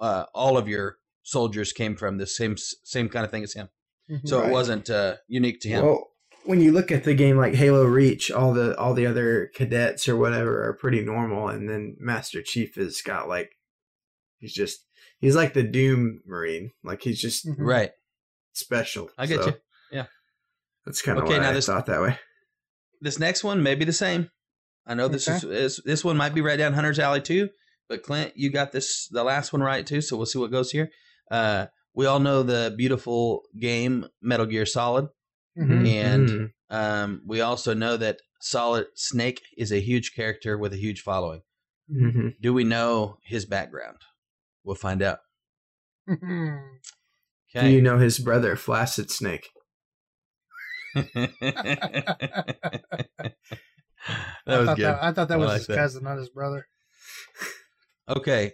[0.00, 2.18] uh, all of your soldiers came from.
[2.18, 3.68] The same same kind of thing as him.
[4.24, 4.48] So Right.
[4.48, 5.84] it wasn't uh, unique to him.
[5.84, 6.08] Well,
[6.44, 10.08] when you look at the game like Halo Reach, all the all the other cadets
[10.08, 13.50] or whatever are pretty normal, and then Master Chief has got like
[14.38, 14.84] he's just
[15.20, 17.56] he's like the Doom Marine, like he's just Mhm.
[17.58, 17.90] right.
[18.54, 19.10] special.
[19.18, 19.54] I get So you.
[19.92, 20.06] Yeah.
[20.86, 22.18] that's kind of Okay, why now I this- thought that way.
[23.00, 24.30] This next one may be the same.
[24.86, 25.54] I know this is, Okay.
[25.54, 27.48] is this one might be right down Hunter's alley too.
[27.88, 30.00] But Clint, you got this the last one right too.
[30.00, 30.90] So we'll see what goes here.
[31.30, 35.08] Uh, we all know the beautiful game Metal Gear Solid,
[35.58, 35.86] Mhm.
[35.88, 36.48] and Mhm.
[36.70, 41.42] um, we also know that Solid Snake is a huge character with a huge following.
[41.90, 42.34] Mhm.
[42.40, 43.98] Do we know his background?
[44.64, 45.20] We'll find out.
[46.08, 46.78] Mhm.
[47.54, 49.48] Do you know his brother, Flaccid Snake?
[50.94, 51.34] that
[54.46, 54.78] I was good.
[54.78, 55.76] that, I thought that I was like his that.
[55.76, 56.66] cousin, not his brother.
[58.08, 58.52] Okay.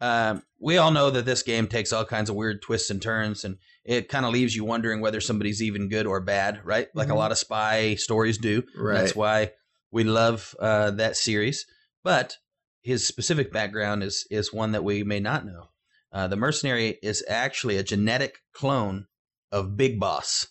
[0.00, 3.44] Um, we all know that this game takes all kinds of weird twists and turns,
[3.44, 6.88] and it kind of leaves you wondering whether somebody's even good or bad, right?
[6.94, 7.16] Like a Mhm.
[7.16, 8.62] lot of spy stories do.
[8.76, 9.00] Right.
[9.00, 9.52] That's why
[9.90, 11.66] we love uh, that series.
[12.04, 12.36] But
[12.82, 15.70] his specific background is is one that we may not know.
[16.12, 19.08] Uh, the mercenary is actually a genetic clone
[19.50, 20.46] of Big Boss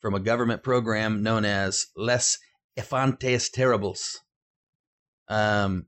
[0.00, 2.38] from a government program known as Les
[2.76, 4.20] Enfants Terribles.
[5.28, 5.86] Um,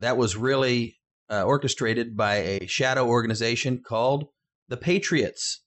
[0.00, 0.98] that was really
[1.30, 4.28] uh, orchestrated by a shadow organization called
[4.68, 5.62] the Patriots.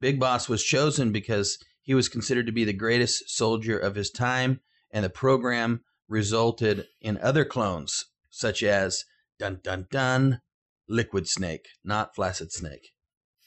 [0.00, 4.10] Big Boss was chosen because he was considered to be the greatest soldier of his
[4.10, 4.60] time,
[4.90, 9.04] and the program resulted in other clones such as
[9.38, 10.40] Dun Dun Dun,
[10.88, 12.92] Liquid Snake, not Flaccid Snake.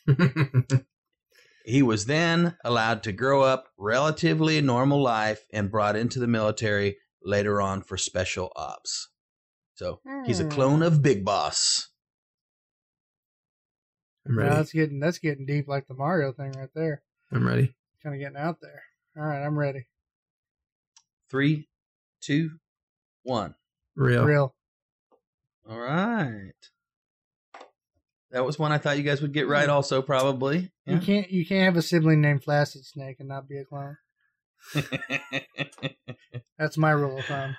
[1.68, 6.96] He was then allowed to grow up relatively normal life and brought into the military
[7.22, 9.10] later on for special ops.
[9.76, 10.50] So he's a Hmm.
[10.50, 11.90] clone of Big Boss.
[14.26, 14.56] I'm Yeah, ready.
[14.56, 17.04] that's getting that's getting deep, like the Mario thing right there.
[17.34, 17.76] I'm ready.
[18.02, 18.84] Kind of getting out there.
[19.18, 19.88] All right, I'm ready.
[21.30, 21.68] Three,
[22.22, 22.60] two,
[23.24, 23.56] one.
[23.96, 24.24] Real.
[24.24, 24.56] Real.
[25.70, 26.54] All right.
[28.32, 29.70] That was one I thought you guys would get right.
[29.70, 30.72] Also, probably.
[30.86, 33.98] You can't you can't have a sibling named Flaccid Snake and not be a clone.
[36.58, 37.56] That's my rule of thumb.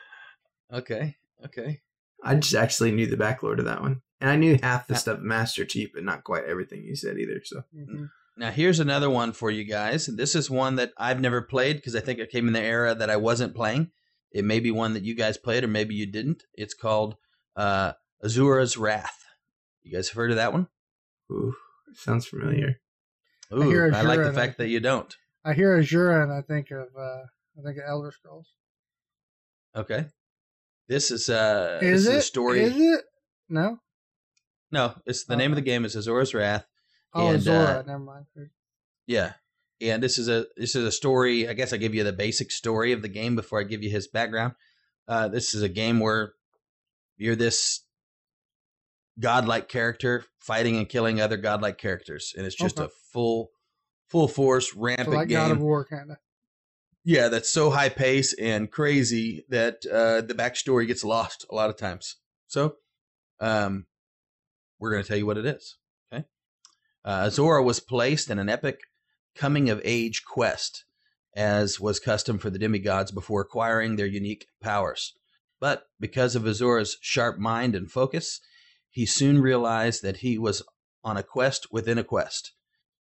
[0.73, 1.17] okay.
[1.45, 1.81] Okay.
[2.25, 4.03] I just actually knew the backlore to that one.
[4.21, 7.41] And I knew half the stuff Master Chief, but not quite everything you said either.
[7.45, 8.11] So Mhm.
[8.37, 10.07] Now here's another one for you guys.
[10.07, 12.95] This is one that I've never played because I think it came in the era
[12.95, 13.91] that I wasn't playing.
[14.33, 16.43] It may be one that you guys played or maybe you didn't.
[16.55, 17.17] It's called
[17.57, 17.93] uh,
[18.25, 19.25] Asura's Wrath.
[19.83, 20.69] You guys have heard of that one?
[21.31, 21.55] ooh,
[21.95, 22.81] sounds familiar.
[23.53, 25.15] Ooh, hear I, like the fact I- that you don't.
[25.45, 27.23] I hear Azura and I think of uh
[27.59, 28.53] I think of Elder Scrolls.
[29.75, 30.07] Okay.
[30.89, 32.61] This is uh Is this it is a story.
[32.61, 33.05] Is it?
[33.49, 33.79] No.
[34.71, 36.67] No, it's the name of the game is Asura's Wrath.
[37.15, 37.79] Oh, And, Zora.
[37.79, 38.27] uh, Never mind.
[39.07, 39.33] Yeah.
[39.81, 41.49] And this is a this is a story.
[41.49, 43.91] I guess I give you the basic story of the game before I give you
[43.91, 44.55] his background.
[45.07, 46.33] Uh, this is a game where
[47.17, 47.81] you're this
[49.21, 52.87] godlike character fighting and killing other godlike characters, and it's just Okay.
[52.87, 53.51] a full
[54.09, 55.65] full force So rampant like God of game.
[55.67, 56.17] War kind of.
[57.05, 61.71] Yeah, that's so high pace and crazy that uh, the backstory gets lost a lot
[61.71, 62.17] of times.
[62.47, 62.77] So,
[63.41, 63.87] um,
[64.79, 65.77] we're going to tell you what it is.
[66.13, 66.25] Okay.
[67.05, 68.81] Uh, Zora was placed in an epic
[69.35, 70.85] coming of age quest,
[71.35, 75.15] as was custom for the demigods before acquiring their unique powers.
[75.61, 78.41] But because of Azora's sharp mind and focus,
[78.91, 80.63] he soon realized that he was
[81.05, 82.53] on a quest within a quest.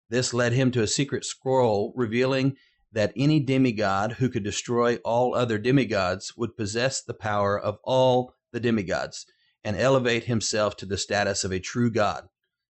[0.09, 2.57] This led him to a secret scroll revealing
[2.91, 8.33] that any demigod who could destroy all other demigods would possess the power of all
[8.51, 9.25] the demigods
[9.63, 12.27] and elevate himself to the status of a true god.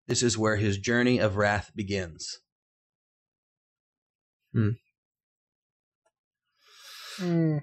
[0.07, 2.41] This is where his journey of wrath begins.
[4.55, 4.79] Mhm.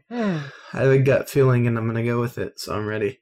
[0.10, 2.60] I have a gut feeling, and I'm gonna go with it.
[2.60, 3.22] So I'm ready.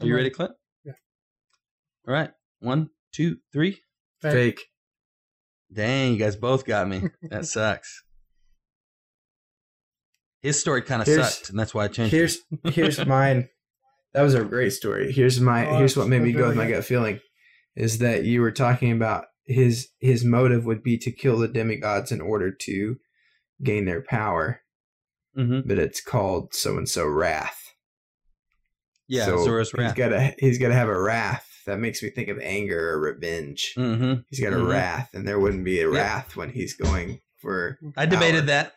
[0.00, 0.52] Are you ready, Clint?
[0.84, 0.92] Yeah.
[2.08, 2.30] All right.
[2.60, 3.80] One, two, three.
[4.20, 4.32] Fake.
[4.32, 4.60] Fake.
[5.72, 7.02] Dang, you guys both got me.
[7.22, 8.02] That sucks.
[10.42, 12.16] His story kind of sucked, and that's why I changed it.
[12.16, 12.38] Here's
[12.74, 13.48] here's mine.
[14.14, 15.12] That was a great story.
[15.12, 17.20] Here's my Oh, here's what made so me go with my gut feeling,
[17.76, 22.10] is that you were talking about his his motive would be to kill the demigods
[22.10, 22.96] in order to
[23.62, 24.62] gain their power,
[25.38, 25.68] Mm-hmm.
[25.68, 27.59] but it's called so and so wrath.
[29.10, 29.96] Yeah, so Zora's he's wrath.
[29.96, 31.46] gotta he's gotta have a wrath.
[31.66, 33.74] That makes me think of anger or revenge.
[33.76, 34.20] mm-hmm.
[34.30, 34.68] He's got a Mhm.
[34.70, 35.92] wrath, and there wouldn't be a Yep.
[35.94, 37.78] wrath when he's going for.
[37.96, 38.46] I debated power.
[38.46, 38.74] that.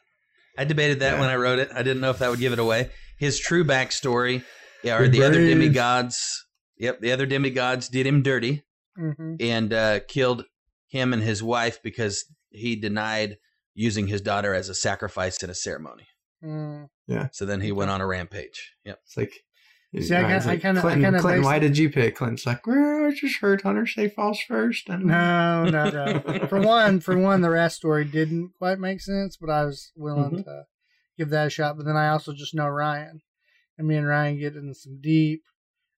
[0.58, 1.20] I debated that Yeah.
[1.20, 1.70] when I wrote it.
[1.74, 2.90] I didn't know if that would give it away.
[3.18, 4.44] His true backstory
[4.90, 5.50] are Be the other brave.
[5.50, 6.46] demigods.
[6.78, 8.64] Yep, the other demigods did him dirty
[9.00, 9.38] Mhm.
[9.42, 10.46] and uh, killed
[10.88, 13.38] him and his wife because he denied
[13.76, 16.08] using his daughter as a sacrifice in a ceremony.
[16.44, 16.90] Mm.
[17.32, 18.74] So then he went on a rampage.
[18.84, 19.00] Yep.
[19.06, 19.34] It's like.
[20.02, 22.16] See, I it's kinda- I like, kinda- I Clinton, kinda Clinton, why did you pick?
[22.16, 24.90] Clinton's like, well, I just heard Hunter say false first.
[24.90, 26.48] And No, no, no.
[26.48, 30.32] for one, for one, the Wrath story didn't quite make sense, but I was willing
[30.32, 30.42] mm-hmm.
[30.42, 30.64] to
[31.18, 31.78] give that a shot.
[31.78, 33.22] But then I also just know Ryan,
[33.78, 35.44] and me and Ryan get in some deep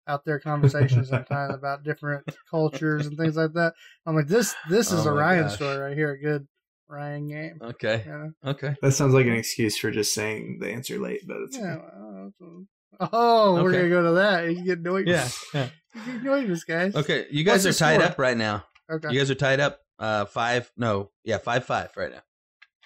[0.08, 3.74] out there conversations sometimes about different cultures and things like that.
[4.06, 5.56] I'm like, this, this is Oh a Ryan gosh.
[5.56, 6.48] story right here, a good
[6.88, 7.60] Ryan game.
[7.62, 8.04] Okay.
[8.06, 8.32] You know?
[8.52, 8.76] Okay.
[8.82, 11.78] That sounds like an excuse for just saying the answer late, but it's Yeah.
[11.98, 12.32] well,
[12.91, 14.45] that's- Oh, we're gonna go to that.
[14.53, 15.06] You get noise.
[15.07, 15.28] Yeah.
[15.53, 15.70] yeah.
[16.07, 16.95] You get noise, guys.
[16.95, 17.26] Okay.
[17.32, 18.12] You guys What's are tied score?
[18.12, 18.66] up right now.
[18.91, 19.10] Okay.
[19.12, 19.80] You guys are tied up.
[19.99, 20.72] Uh, five.
[20.78, 21.12] No.
[21.24, 22.22] Yeah, five five right now.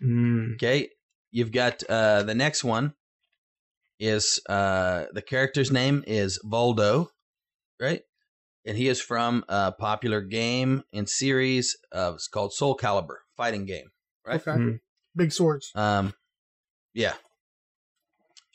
[0.03, 0.89] Mm, Okay.
[1.31, 2.93] You've got uh the next one
[3.99, 7.07] is uh the character's name is Voldo,
[7.80, 8.01] right?
[8.65, 13.65] And he is from a popular game and series of it's called Soul Calibur fighting
[13.65, 13.89] game,
[14.26, 14.39] right?
[14.45, 14.59] Okay.
[14.59, 14.80] Mm.
[15.15, 15.71] Big swords.
[15.76, 16.13] Um,
[16.93, 17.13] yeah.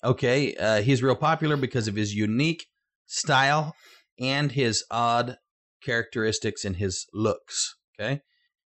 [0.05, 2.66] Okay, uh, he's real popular because of his unique
[3.06, 3.74] style
[4.20, 5.39] and his odd
[5.82, 7.76] characteristics in his looks.
[7.98, 8.20] Okay,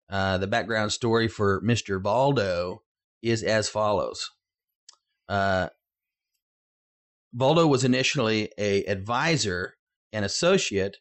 [0.07, 2.77] uh, the background story for Mister Voldo
[3.23, 4.30] is as follows.
[5.27, 5.69] Uh,
[7.35, 9.73] Voldo was initially a advisor
[10.14, 10.97] and associate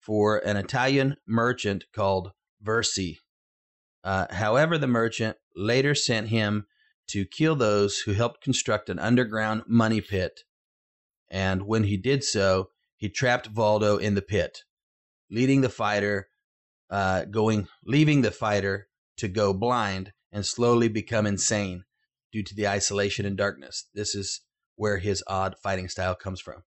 [0.00, 2.32] for an Italian merchant called
[2.64, 3.18] Vercci.
[4.02, 6.66] Uh, however, the merchant later sent him
[7.08, 10.40] to kill those who helped construct an underground money pit.
[11.30, 14.62] And when he did so, he trapped Voldo in the pit,
[15.30, 16.28] leading the fighter,
[16.90, 18.88] uh, going, leaving the fighter
[19.18, 21.84] to go blind and slowly become insane
[22.32, 23.88] due to the isolation and darkness.
[23.94, 24.42] This is
[24.76, 26.62] where his odd fighting style comes from.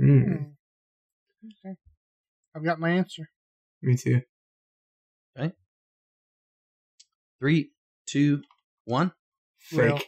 [0.00, 0.52] mm.
[1.44, 1.76] Okay.
[2.54, 3.30] I've got my answer.
[3.82, 4.22] me too.
[5.38, 5.52] Okay.
[7.38, 7.70] Three,
[8.06, 8.42] two,
[8.90, 9.12] one.
[9.72, 9.96] Real.
[9.98, 10.06] Fake.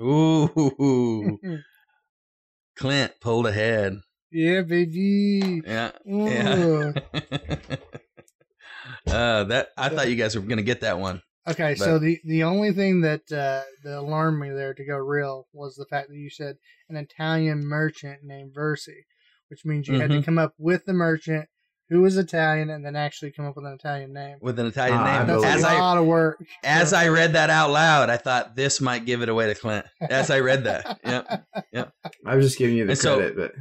[0.00, 1.38] Ooh,
[2.76, 4.00] Clint pulled ahead.
[4.30, 5.62] yeah, baby.
[5.66, 6.28] Yeah, Ooh.
[6.30, 6.92] yeah.
[9.06, 11.22] uh, that I thought you guys were gonna get that one.
[11.48, 14.96] Okay, But- so the the only thing that uh, that alarmed me there to go
[14.96, 16.56] real was the fact that you said
[16.88, 19.04] an Italian merchant named Vercci,
[19.48, 20.24] which means you had to Mhm.
[20.24, 21.48] come up with the merchant
[21.90, 24.38] who was Italian and then actually come up with an Italian name.
[24.40, 25.26] with an Italian I name.
[25.26, 26.42] That's believe As a I lot of work.
[26.64, 29.84] as I read that out loud, I thought this might give it away to Clint.
[30.00, 31.40] As I read that, Yeah.
[31.72, 31.92] yep.
[32.24, 33.52] I was just giving you the And so- credit, but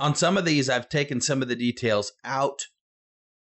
[0.00, 2.62] On some of these, I've taken some of the details out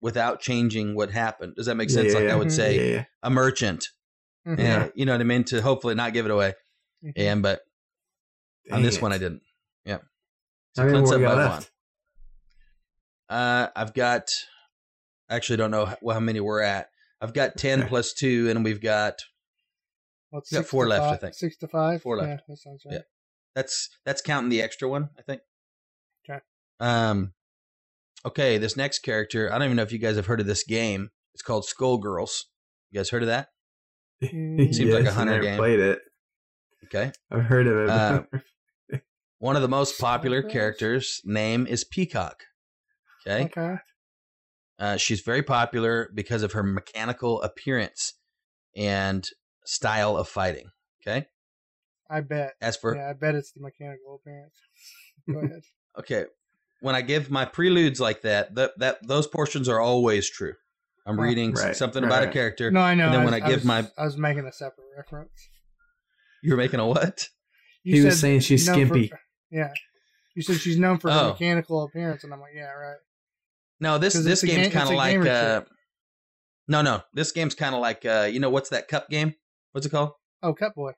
[0.02, 1.54] without changing what happened.
[1.56, 2.14] Does that make sense?
[2.14, 3.90] Yeah, like I would say, yeah, a merchant.
[4.48, 4.58] Mhm.
[4.60, 5.44] Yeah, you know what I mean.
[5.46, 6.56] To hopefully not give it away.
[7.06, 7.14] Mhm.
[7.16, 7.62] And but
[8.72, 9.02] on this it.
[9.04, 9.44] one, I didn't.
[9.86, 10.00] Yeah.
[10.76, 11.54] So Clint's up by left?
[11.54, 11.64] one.
[13.30, 14.30] Uh, I've got.
[15.30, 16.90] I actually don't know how, how many we're at.
[17.20, 19.16] I've got ten plus two, and we've got
[20.30, 21.36] What's We got four to left, I think.
[21.36, 22.02] Six to five.
[22.02, 22.30] Four left.
[22.30, 22.96] Yeah, that sounds right.
[22.96, 23.02] Yeah.
[23.56, 25.42] That's that's counting the extra one, I think.
[26.30, 26.40] Okay.
[26.80, 27.34] Um.
[28.26, 30.64] Okay, this next character, I don't even know if you guys have heard of this
[30.64, 31.12] game.
[31.34, 32.46] It's called Skullgirls.
[32.92, 33.50] You guys heard of that?
[34.22, 35.58] Seems like a Yes, I hunter never game.
[35.58, 36.00] Played it.
[36.86, 37.12] Okay.
[37.32, 37.90] I've heard of it.
[37.90, 38.24] Uh.
[39.40, 42.44] One of the most popular characters' name is Peacock.
[43.28, 43.44] Okay.
[43.46, 43.76] Okay.
[44.80, 48.14] Uh, she's very popular because of her mechanical appearance
[48.76, 49.26] and
[49.66, 50.70] style of fighting.
[51.02, 51.26] Okay.
[52.10, 52.54] I bet.
[52.62, 54.56] As for yeah, I bet it's the mechanical appearance.
[55.30, 55.62] Go ahead.
[56.00, 56.26] okay,
[56.82, 60.54] when I give my preludes like that, that that those portions are always true.
[61.06, 62.70] I'm Oh, reading right, something right, about a character.
[62.70, 63.06] No, I know.
[63.06, 65.50] And then I when was- I give was- my- I was making a separate reference.
[66.44, 67.28] You're making a what?
[67.84, 69.12] You he was saying she's known for- skimpy.
[69.50, 69.72] yeah.
[70.36, 71.30] You said she's known for her Oh.
[71.32, 72.98] mechanical appearance, and I'm like, yeah, right.
[73.80, 75.62] No, this this game's ga- kind of like uh,
[76.68, 77.02] no, no.
[77.14, 79.34] This game's kind of like uh, you know what's that cup game?
[79.72, 80.12] What's it called?
[80.44, 80.94] Oh, Cup Boy.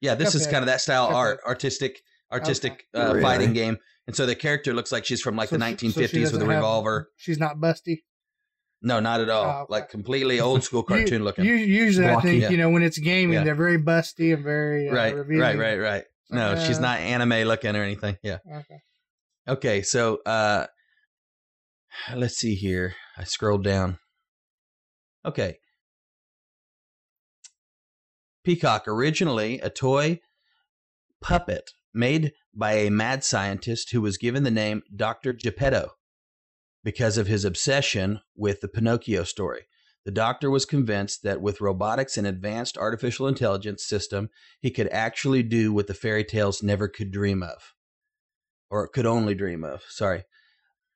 [0.00, 1.14] Yeah, this is kind of that style Cuphead.
[1.14, 2.00] art, artistic,
[2.32, 3.22] artistic uh, Really?
[3.22, 3.78] fighting game.
[4.06, 6.12] And so the character looks like she's from like So the she- so she 1950s
[6.12, 7.10] with doesn't a have- revolver.
[7.16, 8.02] She's not busty.
[8.82, 9.62] No, not at all.
[9.62, 9.66] Okay.
[9.70, 11.46] Like completely old school cartoon U- looking.
[11.46, 12.50] u- usually, I think Yeah.
[12.50, 13.44] you know when it's gaming, Yeah.
[13.44, 15.40] they're very busty and very uh, right, revealing.
[15.40, 16.04] right, right, right.
[16.30, 18.18] No, she's Uh, not anime looking or anything.
[18.22, 18.38] Yeah.
[18.46, 18.78] Okay.
[19.48, 20.66] Okay, so uh
[22.14, 22.94] let's see here.
[23.16, 23.98] I scrolled down.
[25.24, 25.58] Okay.
[28.44, 30.20] Peacock, originally a toy
[31.20, 35.32] puppet made by a mad scientist who was given the name Dr.
[35.32, 35.92] Geppetto
[36.82, 39.62] because of his obsession with the Pinocchio story.
[40.04, 44.28] The doctor was convinced that with robotics and advanced artificial intelligence system,
[44.60, 47.72] he could actually do what the fairy tales never could dream of
[48.70, 49.82] or could only dream of.
[49.88, 50.24] Sorry.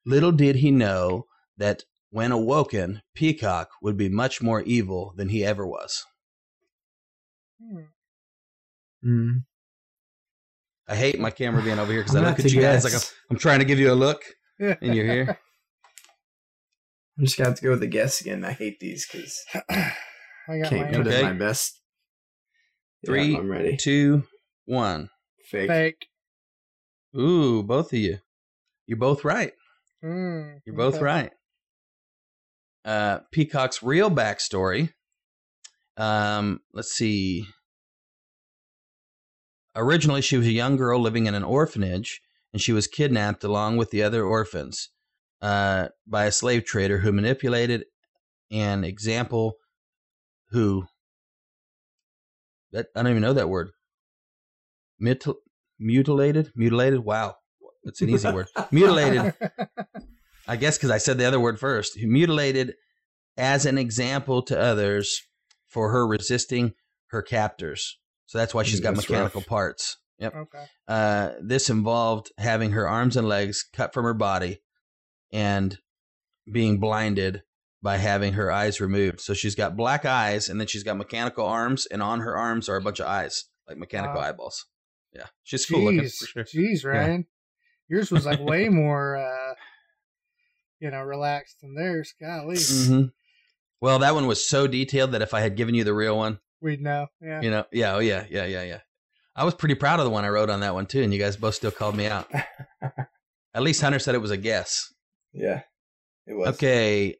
[0.08, 1.26] Little did he know
[1.58, 6.02] that when awoken, Peacock would be much more evil than he ever was.
[7.62, 7.80] Hmm.
[9.04, 9.44] Mm.
[10.88, 12.94] I hate my camera being over here because I look at to you guys like.
[12.94, 14.22] I'm, I'm trying to give you a look,
[14.58, 15.38] and you're here.
[17.18, 18.46] I'm just gonna have to go with the guess again.
[18.46, 21.18] I hate these because I got can't my put Okay.
[21.18, 21.78] in my best.
[23.04, 23.76] Three, yeah, I'm ready.
[23.76, 24.22] Two,
[24.64, 25.10] one.
[25.50, 25.68] Fake.
[25.68, 26.06] fake.
[27.14, 28.20] Ooh, both of you.
[28.86, 29.52] You're both right.
[30.04, 31.04] Mm, You're both okay.
[31.04, 31.32] right.
[32.84, 34.92] Uh, Peacock's real backstory.
[35.96, 37.46] Um, let's see.
[39.74, 42.20] Originally, she was a young girl living in an orphanage,
[42.52, 44.90] and she was kidnapped along with the other orphans
[45.42, 47.84] uh, by a slave trader who manipulated
[48.50, 49.54] an example
[50.50, 50.86] who
[52.72, 53.70] that I don't even know that word.
[55.00, 55.36] Mutil,
[55.78, 57.00] mutilated, mutilated.
[57.00, 57.36] Wow,
[57.88, 58.48] that's an easy word.
[58.70, 59.34] Mutilated
[60.46, 61.98] I guess because I said the other word first.
[61.98, 62.74] Mutilated
[63.36, 65.22] as an example to others
[65.68, 66.72] for her resisting
[67.08, 67.98] her captors.
[68.26, 69.48] So that's why she's got that's mechanical rough.
[69.48, 69.96] parts.
[70.18, 70.34] Yep.
[70.34, 70.64] okay.
[70.88, 74.60] Uh, this involved having her arms and legs cut from her body
[75.32, 75.78] and
[76.50, 77.42] being blinded
[77.82, 79.20] by having her eyes removed.
[79.20, 82.68] So she's got black eyes and then she's got mechanical arms, and on her arms
[82.68, 84.28] are a bunch of eyes, like mechanical Wow.
[84.28, 84.66] eyeballs.
[85.14, 85.26] Yeah.
[85.44, 86.62] She's cool looking Jeez, for sure.
[86.62, 87.26] jeez, Ryan.
[87.88, 89.54] Yours was like way more, uh,
[90.80, 92.12] you know, relaxed than theirs.
[92.20, 93.04] Golly, hmm
[93.80, 96.38] Well, that one was so detailed that if I had given you the real one,
[96.60, 97.06] we'd know.
[97.20, 97.40] Yeah.
[97.40, 98.80] You know, yeah, oh yeah, yeah, yeah, yeah.
[99.34, 101.18] I was pretty proud of the one I wrote on that one too, and you
[101.20, 102.28] guys both still called me out.
[103.54, 104.92] At least Hunter said it was a guess.
[105.32, 105.62] Yeah,
[106.26, 106.48] it was.
[106.56, 107.16] Okay,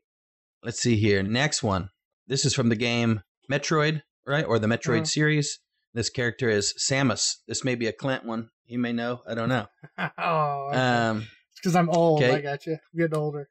[0.63, 1.23] let's see here.
[1.23, 1.89] Next one.
[2.27, 5.07] This is from the game Metroid, right, or the Metroid Uh.
[5.07, 5.61] series.
[5.99, 7.39] This character is Samus.
[7.49, 8.51] This may be a Clint one.
[8.67, 9.21] You may know.
[9.27, 9.67] I don't know.
[10.19, 11.19] oh, Um,
[11.51, 12.23] it's because I'm old.
[12.23, 12.37] okay.
[12.37, 12.75] I got you.
[12.75, 13.49] I'm getting older.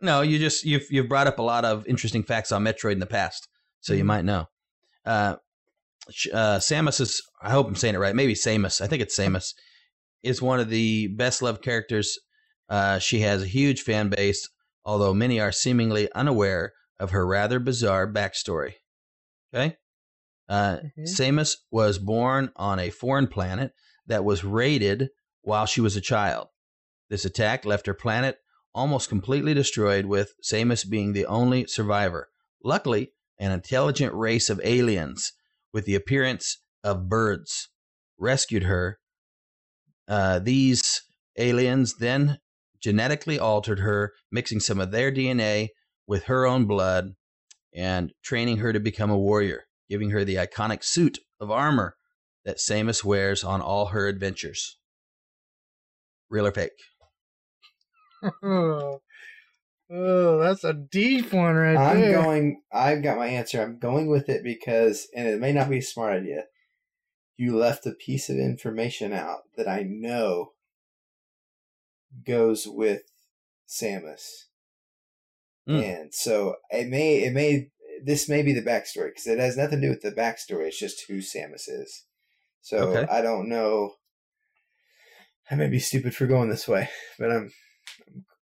[0.00, 3.00] No, you just you've you've brought up a lot of interesting facts on Metroid in
[3.00, 3.48] the past,
[3.80, 4.06] so you Mhm.
[4.06, 4.46] might know.
[5.04, 5.34] Uh,
[6.32, 8.14] uh, Samus is I hope I'm saying it right.
[8.14, 8.80] Maybe Samus.
[8.80, 9.52] I think it's Samus.
[10.22, 12.16] Is one of the best loved characters.
[12.68, 14.48] Uh, she has a huge fan base,
[14.84, 18.74] although many are seemingly unaware of her rather bizarre backstory.
[19.52, 19.76] Okay,
[20.48, 21.06] uh, Mhm.
[21.06, 23.72] Samus was born on a foreign planet
[24.06, 25.10] that was raided
[25.42, 26.48] while she was a child.
[27.10, 28.38] This attack left her planet
[28.74, 32.28] almost completely destroyed, with Samus being the only survivor.
[32.62, 35.32] Luckily, an intelligent race of aliens
[35.72, 37.68] with the appearance of birds
[38.18, 38.98] rescued her.
[40.06, 41.02] Uh, these
[41.36, 42.38] aliens then
[42.80, 45.68] genetically altered her, mixing some of their DNA
[46.06, 47.14] with her own blood
[47.74, 51.96] and training her to become a warrior, giving her the iconic suit of armor
[52.44, 54.76] that Samus wears on all her adventures.
[56.30, 56.72] Real or fake?
[58.42, 59.00] oh,
[59.90, 62.22] oh, that's a deep one right I'm there.
[62.22, 62.62] going.
[62.72, 63.62] I've got my answer.
[63.62, 66.44] I'm going with it because, and it may not be a smart idea.
[67.36, 70.52] You left a piece of information out that I know
[72.26, 73.02] goes with
[73.68, 74.46] Samus,
[75.68, 75.82] Mm.
[75.82, 77.70] and so it may it may
[78.04, 80.66] this may be the backstory because it has nothing to do with the backstory.
[80.68, 82.04] It's just who Samus is.
[82.62, 83.10] So Okay.
[83.12, 83.94] I don't know.
[85.50, 86.88] I may be stupid for going this way,
[87.18, 87.50] but I'm.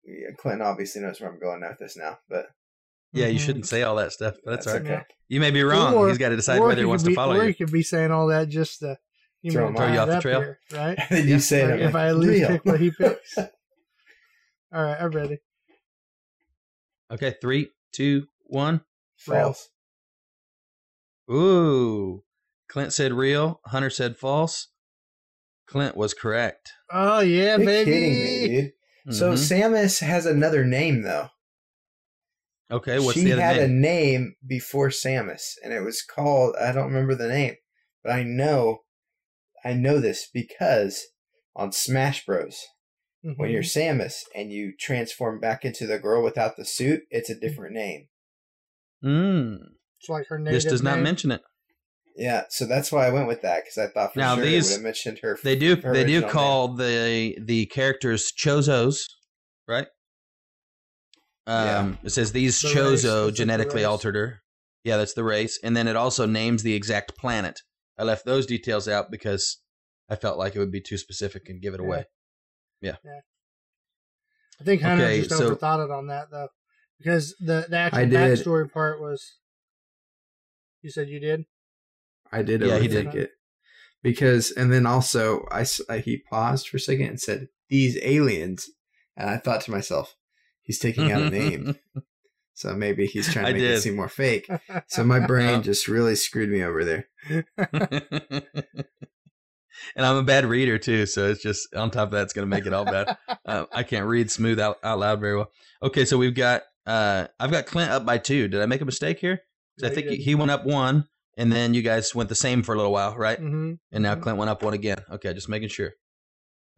[0.04, 2.46] yeah, Clinton obviously knows where I'm going with this now, but
[3.12, 3.42] Yeah, you Mhm.
[3.46, 4.36] shouldn't say all that stuff.
[4.44, 4.82] But that's, all right.
[4.84, 5.02] okay.
[5.28, 5.94] You may be wrong.
[5.94, 7.48] Or- He's got to decide whether he wants could to follow Or you.
[7.48, 8.98] you could be saying all that just to
[9.42, 10.40] you Throw know, him you off the trail?
[10.40, 10.98] here, right?
[10.98, 13.38] And then you say Like, if like, I at least "Real." pick what he picks.
[13.38, 13.46] all
[14.72, 15.38] right, I'm ready.
[17.12, 18.80] Okay, three, two, one.
[19.16, 19.68] False.
[21.30, 22.22] Ooh.
[22.68, 23.60] Clint said real.
[23.66, 24.68] Hunter said false.
[25.66, 26.72] Clint was correct.
[26.92, 27.90] Oh yeah, You're baby.
[27.90, 28.46] kidding me,
[29.06, 29.14] dude.
[29.14, 29.36] So Mhm.
[29.36, 31.28] Samus has another name though.
[32.70, 33.80] okay, what's she the other had a name?
[33.80, 37.54] name before Samus, and it was called I don't remember the name,
[38.02, 38.82] but I know,
[39.64, 41.04] I know this because
[41.54, 42.58] on Smash Bros,
[43.36, 47.38] when you're Samus and you transform back into the girl without the suit, it's a
[47.38, 48.08] different name.
[49.04, 49.58] Mm.
[50.00, 51.04] it's like her native This does not name.
[51.04, 51.42] mention it.
[52.16, 54.70] Yeah, so that's why I went with that because I thought for Now, sure these-
[54.70, 55.38] it would have mentioned her.
[55.42, 55.76] They do.
[55.76, 59.02] her They do original call the the characters chozos,
[59.68, 59.86] right?
[61.46, 61.78] Yeah.
[61.78, 64.42] Um, It says these The chozo that's like the genetically altered her.
[64.82, 67.60] Yeah, that's the race, and then it also names the exact planet.
[67.98, 69.58] I left those details out because
[70.08, 72.04] I felt like it would be too specific and give it away.
[72.80, 72.96] Yeah.
[73.04, 73.20] away.
[74.60, 76.48] I think Hunter Okay, just so- overthought it on that though,
[76.98, 78.38] because the the actual I did.
[78.38, 79.34] backstory part was.
[80.82, 81.46] You said you did.
[82.30, 83.12] I did Yeah, he did.
[83.14, 83.30] it
[84.02, 87.98] because, and then also I, s- I- he paused for a second and said these
[88.02, 88.68] aliens,
[89.16, 90.14] and I thought to myself,
[90.62, 91.76] he's taking out a name,
[92.54, 93.70] so maybe he's trying to I make did.
[93.78, 94.48] it seem more fake.
[94.86, 97.08] So my brain just really screwed me over there.
[99.96, 102.48] and I'm a bad reader too, so it's just on top of that, it's going
[102.48, 103.16] to make it all bad.
[103.46, 105.50] uh, I can't read smooth out, out loud very well.
[105.82, 108.48] Okay, so we've got uh, I've got Clint up by two.
[108.48, 109.40] Did I make a mistake here?
[109.82, 111.06] I think he went up one,
[111.36, 113.38] and then you guys went the same for a little while, right?
[113.38, 114.22] hmm And now Mhm.
[114.22, 115.04] Clint went up one again.
[115.10, 115.92] Okay, just making sure.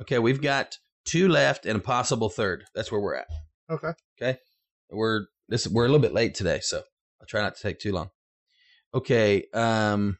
[0.01, 2.64] Okay, we've got two left and a possible third.
[2.74, 3.28] That's where we're at.
[3.70, 3.93] Okay.
[4.20, 4.39] Okay.
[4.90, 6.82] We're this we're a little bit late today, so
[7.20, 8.10] I'll try not to take too long.
[8.94, 10.18] Okay, um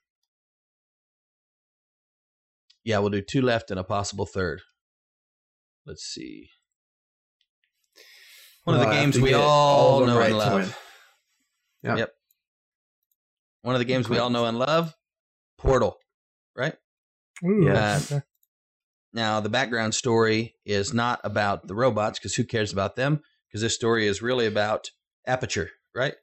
[2.85, 4.62] Yeah, we'll do two left and a possible third.
[5.86, 6.51] Let's see.
[8.69, 10.78] One of the I games we get all know right and love.
[11.82, 11.97] Yeah.
[11.97, 12.11] Yep.
[13.62, 14.95] One of the games we all know and love,
[15.57, 15.97] Portal,
[16.55, 16.74] right?
[17.43, 18.03] Yeah.
[18.05, 18.20] okay.
[19.15, 23.23] Now, the background story is not about the robots because who cares about them?
[23.49, 24.90] Because this story is really about
[25.27, 26.16] Aperture, right?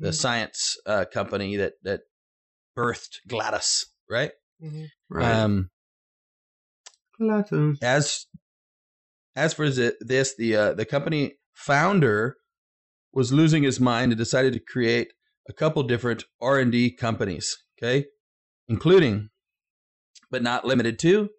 [0.00, 2.00] The Mhm, science uh, company that that
[2.76, 4.32] birthed GLaDOS, right?
[4.60, 4.88] mhm.
[5.08, 5.36] Right.
[5.36, 5.70] Um,
[7.16, 7.74] Plato.
[7.80, 8.26] as
[9.36, 12.36] as for this, the uh, the company founder
[13.12, 15.12] was losing his mind and decided to create
[15.48, 17.56] a couple different R and D companies.
[17.78, 18.06] Okay,
[18.68, 19.30] including,
[20.30, 21.30] but not limited to,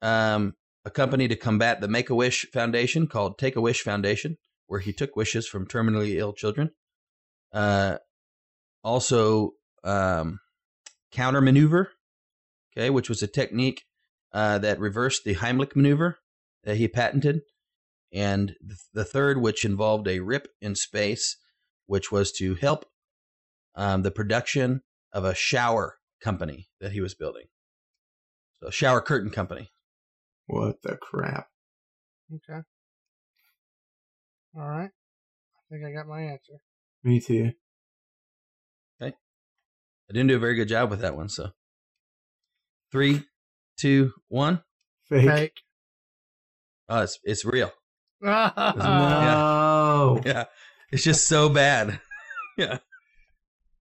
[0.00, 0.54] um,
[0.84, 4.80] a company to combat the Make a Wish Foundation called Take a Wish Foundation, where
[4.80, 6.70] he took wishes from terminally ill children.
[7.52, 7.98] Uh,
[8.82, 9.52] also,
[9.84, 10.40] um,
[11.12, 11.92] counter maneuver,
[12.76, 13.84] okay, which was a technique
[14.32, 16.18] uh, that reversed the Heimlich maneuver
[16.64, 17.42] that he patented,
[18.12, 21.36] and th- the third, which involved a rip in space,
[21.86, 22.84] which was to help
[23.74, 24.82] um, the production
[25.12, 27.44] of a shower company that he was building.
[28.60, 29.70] So, a shower curtain company.
[30.46, 31.48] What the crap?
[32.34, 32.60] Okay.
[34.54, 34.90] All right.
[34.90, 36.60] I think I got my answer.
[37.02, 37.52] Me too.
[39.00, 39.14] Okay.
[40.10, 41.28] I didn't do a very good job with that one.
[41.28, 41.50] So,
[42.90, 43.24] three,
[43.78, 44.62] two, one.
[45.08, 45.28] Fake.
[45.28, 45.60] Fake.
[46.88, 47.72] Oh, it's it's real.
[48.22, 50.20] No.
[50.24, 50.44] Yeah,
[50.90, 52.00] it's just so bad.
[52.58, 52.78] Yeah.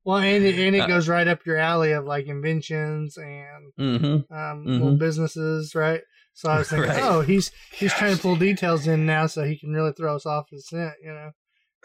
[0.06, 3.74] Well, and it, and it Uh, goes right up your alley of like inventions and
[3.78, 4.68] hmm um, Mhm.
[4.68, 6.02] little businesses, right?
[6.34, 7.04] So I was thinking, Right.
[7.04, 10.26] oh, he's he's trying to pull details in now, so he can really throw us
[10.26, 11.32] off his scent, you know?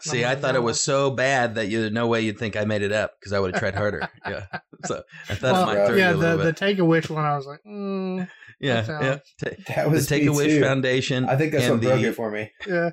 [0.01, 2.37] See, I'm I like, thought it was so bad that you, there's no way you'd
[2.37, 4.07] think I made it up because I would have tried harder.
[4.27, 4.45] yeah.
[4.85, 6.57] So I thought Well, it might throw yeah, a the little the bit.
[6.57, 8.27] take a wish one, I was like, mm,
[8.59, 9.17] Yeah, that yeah.
[9.49, 10.61] Ta- That the was take a wish.
[10.61, 11.25] Foundation.
[11.27, 12.51] I think that's and what broke the, it for me.
[12.67, 12.91] yeah.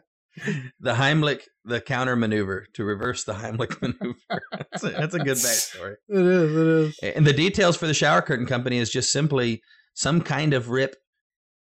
[0.80, 4.18] The Heimlich, the counter maneuver to reverse the Heimlich maneuver.
[4.50, 5.94] that's, a, that's a good backstory.
[6.08, 6.56] It is.
[6.56, 7.14] It is.
[7.16, 9.62] And the details for the shower curtain company is just simply
[9.94, 10.96] some kind of rip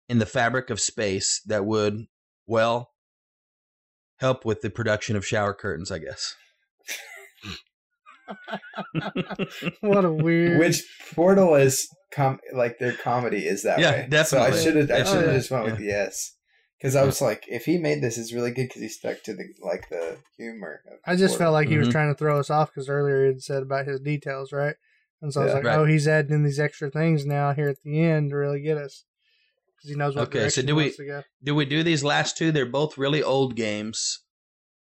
[0.08, 1.98] in the fabric of space that would,
[2.46, 2.91] well,
[4.22, 6.34] help with the production of shower curtains, I guess.
[9.80, 10.58] What a weird.
[10.58, 10.82] Which
[11.14, 14.06] Portal is com- like their comedy is that Yeah, way.
[14.08, 14.52] definitely.
[14.52, 15.36] So I should have I should have Oh, yeah.
[15.36, 16.34] just went with yes
[16.78, 19.34] Because I was like, if he made this, it's really good because he stuck to
[19.34, 20.82] the like the humor.
[20.86, 21.38] Of I just Portal.
[21.38, 21.92] felt like he was Mhm.
[21.92, 24.76] trying to throw us off because earlier he had said about his details, right?
[25.20, 25.76] And so I was like, Right.
[25.78, 28.78] oh, he's adding in these extra things now here at the end to really get
[28.78, 29.04] us
[29.82, 31.22] because he knows what Okay, so do we- wants to go.
[31.42, 32.52] Do we do these last two?
[32.52, 34.20] They're both really old games,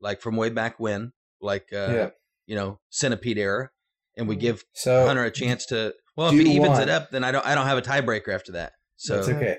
[0.01, 1.11] like from way back when,
[1.41, 2.09] like uh, Yeah.
[2.47, 3.69] you know, Centipede era,
[4.17, 5.93] and we give So Hunter a chance to.
[6.15, 6.81] Well, if he evens one.
[6.81, 7.45] it up, then I don't.
[7.45, 8.73] I don't have a tiebreaker after that.
[8.97, 9.57] So that's okay.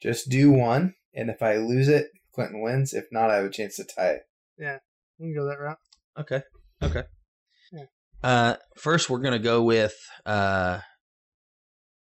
[0.00, 2.94] Just do one, and if I lose it, Clinton wins.
[2.94, 4.22] If not, I have a chance to tie it.
[4.58, 4.78] Yeah,
[5.18, 5.78] we can go that route.
[6.18, 6.42] okay,
[6.82, 7.02] okay.
[7.72, 7.84] Yeah.
[8.22, 9.94] Uh, first, we're gonna go with
[10.24, 10.80] uh,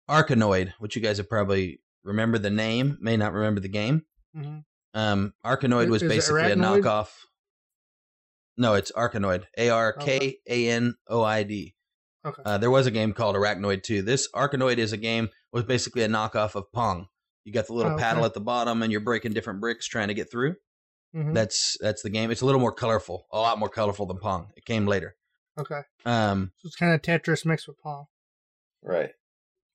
[0.09, 4.05] Arkanoid, which you guys have probably remember the name, may not remember the game.
[4.35, 4.59] hmm
[4.95, 7.09] Um, Arkanoid was is basically a knockoff.
[8.57, 9.45] No, it's Arkanoid.
[9.59, 11.75] A R K A N O I D.
[12.25, 12.43] Okay.
[12.45, 14.01] Uh, there was a game called Arachnoid too.
[14.03, 17.09] This Arkanoid is a game was basically a knockoff of Pong.
[17.45, 18.03] You got the little Oh, okay.
[18.05, 20.55] paddle at the bottom, and you're breaking different bricks trying to get through.
[21.13, 22.31] hmm That's that's the game.
[22.31, 24.51] It's a little more colorful, a lot more colorful than Pong.
[24.57, 25.17] It came later.
[25.59, 25.81] okay.
[26.07, 28.07] Um, So it's kind of Tetris mixed with Pong,
[28.83, 29.11] Right.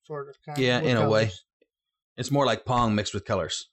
[0.06, 0.36] sort of.
[0.44, 1.30] Kind Yeah, of, with in a way.
[2.20, 3.70] It's more like Pong mixed with colors,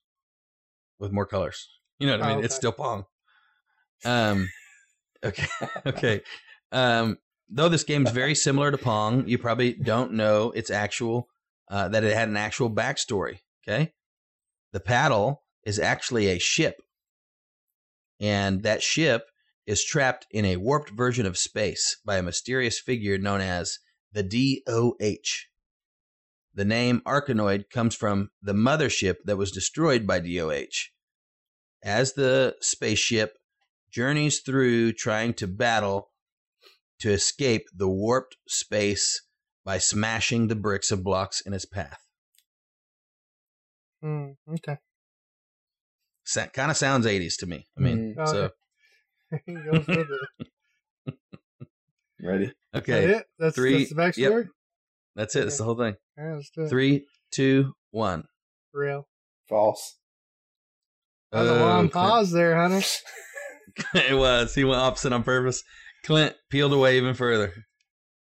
[0.99, 1.68] with more colors.
[1.99, 2.45] You know what I Oh, mean?
[2.45, 3.03] It's still Pong.
[4.06, 4.49] Um,
[5.24, 5.48] okay,
[5.86, 6.22] okay.
[6.72, 7.18] Um,
[7.49, 11.28] though this game's very similar to Pong, you probably don't know its actual
[11.69, 13.40] uh, that it had an actual backstory.
[13.68, 13.94] Okay,
[14.72, 16.82] the paddle is actually a ship,
[18.22, 19.30] and that ship
[19.65, 23.80] is trapped in a warped version of space by a mysterious figure known as
[24.14, 25.48] the DOH.
[26.58, 30.90] The name Arkanoid comes from the mothership that was destroyed by DOH.
[31.84, 33.38] As the spaceship
[33.92, 36.10] journeys through trying to battle
[37.02, 39.22] to escape the warped space
[39.64, 42.00] by smashing the bricks of blocks in its path.
[44.04, 44.78] Mm, okay.
[46.26, 47.68] Sa- kind of sounds 80s to me.
[47.78, 48.28] I mean, Mm.
[48.28, 48.50] so
[49.46, 50.08] He goes with
[51.06, 51.16] it.
[52.20, 52.52] Ready?
[52.74, 53.28] okay, That's it?
[53.38, 54.50] That's, Three- that's the backstory?
[55.18, 55.41] That's it.
[55.41, 55.95] That's the whole thing.
[56.18, 56.69] All right, let's do it.
[56.69, 58.23] Three, two, one.
[58.73, 59.07] Real.
[59.49, 59.98] False.
[61.34, 61.94] That was a long Clint.
[61.94, 62.81] pause there, Hunter.
[63.94, 64.56] it was.
[64.56, 65.61] He went opposite on purpose.
[66.06, 67.53] Clint peeled away even further.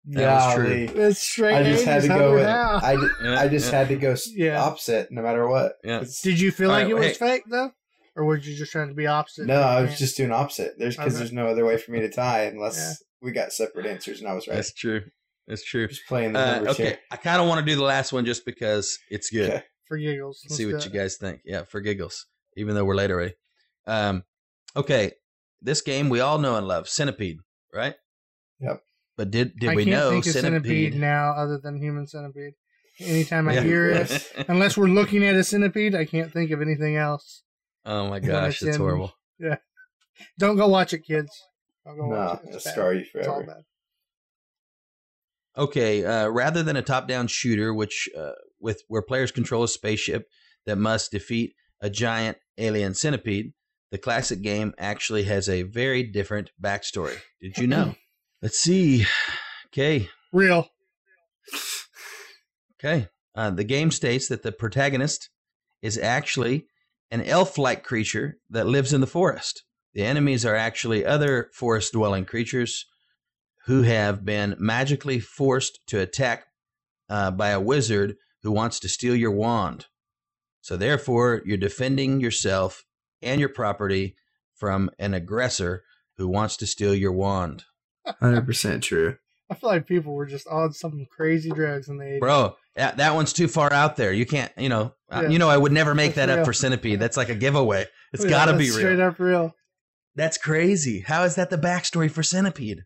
[0.06, 0.88] That was true.
[0.88, 1.02] Golly.
[1.04, 2.46] It's straight I just had to go with.
[2.48, 3.78] I, ju- Yeah, I just yeah.
[3.78, 4.64] had to go s- Yeah.
[4.64, 5.74] opposite, no matter what.
[5.84, 5.98] Yeah.
[5.98, 7.14] It's- Did you feel All like right, it was hey.
[7.14, 7.72] fake though,
[8.16, 9.46] or were you just trying to be opposite?
[9.46, 10.74] No, I was just doing opposite.
[10.80, 11.20] There's because Okay.
[11.20, 12.94] there's no other way for me to tie unless Yeah.
[13.22, 14.56] we got separate answers, and I was right.
[14.56, 15.04] That's true.
[15.50, 15.88] That's true.
[15.88, 16.98] Just playing the Uh, okay.
[17.12, 19.50] I kind of want to do the last one just because it's good.
[19.50, 19.64] Okay.
[19.88, 20.42] for giggles.
[20.48, 21.42] See Let's what you guys think.
[21.44, 22.28] Yeah, for giggles.
[22.56, 23.34] Even though we're late already.
[23.88, 24.24] Um,
[24.78, 25.14] okay,
[25.62, 27.40] this game we all know and love, Centipede,
[27.74, 27.96] right?
[28.62, 28.82] Yep.
[29.18, 30.96] But did did I we can't know think of centipede Centipede?
[31.02, 32.54] now other than human centipede.
[33.00, 33.64] Anytime I Yeah.
[33.64, 37.42] hear it, unless we're looking at a centipede, I can't think of anything else.
[37.86, 39.14] oh my gosh, it's that's in- horrible.
[40.38, 41.32] Don't go watch it, kids.
[41.86, 42.48] Don't go No, watch it.
[42.50, 42.74] it'll It's bad.
[42.74, 43.64] scar you It's all forever.
[45.58, 50.28] Okay, uh, rather than a top-down shooter, which uh, with where players control a spaceship
[50.66, 53.54] that must defeat a giant alien centipede,
[53.92, 57.18] the classic game actually has a very different backstory.
[57.42, 57.96] Did you know?
[58.42, 59.06] Let's see.
[59.68, 60.68] Okay, Real.
[62.80, 63.08] Okay.
[63.36, 65.30] Uh, the game states that the protagonist
[65.82, 66.68] is actually
[67.12, 69.64] an elf like creature that lives in the forest.
[69.94, 72.86] The enemies are actually other forest dwelling creatures
[73.70, 76.48] who have been magically forced to attack
[77.08, 79.86] uh, by a wizard who wants to steal your wand.
[80.62, 82.84] So, therefore, you're defending yourself
[83.22, 84.16] and your property
[84.56, 85.84] from an aggressor
[86.18, 87.66] who wants to steal your wand.
[88.20, 89.18] Hundred percent true.
[89.52, 92.20] I feel like people were just on some crazy drugs in the 80s.
[92.22, 94.12] Bro, that, that one's too far out there.
[94.12, 95.30] You can't, you know, uh, Yeah.
[95.30, 97.00] you know, I would never make That's that up for Centipede.
[97.00, 97.86] That's like a giveaway.
[98.14, 98.74] It's Yeah, got to be real.
[98.80, 99.56] Straight up real.
[100.16, 101.02] That's crazy.
[101.02, 102.84] How is that the backstory for Centipede?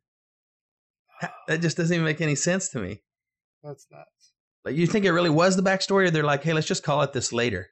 [1.23, 3.01] Ha- That just doesn't even make any sense to me.
[3.63, 4.33] That's nuts.
[4.65, 7.01] Like, you think it really was the backstory, or they're like, hey, let's just call
[7.01, 7.69] it this later,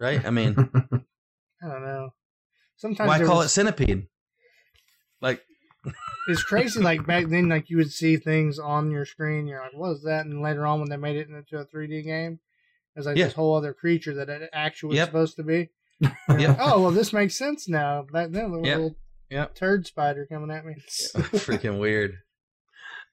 [0.00, 0.24] right?
[0.24, 0.54] I mean,
[1.62, 2.10] I don't know.
[2.76, 4.06] Sometimes why there call it Centipede?
[5.20, 5.42] Like,
[6.28, 6.80] It's crazy.
[6.80, 9.46] like back then, like you would see things on your screen.
[9.46, 12.04] You're like, "What is that?" And later on, when they made it into a 3D
[12.04, 12.38] game,
[12.96, 13.24] it's like Yeah.
[13.26, 15.08] this whole other creature that it actually was Yep.
[15.08, 15.70] supposed to be.
[16.00, 16.14] Yep.
[16.28, 18.02] like, oh well, this makes sense now.
[18.12, 18.62] Back then, a Yep.
[18.64, 18.96] little
[19.30, 19.54] Yep.
[19.54, 20.74] turd spider coming at me.
[20.86, 22.18] freaking weird.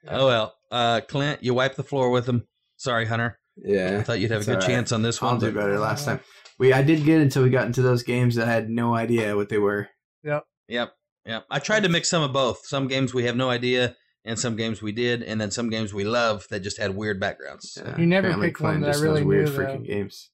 [0.07, 2.47] Oh well, uh, Clint, you wiped the floor with him.
[2.77, 3.39] Sorry, Hunter.
[3.57, 4.67] Yeah, I thought you'd have a good all right.
[4.67, 5.33] chance on this one.
[5.33, 6.19] I'll do better last time.
[6.57, 9.35] We I did good until we got into those games that I had no idea
[9.35, 9.89] what they were.
[10.23, 10.93] Yep, yep.
[11.25, 11.45] Yep.
[11.51, 12.65] I tried to mix some of both.
[12.65, 13.95] Some games we have no idea,
[14.25, 17.19] and some games we did, and then some games we love that just had weird
[17.19, 17.77] backgrounds.
[17.81, 19.59] Yeah, You never apparently picked one Clint that I just really weird knew, though.
[19.63, 20.29] freaking games.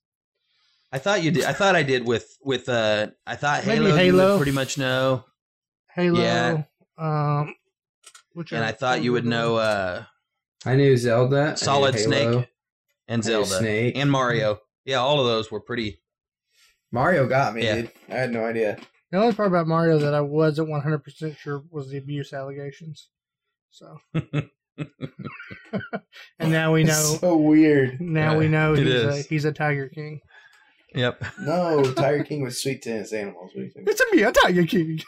[0.92, 1.44] I thought you did.
[1.46, 2.70] I thought I did with with.
[2.70, 3.90] uh I thought Maybe Halo.
[3.90, 4.32] You Halo.
[4.34, 5.26] would pretty much know,
[5.94, 6.20] Halo.
[6.22, 6.64] Yeah.
[6.98, 7.56] Um,
[8.36, 10.04] which and I thought you would know uh
[10.66, 11.42] I knew Zelda.
[11.42, 12.48] I knew Solid Snake
[13.08, 13.96] and Zelda Snake.
[13.98, 14.60] and Mario.
[14.84, 16.02] Yeah, all of those were pretty.
[16.92, 17.76] Mario got me, Yeah.
[17.76, 17.92] dude.
[18.10, 18.78] I had no idea.
[19.12, 23.10] The only part about Mario that I wasn't 100% sure was the abuse allegations.
[23.70, 24.50] So, and
[26.40, 26.92] now we know.
[26.94, 28.02] It's so weird.
[28.02, 30.22] now we know it he's a, he's a Tiger King.
[30.96, 31.24] Yep.
[31.42, 33.52] No, Tiger King was sweet to his animals.
[33.54, 33.88] What do you think?
[33.90, 35.00] It's a me, a Tiger King.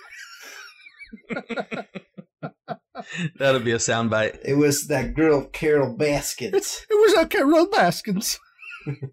[3.40, 4.40] That'll be a soundbite.
[4.44, 6.86] It was that girl Carol Baskins.
[6.90, 8.40] It was a Carol Baskins.
[8.86, 9.12] It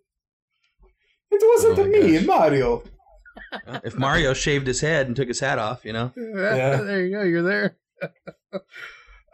[1.31, 2.27] wasn't Oh me, gosh.
[2.27, 2.83] Mario.
[3.85, 6.13] If Mario shaved his head and took his hat off, you know.
[6.17, 6.77] Yeah.
[6.83, 7.23] there you go.
[7.23, 7.77] You're there.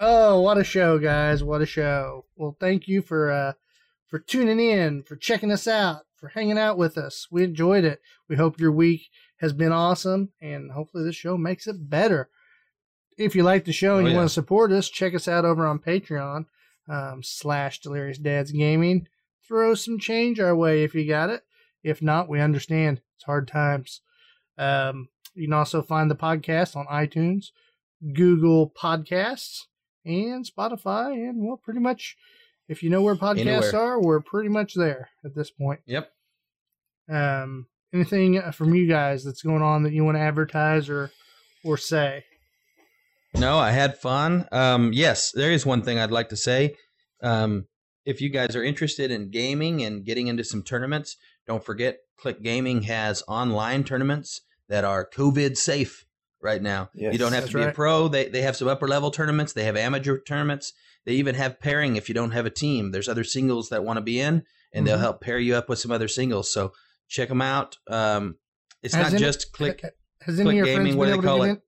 [0.01, 1.43] oh, what a show, guys!
[1.45, 2.25] What a show.
[2.37, 3.53] Well, thank you for uh,
[4.09, 7.27] for tuning in, for checking us out, for hanging out with us.
[7.31, 8.01] We enjoyed it.
[8.29, 9.09] We hope your week
[9.41, 12.29] has been awesome, and hopefully this show makes it better.
[13.20, 14.18] If you like the show and Oh, you yeah.
[14.18, 16.47] want to support us, check us out over on Patreon
[16.88, 19.06] um, slash Delirious Dads Gaming.
[19.47, 21.42] Throw some change our way if you got it.
[21.82, 23.02] If not, we understand.
[23.16, 24.01] It's hard times.
[24.56, 27.47] Um, you can also find the podcast on iTunes,
[28.14, 29.66] Google Podcasts,
[30.05, 31.12] and Spotify.
[31.12, 32.16] And well, pretty much,
[32.68, 33.40] if you know where podcasts
[33.72, 33.76] Anywhere.
[33.76, 35.80] are, we're pretty much there at this point.
[35.84, 36.10] Yep.
[37.10, 41.10] Um, anything from you guys that's going on that you want to advertise or
[41.64, 42.24] or say?
[43.35, 44.47] No, I had fun.
[44.52, 46.74] Um, yes, there is one thing I'd like to say.
[47.23, 47.66] Um,
[48.05, 51.16] if you guys are interested in gaming and getting into some tournaments,
[51.47, 56.05] don't forget Click Gaming has online tournaments that are COVID safe
[56.43, 56.90] right now.
[56.94, 58.09] Yes, you don't have to be a pro.
[58.09, 59.52] They they have some upper level tournaments.
[59.52, 60.73] They have amateur tournaments.
[61.07, 62.90] They even have pairing if you don't have a team.
[62.90, 64.43] There's other singles that want to be in,
[64.73, 65.01] and they'll Mhm.
[65.01, 66.52] help pair you up with some other singles.
[66.52, 66.73] So
[67.09, 67.77] check them out.
[67.89, 68.36] Um,
[68.82, 69.82] it's Has not any- just Click
[70.23, 71.44] Has any Click of your Gaming, friends what been do able they to call get
[71.44, 71.51] it?
[71.52, 71.62] in?